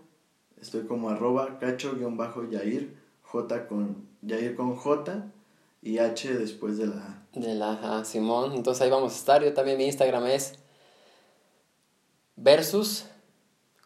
estoy 0.60 0.86
como 0.88 1.10
arroba 1.10 1.60
cacho-yair, 1.60 2.98
J 3.22 3.68
con, 3.68 4.08
Yair 4.24 4.56
con 4.56 4.76
J 4.76 5.32
y 5.86 6.00
H 6.00 6.34
después 6.34 6.78
de 6.78 6.88
la... 6.88 7.22
De 7.34 7.54
la 7.54 7.72
ajá, 7.74 8.04
Simón. 8.04 8.54
Entonces 8.54 8.82
ahí 8.82 8.90
vamos 8.90 9.14
a 9.14 9.16
estar. 9.16 9.42
Yo 9.44 9.54
también 9.54 9.78
mi 9.78 9.86
Instagram 9.86 10.26
es 10.28 10.56
versus 12.36 13.06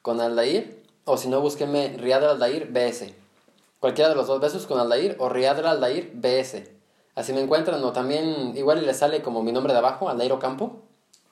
con 0.02 0.20
Aldair. 0.22 0.84
O 1.06 1.18
si 1.18 1.28
no, 1.28 1.42
búsquenme 1.42 1.96
Riadra 1.98 2.32
Aldair 2.32 2.72
BS. 2.72 3.14
Cualquiera 3.80 4.10
de 4.10 4.16
los 4.16 4.28
dos 4.28 4.40
versus 4.40 4.66
con 4.68 4.80
Aldair 4.80 5.16
o 5.20 5.30
Riadra 5.30 5.72
Aldair 5.72 6.12
BS. 6.14 6.70
Así 7.16 7.34
me 7.34 7.42
encuentran. 7.42 7.84
O 7.84 7.92
también 7.92 8.56
igual 8.56 8.86
les 8.86 8.98
sale 8.98 9.22
como 9.22 9.42
mi 9.44 9.52
nombre 9.52 9.74
de 9.74 9.80
abajo, 9.80 10.10
Aldair 10.10 10.32
Ocampo. 10.32 10.84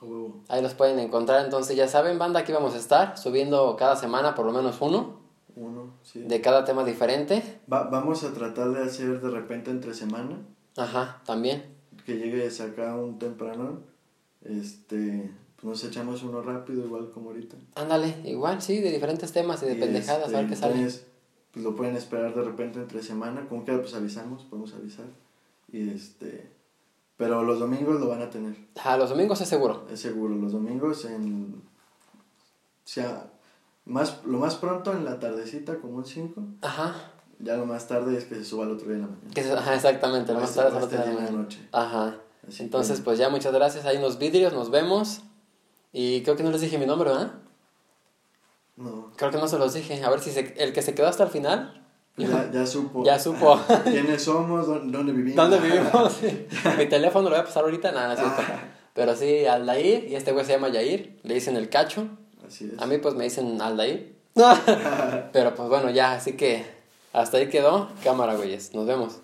a. 0.01 0.27
Ahí 0.49 0.61
los 0.61 0.73
pueden 0.73 0.99
encontrar. 0.99 1.43
Entonces 1.45 1.75
ya 1.75 1.87
saben, 1.87 2.17
banda, 2.17 2.39
aquí 2.41 2.51
vamos 2.51 2.73
a 2.73 2.77
estar 2.77 3.17
subiendo 3.17 3.75
cada 3.77 3.95
semana 3.95 4.33
por 4.35 4.45
lo 4.45 4.51
menos 4.51 4.77
uno. 4.81 5.19
Uno, 5.55 5.93
sí. 6.03 6.19
De 6.21 6.39
cada 6.41 6.65
tema 6.65 6.83
diferente. 6.83 7.59
Va- 7.71 7.85
vamos 7.85 8.23
a 8.23 8.33
tratar 8.33 8.69
de 8.71 8.83
hacer 8.83 9.19
de 9.21 9.29
repente 9.29 9.71
entre 9.71 9.93
semana. 9.93 10.39
Ajá, 10.77 11.21
también. 11.25 11.63
que 12.05 12.15
llegues 12.17 12.61
acá 12.61 12.95
un 12.95 13.19
temprano, 13.19 13.79
este, 14.45 15.31
pues 15.55 15.65
nos 15.65 15.83
echamos 15.83 16.23
uno 16.23 16.41
rápido, 16.41 16.85
igual 16.85 17.11
como 17.11 17.31
ahorita. 17.31 17.57
Ándale, 17.75 18.15
igual, 18.23 18.61
sí, 18.61 18.79
de 18.79 18.91
diferentes 18.91 19.31
temas 19.33 19.61
y 19.63 19.65
de 19.65 19.73
Y, 19.73 19.79
pendejadas, 19.79 20.25
este, 20.27 20.35
a 20.35 20.39
ver 20.39 20.49
qué 20.49 20.55
sale. 20.55 20.75
Pues 21.51 21.65
lo 21.65 21.75
pueden 21.75 21.95
esperar 21.95 22.33
de 22.35 22.43
repente 22.43 22.79
entre 22.79 23.01
semana, 23.01 23.47
como 23.49 23.65
que 23.65 23.73
pues 23.73 23.93
avisamos, 23.95 24.43
podemos 24.45 24.73
avisar. 24.73 25.07
Y 25.71 25.89
este, 25.89 26.49
pero 27.17 27.43
los 27.43 27.59
domingos 27.59 27.99
lo 27.99 28.07
van 28.07 28.21
a 28.21 28.29
tener, 28.29 28.55
Ajá, 28.75 28.97
los 28.97 29.09
domingos 29.09 29.41
es 29.41 29.49
seguro. 29.49 29.87
es 29.91 29.99
seguro, 29.99 30.35
los 30.35 30.51
domingos 30.53 31.03
en, 31.05 31.55
o 31.55 32.87
sea, 32.89 33.31
más, 33.85 34.23
lo 34.25 34.37
más 34.37 34.55
pronto 34.55 34.93
en 34.93 35.03
la 35.03 35.19
tardecita, 35.19 35.77
como 35.79 35.97
un 35.97 36.05
5, 36.05 36.41
Ajá. 36.61 37.11
Ya 37.39 37.55
lo 37.57 37.65
más 37.65 37.87
tarde 37.87 38.17
es 38.17 38.25
que 38.25 38.35
se 38.35 38.45
suba 38.45 38.65
al 38.65 38.71
otro 38.71 38.85
día 38.87 38.95
de 38.95 39.01
la 39.01 39.07
mañana. 39.07 39.29
Que 39.33 39.43
se- 39.43 39.53
ajá, 39.53 39.75
exactamente, 39.75 40.33
lo 40.33 40.39
más 40.39 40.53
tarde 40.53 40.77
es 40.77 40.83
estar 40.83 41.07
la 41.07 41.29
noche. 41.31 41.59
Ajá. 41.71 42.15
Así 42.47 42.63
Entonces, 42.63 42.99
que- 42.99 43.03
pues 43.05 43.17
ya 43.19 43.29
muchas 43.29 43.53
gracias. 43.53 43.85
Hay 43.85 43.97
unos 43.97 44.17
vidrios, 44.19 44.53
nos 44.53 44.69
vemos. 44.71 45.21
Y 45.93 46.21
creo 46.23 46.35
que 46.35 46.43
no 46.43 46.51
les 46.51 46.61
dije 46.61 46.77
mi 46.77 46.85
nombre, 46.85 47.09
¿verdad? 47.09 47.31
No, 48.75 49.11
Creo 49.15 49.31
que 49.31 49.37
no 49.37 49.47
se 49.47 49.57
los 49.57 49.73
dije. 49.73 50.03
A 50.03 50.09
ver 50.09 50.19
si 50.19 50.31
se- 50.31 50.53
el 50.57 50.71
que 50.73 50.81
se 50.81 50.93
quedó 50.93 51.07
hasta 51.07 51.23
el 51.23 51.29
final. 51.29 51.83
ya, 52.15 52.51
ya 52.51 52.65
supo. 52.65 53.03
Ya 53.03 53.17
supo. 53.19 53.59
¿Quiénes 53.83 54.23
somos? 54.23 54.67
¿Dó- 54.67 54.79
¿Dónde 54.79 55.13
vivimos? 55.13 55.35
¿Dónde 55.35 55.59
vivimos? 55.59 56.13
Sí. 56.13 56.47
Mi 56.77 56.85
teléfono 56.87 57.23
lo 57.29 57.35
voy 57.35 57.39
a 57.39 57.45
pasar 57.45 57.63
ahorita, 57.63 57.91
nada, 57.91 58.09
no 58.09 58.15
cierto. 58.15 58.41
Pero 58.93 59.15
sí, 59.15 59.45
Aldair, 59.45 60.07
y 60.09 60.15
este 60.15 60.31
güey 60.31 60.45
se 60.45 60.53
llama 60.53 60.69
Yair, 60.69 61.19
le 61.23 61.33
dicen 61.35 61.55
el 61.57 61.69
cacho. 61.69 62.07
Así 62.45 62.71
es. 62.73 62.81
A 62.81 62.85
mí 62.87 62.97
pues 62.97 63.13
me 63.15 63.23
dicen 63.25 63.61
Aldair. 63.61 64.15
Pero 65.33 65.55
pues 65.55 65.69
bueno, 65.69 65.89
ya, 65.89 66.13
así 66.13 66.33
que 66.33 66.65
hasta 67.17 67.37
ahí 67.37 67.49
quedó. 67.49 67.89
Cámara, 68.03 68.35
güeyes. 68.35 68.73
Nos 68.73 68.85
vemos. 68.85 69.19